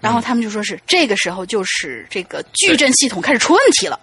[0.01, 3.99] 然后他们就说是这个时候就是这个矩阵系统开始出问题了。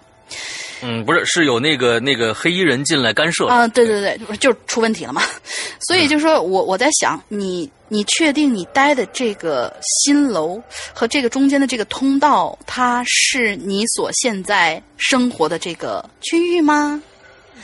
[0.82, 3.66] 嗯，不是，是有那个那个黑衣人进来干涉啊！
[3.68, 5.22] 对对对，就出问题了嘛。
[5.88, 9.74] 所以就说我我在想，你你确定你待的这个
[10.04, 10.62] 新楼
[10.92, 17.02] 和这个中间的这个通道，它是你所现在生活的这个区域吗？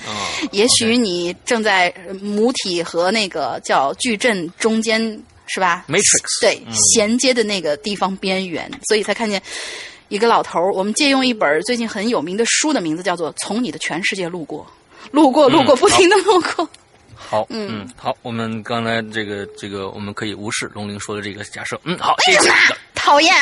[0.06, 5.00] 啊，也许你正在母体和那个叫矩阵中间
[5.46, 9.40] 是吧？Matrix 对衔接的那个地方边缘，所以才看见。
[10.12, 14.66] 一个老头儿，我们借用一本最近很有名的书的名字，叫做《从你的全世界路过》，
[15.10, 16.68] 路过，路过，不停的路过。
[17.16, 21.80] 好，嗯，好，我们刚才这个这个，我们可以无视龙玲说的这个假设。
[21.84, 22.50] 嗯，好，谢谢。
[22.94, 23.34] 讨厌。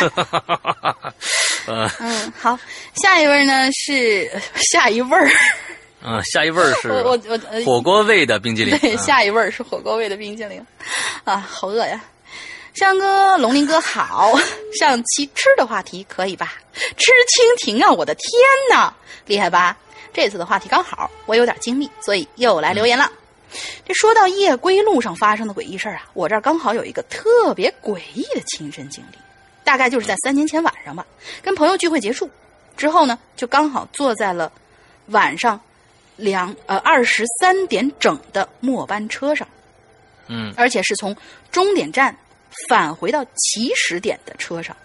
[1.67, 2.57] 呃嗯，好，
[2.95, 5.29] 下一位呢是下一位儿。
[6.07, 8.79] 嗯，下一位儿是我我火锅味的冰激凌。
[8.79, 10.65] 对，下一位儿是火锅味的冰激凌。
[11.25, 12.01] 啊，好饿呀。
[12.81, 14.33] 山哥，龙鳞哥好。
[14.79, 16.55] 上期吃的话题可以吧？
[16.73, 17.93] 吃蜻蜓啊！
[17.93, 18.25] 我的天
[18.71, 18.97] 哪，
[19.27, 19.77] 厉害吧？
[20.15, 23.13] 这次的话题刚好，我有点经历，所以又来留言了。
[23.87, 29.19] 这说到夜归路上发生的诡异事儿啊，我这儿刚好有一个特别诡异的亲身经历。
[29.63, 31.05] 大概就是在三年前晚上吧，
[31.43, 32.31] 跟朋友聚会结束
[32.79, 34.51] 之后呢，就刚好坐在了
[35.09, 35.61] 晚上
[36.17, 39.47] 两呃二十三点整的末班车上。
[40.29, 41.15] 嗯，而且是从
[41.51, 42.17] 终点站。
[42.69, 44.77] 返回到起始点的车上，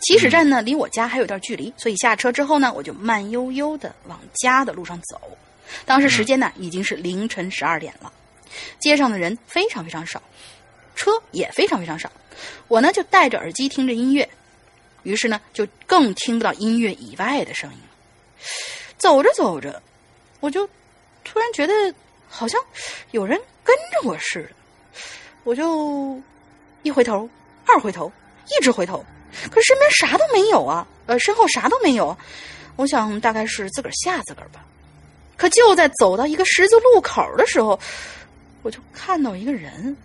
[0.00, 5.20] 起始站呢离我家还有段距离，所以下车之后呢，我就慢悠悠的往家的路上走。
[5.84, 8.12] 当时时间呢已经是凌晨十二点了，
[8.78, 10.22] 街上的人非常非常少，
[10.94, 12.10] 车也非常非常少。
[12.68, 14.28] 我呢就戴着耳机听着音乐，
[15.02, 18.46] 于是呢就更听不到音乐以外的声音了。
[18.98, 19.82] 走着走着，
[20.40, 20.68] 我就
[21.24, 21.72] 突然觉得
[22.28, 22.60] 好像
[23.10, 24.50] 有人跟着我似的，
[25.44, 26.20] 我就。
[26.82, 27.28] 一回头，
[27.66, 28.10] 二回头，
[28.46, 29.04] 一直回头，
[29.50, 30.86] 可是身边啥都没有啊！
[31.06, 32.16] 呃，身后啥都没有。
[32.76, 34.64] 我想大概是自个儿吓自个儿吧。
[35.36, 37.78] 可就在走到一个十字路口的时候，
[38.62, 39.96] 我就看到一个人，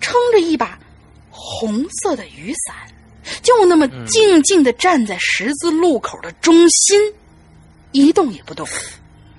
[0.00, 0.78] 撑着一把
[1.30, 2.74] 红色的雨伞，
[3.42, 7.14] 就那么静静的站在十字路口的中心，
[7.92, 8.66] 一动也不动。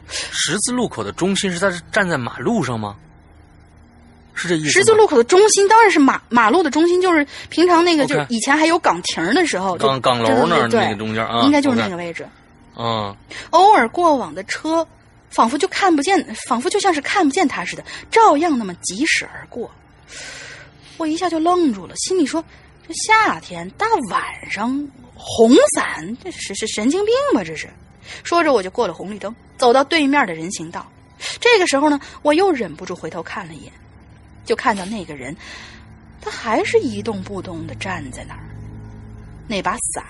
[0.08, 2.96] 十字路口的中心是他是站在马路上吗？
[4.34, 4.70] 是这意思。
[4.70, 12.28] 十字路口的中心当然是马马路的中心，就是平常那个，就是以前还有岗亭的时候，岗岗楼那儿那个中间啊，应该就是那个位置。
[12.76, 13.16] 嗯，
[13.52, 14.88] 偶尔过往的车，
[15.30, 19.70] 仿佛就看不见，仿佛就像是看不见他似的，照样那么疾驶而过。
[20.98, 22.44] 我一下就愣住了，心里说：
[22.88, 27.44] 这夏天大晚上红伞，这是是神经病吧？
[27.44, 27.70] 这是。
[28.24, 30.86] 说着，我就过了红绿灯，走到对面的人行道。
[31.40, 33.72] 这个时候呢，我又忍不住回头看了一眼。
[34.46, 35.36] 就看到那个人，
[36.22, 38.44] 他还是一动不动的站在那儿。
[39.48, 40.04] 那把伞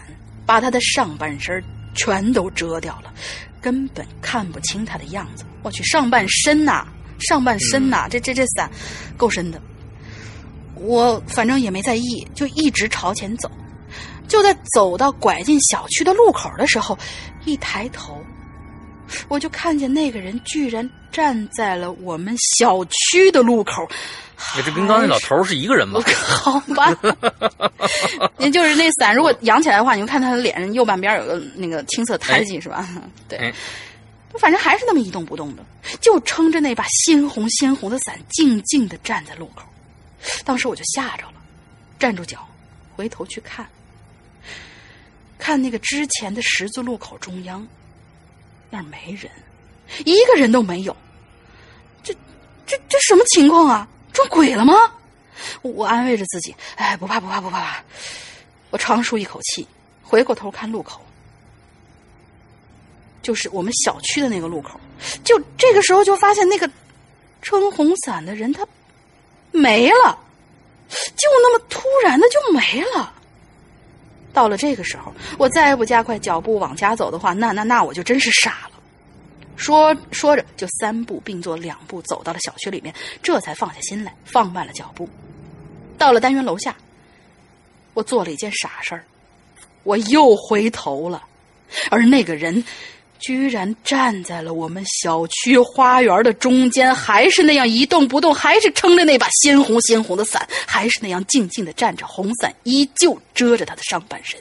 [0.46, 1.64] 把他的上半身
[1.96, 3.14] 全都遮掉了，
[3.62, 5.44] 根本看不清他的样子。
[5.64, 6.86] 我去，上半身呐，
[7.20, 8.70] 上半身呐，这这这伞
[9.18, 9.62] 够深的。
[10.76, 13.50] 我反正也没在意，就一直朝前走。
[14.28, 16.98] 就在走到拐进小区的路口的时候，
[17.46, 18.22] 一抬头，
[19.28, 23.88] 我就看见那个人居然站在了我们小区的路口。
[24.56, 26.00] 这跟刚才老头是一个人吗？
[26.28, 26.96] 好吧，
[28.38, 32.88] 您就是那伞， 如果扬起来的话，你就看他的脸上右半边有个那个青色胎记，是吧？
[33.28, 33.54] 对，
[34.40, 35.64] 反正还是那么一动不动的，
[36.02, 39.64] 就撑着那把鲜红鲜红的伞，静静的站在路口。
[40.46, 41.34] 当时我就吓着了，
[41.98, 42.48] 站住脚，
[42.96, 43.68] 回头去看，
[45.38, 47.66] 看那个之前的十字路口中央，
[48.70, 49.32] 那儿没人，
[50.06, 50.96] 一个人都没有。
[52.04, 52.14] 这、
[52.66, 53.88] 这、这什么情况啊？
[54.14, 54.74] 撞鬼了吗？
[55.62, 57.84] 我安慰着自己，哎，不怕不怕不怕。
[58.70, 59.68] 我长舒一口气，
[60.02, 61.02] 回过头看路口，
[63.22, 64.80] 就是我们小区的那个路口。
[65.24, 66.70] 就这个时候，就发现那个
[67.42, 68.66] 撑红伞的人他
[69.52, 70.18] 没了，
[70.90, 73.14] 就那么突然的就没了。
[74.32, 78.73] 到了这个时候，我再不加快脚步往家走的话，那那那我就真是傻了。
[79.56, 85.08] 说说着，就三步并作两步走到了小区里面，这才放下心来，放慢了脚步。
[85.98, 86.76] 到了单元楼下，
[87.94, 89.06] 我做了一件傻事儿，
[89.84, 91.24] 我又回头了，
[91.90, 92.64] 而那个人
[93.20, 104.38] 居然站在了我们小区花园的中间，还是那样一动不动，还是撑着那把鲜红鲜红的伞，还是那样静静的站着，红伞依旧遮着他的上半身。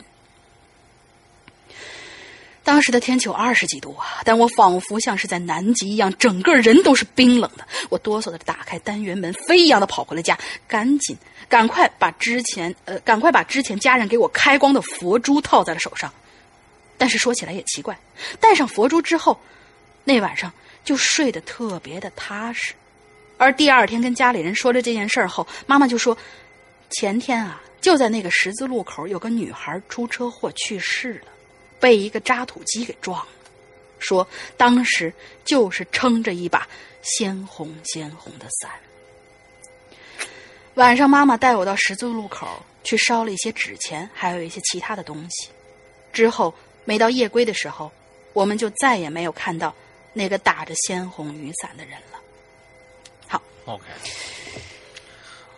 [2.64, 7.66] 当时的天气有二十几度啊，但我仿佛像是在南极一样，整个人都是冰冷的。
[7.88, 11.16] 我哆嗦的打开单元门，飞一样的跑回了家，赶紧
[11.48, 16.12] 赶快把之前呃，赶快把之前家人给我开光的佛珠套在了手上。
[16.96, 17.98] 但是说起来也奇怪，
[18.38, 19.40] 戴上佛珠之后，
[20.04, 20.52] 那晚上
[20.84, 22.74] 就睡得特别的踏实。
[23.38, 26.16] 而第二天跟家里人说了这件事儿后，妈妈就说，
[26.90, 31.31] 前天啊，就在那个十字路口，有个女孩出车祸去世了。
[31.82, 33.32] 被一个渣土机给撞了，
[33.98, 34.24] 说
[34.56, 35.12] 当时
[35.44, 36.68] 就是撑着一把
[37.02, 38.70] 鲜红鲜红的伞。
[40.74, 42.46] 晚上，妈妈带我到十字路口
[42.84, 45.48] 去烧了一些纸钱，还有一些其他的东西。
[46.12, 46.54] 之后，
[46.84, 47.90] 每到夜归的时候，
[48.32, 49.74] 我们就再也没有看到
[50.12, 52.20] 那个打着鲜红雨伞的人了。
[53.26, 53.84] 好，OK。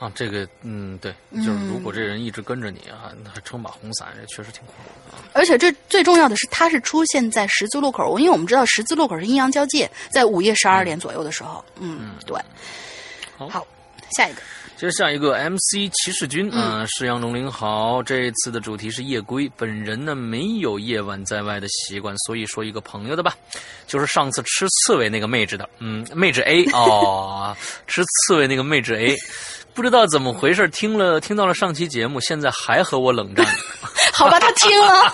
[0.05, 5.23] 啊，这个，嗯，对，就是如果这人一直跟着你啊，那还撑把红伞，这确实挺恐怖的。
[5.33, 11.65] 而且这最重要的是，他是出现在十字路口，因为我们知道十字路口是阴阳交界，在午夜十二点左右的时候。
[11.81, 12.39] 嗯，对。
[13.39, 13.67] 好，
[14.15, 14.43] 下一个。
[14.77, 19.51] 接着下一个 MC 骑士军啊，石阳龙鳞好，这次的主题是夜归。
[19.57, 23.37] 本人呢没有夜晚在外的习惯，所以说一个朋友的吧，
[23.87, 27.57] 就是上次吃刺猬那个妹纸的，嗯，妹纸 A 哦，
[27.87, 29.17] 吃刺猬那个妹纸 A。
[29.75, 33.45] 不知道怎么回事，听了听到了上期节目，现在还和我冷战。
[34.15, 35.13] 好吧，他听了，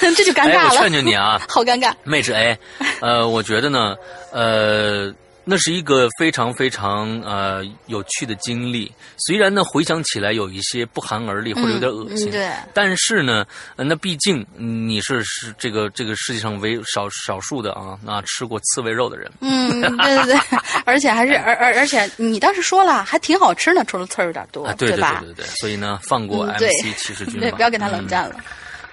[0.16, 0.70] 这就尴尬了。
[0.70, 1.92] 我劝劝你啊， 好尴尬。
[2.04, 2.56] 妹纸 A，
[3.00, 3.94] 呃，我觉得呢，
[4.32, 5.12] 呃。
[5.44, 13.44] 那是一个非常非常呃有趣的经历，虽然呢回想起来有一些不寒而栗或者有点恶心，对，但是呢，
[13.76, 25.20] 那毕竟你是是这个这个世界上唯少少数的啊，那吃过刺猬肉的人，嗯，对对对， 而且还是而而而且你当时说了还挺好吃呢，除了刺儿有点多，对吧？
[25.20, 28.34] 对对对，所以呢，放过 MC 骑士军， 对，不要跟他冷战了。
[28.38, 28.44] 嗯，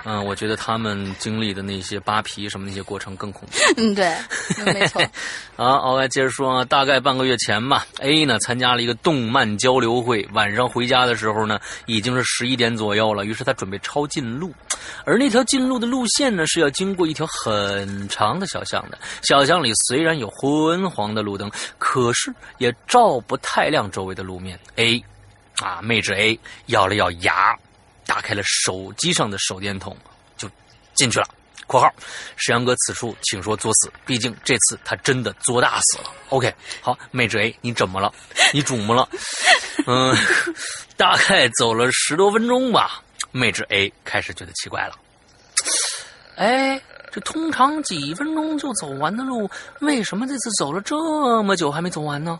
[0.25, 3.57] 我觉得他们经历的那些扒皮什么那些过程更恐怖。
[3.77, 4.15] 嗯，对，
[4.73, 5.01] 没错。
[5.55, 13.25] 好，我来接着说啊，大概半个月前吧，A 呢参加了一个动漫交流会，晚上回家的时候呢，已经是十一点左右了。
[13.25, 14.51] 于是他准备抄近路，
[15.05, 18.97] 而那条近路的路线呢，是要经过一条很长的小巷的。
[19.21, 24.59] 小巷里虽然有昏黄的路灯，可是也照不太亮周围的路面。
[24.77, 25.03] A，
[25.61, 27.55] 啊，妹纸 A 咬了咬牙。
[28.11, 29.95] 打开了手机上的手电筒，
[30.35, 30.49] 就
[30.93, 31.25] 进去了。
[31.65, 31.89] （括号
[32.35, 38.13] 石阳哥，此处请说作死，毕竟这次他真的作大死了。） OK，好，妹纸 A，你怎么了？
[38.51, 39.07] 你肿么了？
[39.87, 40.13] 嗯，
[40.97, 43.01] 大概走了十多分钟吧，
[43.31, 44.95] 妹纸 A 开始觉得奇怪了。
[46.35, 46.81] 哎，
[47.13, 52.37] 这通常几分钟就走完的路，为什么这次走了这么久还没走完呢？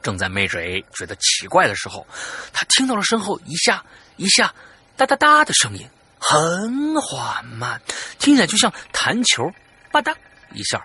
[0.00, 2.06] 正在妹纸 A 觉得奇怪的时候，
[2.52, 3.84] 他听到了身后一下
[4.16, 4.54] 一下。
[4.96, 5.86] 哒哒哒的声音
[6.18, 7.80] 很缓慢，
[8.18, 9.48] 听起来就像弹球，
[9.92, 10.14] 吧嗒
[10.52, 10.84] 一下，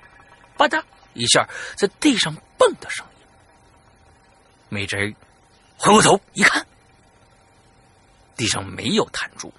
[0.57, 0.83] 吧嗒
[1.13, 1.47] 一下
[1.77, 3.25] 在地上蹦的声音。
[4.69, 5.15] 美珍
[5.77, 6.65] 回过头一看，
[8.35, 9.51] 地上没有弹珠，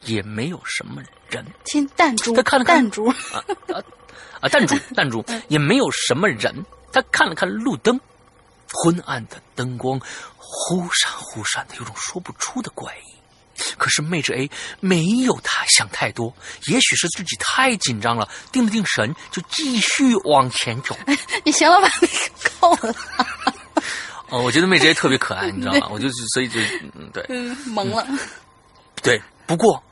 [0.00, 1.44] 也没有什么人。
[1.64, 3.44] 听弹珠，他看了看弹珠，啊
[4.40, 6.52] 啊，弹珠弹珠，也没有什么人。
[6.92, 7.98] 他看了看路灯，
[8.70, 9.98] 昏暗的灯光
[10.36, 13.11] 忽闪忽闪的，有种说不出的怪异。
[13.78, 14.50] 可是妹纸 A
[14.80, 16.34] 没有他想太多，
[16.66, 20.96] 也许是自己太紧张了，定了定神，就继续往前走。
[21.44, 21.88] 你行了吧？
[22.00, 22.94] 那个够了。
[24.28, 25.88] 哦，我觉得妹纸 A 特别可爱，你知道吗？
[25.90, 26.58] 我就 所以就
[26.94, 28.06] 嗯对，嗯，懵了。
[29.02, 29.20] 对。
[29.46, 29.82] 不过，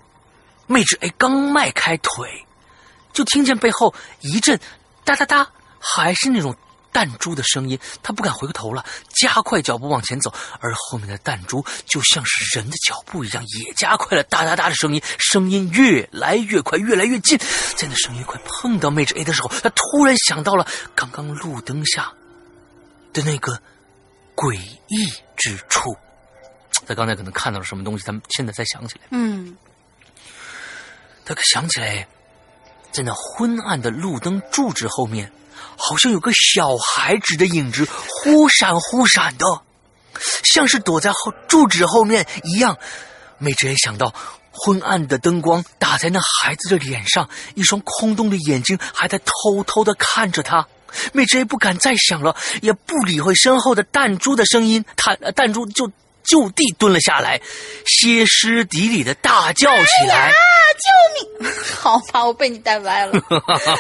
[0.66, 2.47] 妹纸 A 刚迈开腿，
[3.12, 4.59] 就听见背后一阵
[5.05, 6.57] 哒哒哒，还是那种。
[6.93, 17.39] 弹珠的声音，他不敢回过头了，加快脚步往前走，而后面的弹珠就像是人的脚步一样，也加快了哒哒哒的声音，声音越来越快，越来越近。
[17.77, 22.12] 在那声音快碰到妹纸 A 的时候，他突然想到了刚刚路灯下
[23.12, 23.61] 的那个
[24.35, 25.97] 诡异之处。
[26.87, 29.03] 他刚才可能看到了什么东西，他现在才想起来。
[29.11, 29.57] 嗯，
[31.25, 32.09] 他可想起来，
[32.91, 35.31] 在那昏暗的路灯柱子后面。
[35.77, 39.45] 好像有个小孩子的影子忽闪忽闪的，
[40.45, 42.77] 像是躲在后柱子后面一样。
[43.39, 44.15] 美智也想到，
[44.51, 50.66] 昏暗的灯光打在那孩子的脸上，一双空洞的眼睛还在偷偷的看着他。
[51.12, 55.91] 美智也不敢再想了，也不理会身后的弹珠的声音，弹弹珠就
[56.24, 57.41] 就地蹲了下来，
[57.87, 60.32] 歇斯底里的大叫起来。
[60.81, 61.52] 救命！
[61.77, 63.12] 好吧，我被你带歪了。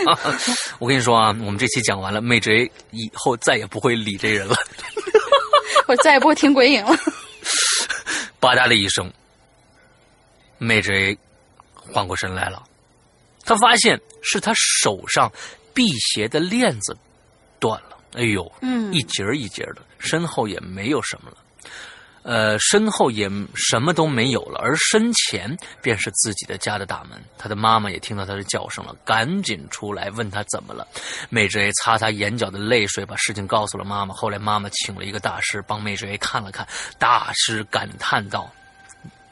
[0.78, 4.54] 我跟你说啊，我们这期讲完了，妹贼以后再也不会理这人了。
[5.88, 6.96] 我再也不会听鬼影了。
[8.38, 9.12] 吧嗒的一声，
[10.58, 11.16] 妹贼
[11.74, 12.62] 缓过神来了，
[13.44, 15.30] 他发现是他手上
[15.74, 16.96] 辟邪的链子
[17.58, 17.96] 断了。
[18.14, 21.36] 哎呦，嗯，一节一节的，身后也没有什么了。
[22.22, 27.18] 呃，身后也什么都没有了，而身前便是自己的家的大门。
[27.38, 30.86] 他的妈妈也听到他的叫声了，赶紧出来问他怎么了。
[31.30, 34.14] 妹纸 A 擦擦眼角的泪水，把事情告诉了妈妈。
[34.14, 36.68] 后来妈妈请了一个大师帮妹纸 A 看了看，
[36.98, 38.50] 大师感叹道：“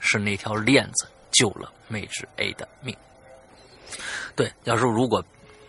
[0.00, 2.96] 是那条链子救了妹纸 A 的命。”
[4.34, 5.22] 对，要说如果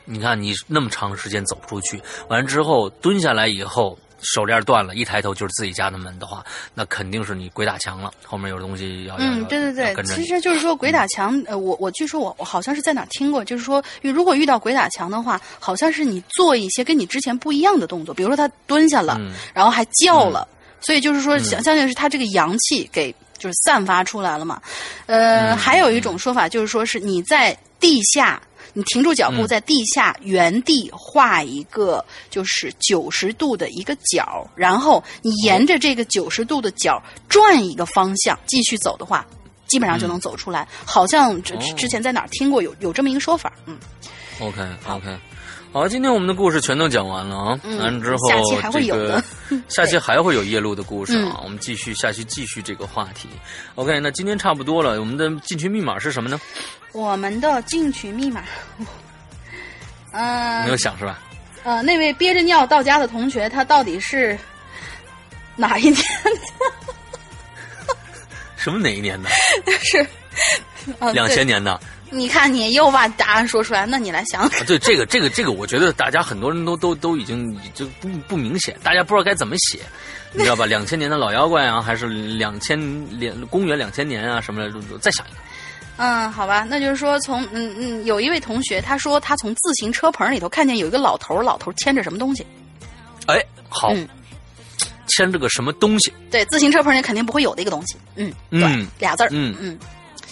[0.06, 4.00] 你看你那么长时间走不出去，完之后蹲下来以后。
[4.22, 8.12] 手链断了，一抬头就是自己家的门的话，那肯定是你鬼打墙了。
[8.26, 11.42] 后面有东西要嗯，对对对，其实就是说鬼打墙。
[11.48, 19.20] 呃，我我据说我我好像是在哪听过，就是说如果遇到鬼打墙的话，好像是你做一些跟你之前不一样的动作，比如说他蹲下了，
[19.54, 20.48] 然后还叫了，
[20.82, 24.62] 所以就是说相相信是他这个阳气给就是散发出来了嘛。
[25.06, 28.42] 呃，还有一种说法就是说是你在地下。
[28.74, 39.26] 你停住脚步，在地下原地画一个就是九十度的一个角，然后你沿着这个九十度的角转一个方向继续走的话，
[39.68, 40.68] 基本上就能走出来。
[40.86, 43.78] 好像之之前在哪儿听过有有这么一个说法，嗯。
[44.40, 45.18] OK OK，
[45.72, 49.24] 好，今天我们的故事全都讲完了啊，完之后下期还会有的，
[49.70, 53.30] 下期还会有夜路的故事啊，我们继续下期继续这个话题。
[53.76, 56.42] OK，那今天差不多了，我们的进群密码是什么呢？
[56.92, 58.44] 我们的进群密码，
[60.12, 61.20] 呃，没有想是吧？
[61.64, 64.36] 呃，那位憋着尿到家的同学，他到底是
[65.56, 66.42] 哪一年的？
[68.58, 69.30] 什么哪一年的？
[69.84, 70.08] 是
[71.14, 71.80] 两千年的。
[72.12, 74.50] 你看，你又把答案说出来，那你来想。
[74.66, 79.80] 对这个，这个，这个，我觉得大家很多人都都都已经就不不明显，大家不知道该怎么写，
[80.34, 80.66] 你知道吧？
[80.68, 82.80] 两千年的老妖怪啊，还是两千
[83.20, 85.38] 两公元两千年啊，什么的，再想一个。
[85.98, 92.46] 嗯，好吧，那就是说，从嗯嗯，有一位同学他说他从自行车棚里头看见有一个老头，老头牵着什么东西？
[93.28, 93.94] 哎，好，
[95.08, 96.14] 牵着个什么东西？
[96.32, 97.98] 对，自行车棚里肯定不会有的一个东西。
[98.16, 99.30] 嗯嗯，俩字儿。
[99.32, 99.78] 嗯嗯，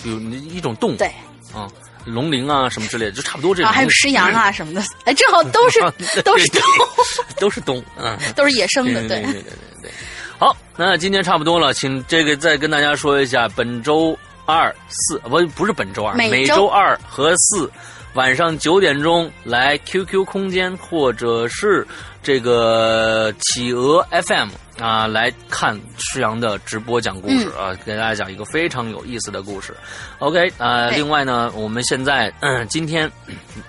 [0.05, 0.95] 有一种动物。
[0.95, 1.11] 对，
[1.53, 1.67] 啊，
[2.05, 3.69] 龙鳞啊什么之类的，就差不多这种。
[3.69, 5.79] 啊，还有狮羊啊什么的，哎，正好都是
[6.23, 9.43] 都是动物，都是冬，嗯， 都是野生的，对对对对
[9.81, 9.91] 对。
[10.39, 14.17] 好，那今天差不多了，请这个再跟大家说一下本周。
[14.49, 17.69] 二四不不是本周二，每周二和四
[18.17, 21.85] 晚上九点钟来 QQ 空间或者是
[22.23, 24.49] 这个企鹅 FM
[24.79, 29.71] 啊来看施阳的直播讲故事啊，给大家讲一个非常有意思的故事。
[30.17, 33.09] OK 啊，另外呢，我们现在嗯今天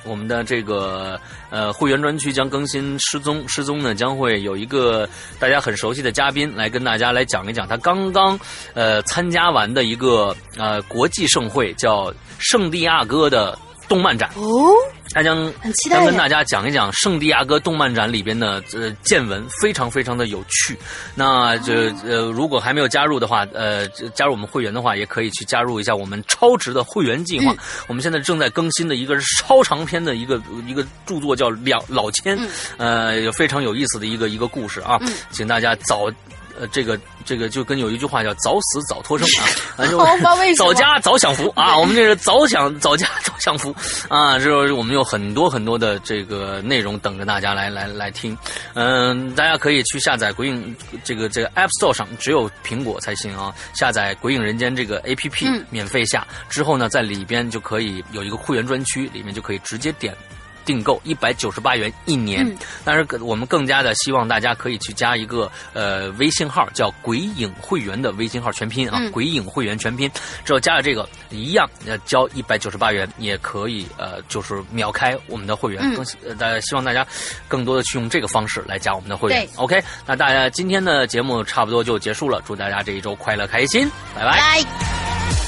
[0.02, 1.20] 我们的这个。
[1.50, 5.08] 呃，会员专区将更新失踪，失踪呢将会有一个
[5.38, 8.38] 大家很熟悉的嘉宾来跟大家来讲一讲他刚刚
[8.74, 13.58] 呃参加完的一个呃国际盛会，叫圣地亚哥的
[13.88, 14.30] 动漫展。
[14.36, 14.70] 哦，
[15.12, 20.76] 他将很期待跟大家讲一讲圣地亚哥动漫展里边的呃见闻，非常非常的有趣。
[21.14, 27.52] 那这呃，如果还没有加入的话，呃，加入我们会员的话，也可以去加入一下我们超值的会员计划。
[27.52, 32.38] 嗯我们现在正在更新的一个是超长篇的一个一个著作，叫《两老千》，
[32.76, 36.10] 呃，非常有意思的一个一个故事啊，嗯请大家早。
[36.58, 39.26] 呃，这个这个就跟有一句话叫“早死早脱生”
[39.76, 39.86] 啊，
[40.56, 41.76] 早家早享福啊！
[41.78, 43.74] 我们这是早享早家 早享福
[44.08, 44.38] 啊！
[44.38, 48.36] 这我们有很多很多的这个内容等着大家来来来听。
[48.74, 53.54] 嗯，大家可以去下载鬼影这个这个 App Store 上，只有苹果才行啊。
[53.74, 60.16] 下载《鬼影人间》这个 APP，、嗯免费下之后呢，在里边就可以有一个会员专区，里面就可以直接点。
[60.68, 70.10] 订购一百九十八元一年，嗯但是我们更加的希望大家可以去加一个呃微信号，叫“鬼影会员”的微信号全拼啊，嗯鬼影会员全拼。
[70.44, 75.80] 只要加了这个，一样呃交一百九十八元，也可以呃就是秒开我们的会员。
[75.82, 77.06] 嗯更呃大家希望大家
[77.48, 79.48] 更多的去用这个方式来加我们的会员。
[79.56, 84.38] OK，那大家今天的节目差不多就结束了，祝大家这一周快乐开心，拜拜。
[84.38, 85.47] 拜。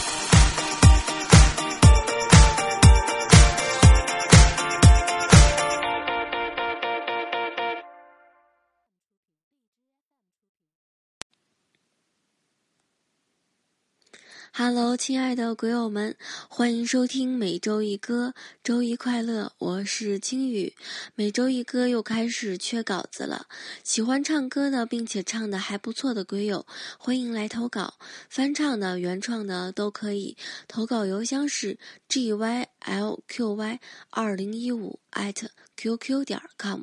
[14.62, 16.14] Hello，亲爱的鬼友们，
[16.50, 20.74] 欢迎收听每周一歌，周一快乐，我是青雨。
[21.14, 23.46] 每周一歌又开始缺稿子了，
[23.82, 26.66] 喜欢唱歌的，并且唱的还不错的鬼友，
[26.98, 27.94] 欢迎来投稿，
[28.28, 30.36] 翻唱的、原创的都可以。
[30.68, 33.80] 投稿邮箱是 g y l q y
[34.10, 36.82] 二零一五 at qq 点 com。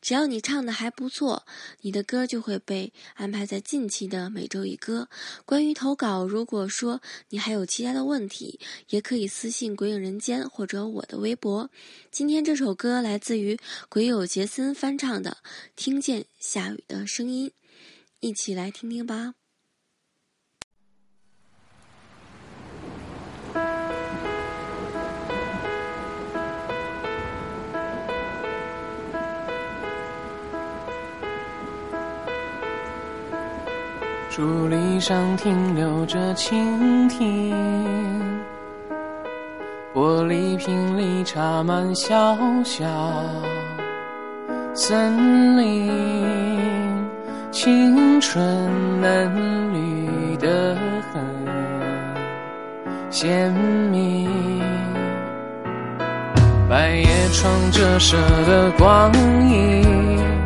[0.00, 1.44] 只要你唱的还不错，
[1.80, 5.08] 你的歌就会被安排在近期的每周一歌。
[5.44, 7.00] 关于投稿，如果说
[7.30, 11.70] 你还有其他的问题，也可以私信鬼影人间或者我的微博。
[12.10, 13.58] 今天这首歌来自于
[13.88, 15.38] 鬼友杰森翻唱的
[15.76, 17.48] 《听见下雨的声音》，
[18.20, 19.37] 一起来听听吧。
[34.38, 37.52] 伫立上停留着蜻蜓，
[39.92, 42.86] 玻璃瓶里插满小小
[44.72, 45.90] 森林，
[47.50, 48.40] 青春
[49.00, 50.76] 嫩绿的
[51.12, 51.20] 很
[53.10, 53.52] 鲜
[53.90, 54.30] 明。
[56.68, 58.16] 百叶窗折射
[58.46, 59.12] 的光
[59.48, 60.37] 影。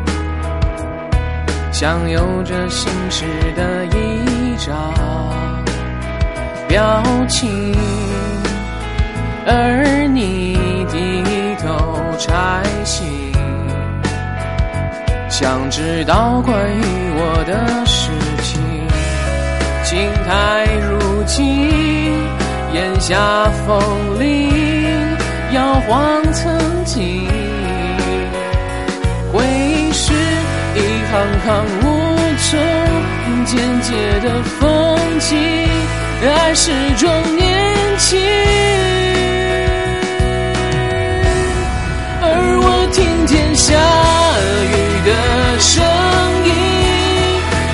[1.73, 3.25] 享有着心事
[3.55, 4.93] 的一张
[6.67, 7.75] 表情，
[9.47, 10.53] 而你
[10.91, 11.23] 低
[11.59, 13.33] 头拆信，
[15.27, 16.81] 想知道关于
[17.15, 18.11] 我的事
[18.43, 18.61] 情。
[19.83, 21.67] 景台如今，
[22.71, 24.51] 檐下风铃
[25.51, 26.55] 摇晃曾
[26.85, 27.27] 经，
[31.13, 31.47] 一行行
[31.79, 31.85] 无
[32.49, 32.57] 中
[33.45, 35.37] 渐渐的风景，
[36.27, 37.45] 爱始终年
[37.99, 38.19] 轻。
[42.19, 42.25] 而
[42.63, 43.77] 我听见下
[44.65, 44.73] 雨
[45.05, 45.09] 的
[45.59, 45.85] 声
[46.47, 46.51] 音，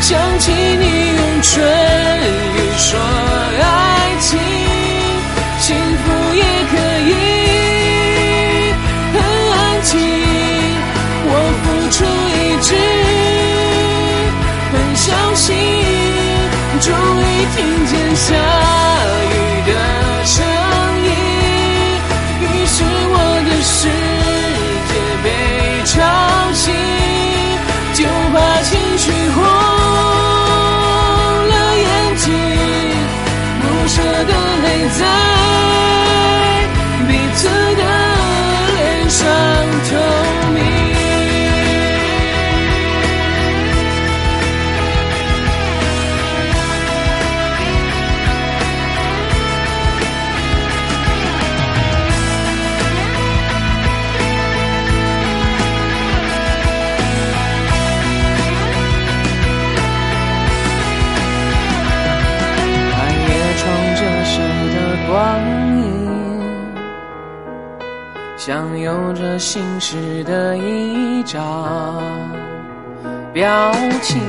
[0.01, 0.83] 想起你
[1.15, 1.49] 用唇
[2.55, 2.99] 语说
[17.39, 19.48] 你听见下雨。
[68.49, 71.39] 像有着心事的一张
[73.31, 73.71] 表
[74.01, 74.19] 情，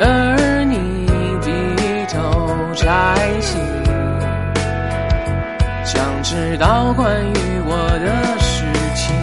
[0.00, 1.06] 而你
[1.40, 1.52] 低
[2.12, 2.18] 头
[2.74, 3.60] 摘星，
[5.84, 7.36] 想知道关于
[7.68, 8.64] 我的事
[8.96, 9.14] 情，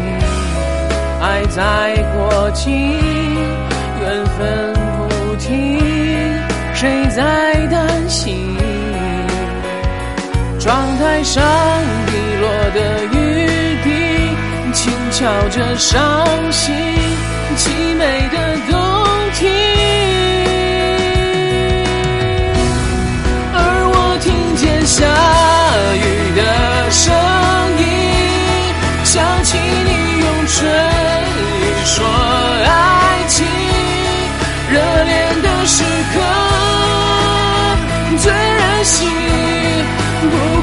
[1.21, 2.71] 爱在过境，
[3.99, 4.73] 缘分
[5.09, 5.77] 不停，
[6.73, 8.60] 谁在担心？
[10.61, 11.43] 窗台上
[12.05, 13.17] 滴落的雨
[13.83, 13.89] 滴，
[14.73, 16.75] 轻敲着伤心
[17.57, 18.37] 凄美的
[18.69, 18.79] 冬
[19.33, 19.51] 天。
[23.55, 23.57] 而
[23.91, 25.03] 我听见下
[25.97, 26.05] 雨
[26.37, 27.11] 的声
[27.79, 27.83] 音，
[29.03, 29.89] 想起你
[30.19, 30.59] 用唇
[31.57, 32.05] 语说
[32.67, 32.69] 爱
[33.27, 33.47] 情，
[34.69, 35.83] 热恋的时
[36.13, 36.21] 刻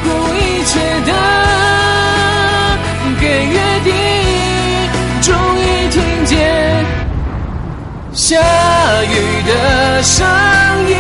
[0.09, 1.13] 付一切的
[3.21, 3.93] 给约定
[5.21, 6.33] 终于听见
[8.15, 8.37] 下
[9.05, 10.27] 雨的声
[10.89, 10.97] 音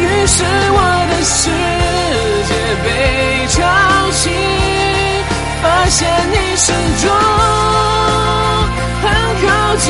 [0.00, 0.78] 于是我
[1.10, 1.50] 的世
[2.48, 2.50] 界
[2.84, 2.86] 被
[3.48, 3.56] 吵
[4.10, 4.22] 醒
[5.62, 7.10] 发现你始终
[9.02, 9.04] 很
[9.42, 9.46] 靠
[9.76, 9.86] 近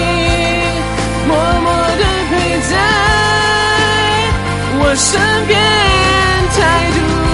[1.26, 1.66] 默默
[1.98, 2.32] 的陪
[2.70, 2.72] 在
[4.80, 5.58] 我身边
[6.54, 6.58] 态
[6.92, 7.27] 度